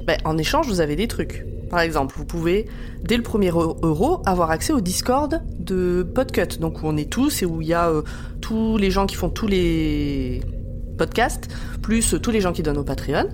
Ben, 0.05 0.17
en 0.25 0.37
échange, 0.37 0.67
vous 0.67 0.81
avez 0.81 0.95
des 0.95 1.07
trucs. 1.07 1.45
Par 1.71 1.79
exemple, 1.79 2.13
vous 2.17 2.25
pouvez, 2.25 2.67
dès 3.03 3.15
le 3.17 3.23
premier 3.23 3.47
eu- 3.47 3.75
euro, 3.81 4.21
avoir 4.25 4.51
accès 4.51 4.73
au 4.73 4.81
Discord 4.81 5.41
de 5.57 6.03
Podcut, 6.03 6.59
donc 6.59 6.83
où 6.83 6.87
on 6.87 6.97
est 6.97 7.09
tous 7.09 7.41
et 7.41 7.45
où 7.45 7.61
il 7.61 7.69
y 7.69 7.73
a 7.73 7.87
euh, 7.89 8.01
tous 8.41 8.77
les 8.77 8.91
gens 8.91 9.05
qui 9.05 9.15
font 9.15 9.29
tous 9.29 9.47
les 9.47 10.41
podcasts, 10.97 11.47
plus 11.81 12.13
euh, 12.13 12.19
tous 12.19 12.29
les 12.31 12.41
gens 12.41 12.51
qui 12.51 12.61
donnent 12.61 12.77
au 12.77 12.83
Patreon. 12.83 13.25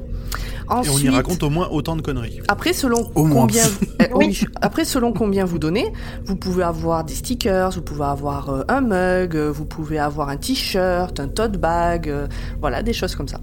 Et 0.84 0.90
on 0.90 0.98
y 0.98 1.10
raconte 1.10 1.42
au 1.44 1.50
moins 1.50 1.70
autant 1.72 1.96
de 1.96 2.02
conneries. 2.02 2.42
Après, 2.50 2.74
selon 2.74 3.10
Au 3.16 3.28
combien, 3.28 3.64
eh, 4.00 4.08
Oui. 4.14 4.38
oui. 4.42 4.48
Après, 4.62 4.84
selon 4.86 5.14
combien 5.14 5.46
vous 5.46 5.60
donnez, 5.60 5.92
vous 6.26 6.36
pouvez 6.36 6.64
avoir 6.64 7.06
des 7.06 7.16
stickers, 7.16 7.72
vous 7.72 7.82
pouvez 7.82 8.04
avoir 8.06 8.50
euh, 8.50 8.64
un 8.68 8.82
mug, 8.82 9.36
euh, 9.36 9.50
vous 9.50 9.66
pouvez 9.66 9.98
avoir 9.98 10.30
un 10.30 10.38
t-shirt, 10.38 11.20
un 11.20 11.30
tote 11.30 11.58
bag, 11.58 12.10
euh, 12.10 12.28
voilà, 12.60 12.84
des 12.84 12.94
choses 12.94 13.16
comme 13.16 13.30
ça. 13.30 13.40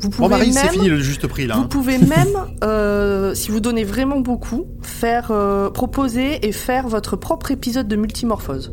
Vous 0.00 0.08
Bon, 0.08 0.16
pouvez 0.16 0.28
Marie, 0.30 0.52
c'est 0.52 0.62
même, 0.64 0.72
fini 0.72 0.88
le 0.88 0.98
juste 1.00 1.26
prix 1.26 1.46
là. 1.46 1.56
vous 1.56 1.62
hein. 1.62 1.68
pouvez 1.68 1.98
même, 1.98 2.28
euh, 2.64 3.34
si 3.34 3.50
vous 3.50 3.60
donnez 3.60 3.84
vraiment 3.84 4.20
beaucoup, 4.20 4.66
faire 4.82 5.30
euh, 5.30 5.70
proposer 5.70 6.46
et 6.46 6.52
faire 6.52 6.88
votre 6.88 7.16
propre 7.16 7.50
épisode 7.50 7.86
de 7.88 7.96
multimorphose. 7.96 8.72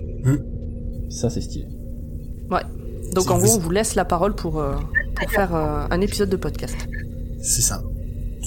Ça, 1.10 1.30
c'est 1.30 1.42
stylé. 1.42 1.66
Donc 3.14 3.24
C'est 3.26 3.32
en 3.32 3.38
gros, 3.40 3.56
on 3.56 3.60
vous 3.60 3.70
laisse 3.72 3.96
la 3.96 4.04
parole 4.06 4.36
pour, 4.36 4.60
euh, 4.60 4.76
pour 5.16 5.32
faire 5.32 5.56
euh, 5.56 5.86
un 5.90 6.02
épisode 6.02 6.30
de 6.30 6.36
podcast. 6.36 6.76
C'est 7.42 7.62
ça. 7.62 7.82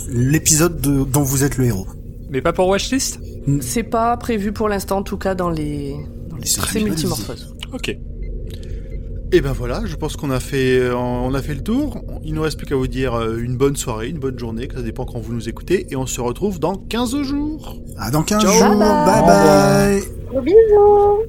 L'épisode 0.09 0.81
de- 0.81 1.03
dont 1.05 1.23
vous 1.23 1.45
êtes 1.45 1.57
le 1.57 1.65
héros. 1.65 1.87
Mais 2.29 2.43
pas 2.43 2.53
pour 2.53 2.69
Watchlist? 2.69 3.19
C'est 3.63 3.83
pas 3.83 4.17
prévu 4.19 4.53
pour 4.53 4.69
l'instant, 4.69 4.99
en 4.99 5.03
tout 5.03 5.17
cas 5.17 5.35
dans 5.35 5.51
les, 5.51 5.97
dans 6.29 6.37
les 6.37 6.47
C'est 6.47 6.81
multimorphose. 6.81 7.55
Ok. 7.73 7.97
Et 9.33 9.41
ben 9.41 9.53
voilà, 9.53 9.83
je 9.85 9.95
pense 9.95 10.17
qu'on 10.17 10.31
a 10.33 10.41
fait, 10.41 10.79
euh, 10.81 10.97
on 10.97 11.33
a 11.35 11.43
fait 11.43 11.55
le 11.55 11.63
tour. 11.63 12.03
Il 12.25 12.35
nous 12.35 12.43
reste 12.43 12.57
plus 12.59 12.67
qu'à 12.67 12.75
vous 12.75 12.89
dire 12.89 13.15
euh, 13.15 13.37
une 13.39 13.57
bonne 13.57 13.77
soirée, 13.77 14.09
une 14.09 14.19
bonne 14.19 14.37
journée, 14.39 14.67
que 14.67 14.75
ça 14.75 14.83
dépend 14.83 15.05
quand 15.05 15.21
vous 15.21 15.33
nous 15.33 15.49
écoutez, 15.49 15.87
et 15.91 15.95
on 15.97 16.07
se 16.07 16.21
retrouve 16.21 16.59
dans 16.59 16.75
15 16.75 17.23
jours. 17.23 17.77
À 17.97 18.11
dans 18.11 18.25
15 18.25 18.43
Ciao. 18.43 18.53
jours. 18.53 18.79
Bye 18.79 19.23
Bye 19.23 20.03
bye. 20.33 20.43
Bisous. 20.43 21.27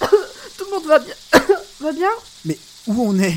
Tout 0.58 0.64
le 0.64 0.70
monde 0.74 0.86
va 0.86 0.98
bien 0.98 1.14
Va 1.80 1.92
bien? 1.92 2.08
Mais 2.44 2.58
où 2.86 2.94
on 3.06 3.18
est? 3.18 3.36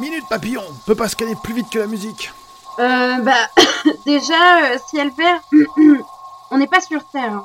Minute 0.00 0.24
papillon, 0.28 0.62
on 0.68 0.74
peut 0.86 0.94
pas 0.94 1.08
scanner 1.08 1.34
plus 1.42 1.54
vite 1.54 1.70
que 1.70 1.78
la 1.78 1.86
musique. 1.86 2.30
Euh, 2.78 3.18
bah, 3.22 3.32
déjà, 4.06 4.72
euh, 4.74 4.78
ciel 4.90 5.10
vert, 5.16 5.40
on 6.50 6.58
n'est 6.58 6.66
pas 6.66 6.80
sur 6.80 7.00
Terre. 7.10 7.32
hein. 7.32 7.44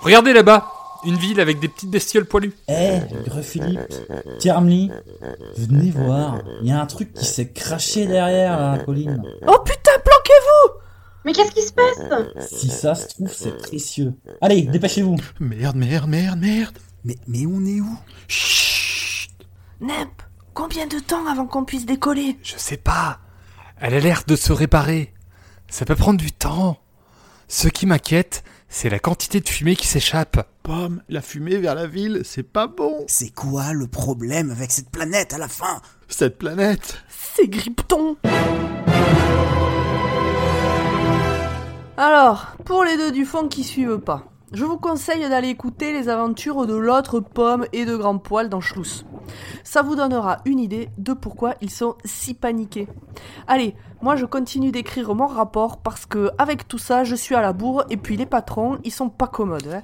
Regardez 0.00 0.32
là-bas 0.32 0.66
Une 1.04 1.16
ville 1.16 1.40
avec 1.40 1.60
des 1.60 1.68
petites 1.68 1.90
bestioles 1.90 2.26
poilues. 2.26 2.54
Eh, 2.68 2.98
Gre 3.28 3.40
Philippe, 3.42 3.80
Tiermly, 4.40 4.90
venez 5.56 5.90
voir. 5.90 6.38
Il 6.62 6.68
y 6.68 6.72
a 6.72 6.80
un 6.80 6.86
truc 6.86 7.14
qui 7.14 7.24
s'est 7.24 7.50
craché 7.52 8.06
derrière 8.06 8.58
la 8.58 8.78
colline. 8.80 9.22
Oh 9.46 9.58
putain, 9.64 9.92
planquez-vous 10.04 10.72
Mais 11.24 11.32
qu'est-ce 11.32 11.52
qui 11.52 11.62
se 11.62 11.72
passe? 11.72 12.50
Si 12.50 12.68
ça 12.68 12.94
se 12.96 13.06
trouve, 13.08 13.32
c'est 13.32 13.56
précieux. 13.56 14.12
Allez, 14.40 14.62
dépêchez-vous. 14.62 15.16
Merde, 15.40 15.76
merde, 15.76 16.08
merde, 16.08 16.38
merde. 16.40 16.78
mais, 17.04 17.16
mais 17.28 17.46
on 17.46 17.64
est 17.64 17.80
où? 17.80 17.96
Chut, 18.26 19.30
Nep, 19.80 20.08
combien 20.56 20.86
de 20.86 20.98
temps 20.98 21.26
avant 21.26 21.46
qu'on 21.46 21.64
puisse 21.64 21.84
décoller? 21.84 22.38
Je 22.42 22.54
sais 22.56 22.78
pas. 22.78 23.20
Elle 23.78 23.94
a 23.94 24.00
l'air 24.00 24.22
de 24.26 24.34
se 24.36 24.52
réparer. 24.54 25.12
Ça 25.68 25.84
peut 25.84 25.94
prendre 25.94 26.18
du 26.18 26.32
temps. 26.32 26.78
Ce 27.46 27.68
qui 27.68 27.84
m'inquiète, 27.84 28.42
c'est 28.70 28.88
la 28.88 28.98
quantité 28.98 29.40
de 29.40 29.48
fumée 29.48 29.76
qui 29.76 29.86
s'échappe. 29.86 30.48
Pomme, 30.62 31.02
la 31.10 31.20
fumée 31.20 31.58
vers 31.58 31.74
la 31.74 31.86
ville, 31.86 32.22
c'est 32.24 32.42
pas 32.42 32.68
bon. 32.68 33.04
C'est 33.06 33.34
quoi 33.34 33.74
le 33.74 33.86
problème 33.86 34.50
avec 34.50 34.72
cette 34.72 34.88
planète 34.88 35.34
à 35.34 35.38
la 35.38 35.48
fin? 35.48 35.82
Cette 36.08 36.38
planète. 36.38 37.04
C'est 37.36 37.50
Krypton 37.50 38.16
Alors, 41.98 42.56
pour 42.64 42.82
les 42.82 42.96
deux 42.96 43.12
du 43.12 43.26
fond 43.26 43.48
qui 43.48 43.62
suivent 43.62 43.98
pas, 43.98 44.24
je 44.52 44.64
vous 44.64 44.78
conseille 44.78 45.28
d'aller 45.28 45.48
écouter 45.48 45.92
les 45.92 46.08
aventures 46.08 46.66
de 46.66 46.74
l'autre 46.74 47.20
pomme 47.20 47.66
et 47.72 47.84
de 47.84 47.96
Grand 47.96 48.18
Poil 48.18 48.48
dans 48.48 48.60
Schluss. 48.60 49.04
Ça 49.64 49.82
vous 49.82 49.96
donnera 49.96 50.38
une 50.44 50.60
idée 50.60 50.88
de 50.98 51.12
pourquoi 51.12 51.54
ils 51.60 51.70
sont 51.70 51.96
si 52.04 52.34
paniqués. 52.34 52.88
Allez, 53.48 53.74
moi 54.02 54.16
je 54.16 54.24
continue 54.24 54.70
d'écrire 54.70 55.14
mon 55.14 55.26
rapport 55.26 55.78
parce 55.78 56.06
que 56.06 56.30
avec 56.38 56.68
tout 56.68 56.78
ça, 56.78 57.04
je 57.04 57.16
suis 57.16 57.34
à 57.34 57.40
la 57.42 57.52
bourre 57.52 57.84
et 57.90 57.96
puis 57.96 58.16
les 58.16 58.26
patrons, 58.26 58.78
ils 58.84 58.92
sont 58.92 59.08
pas 59.08 59.26
commodes. 59.26 59.66
hein. 59.68 59.82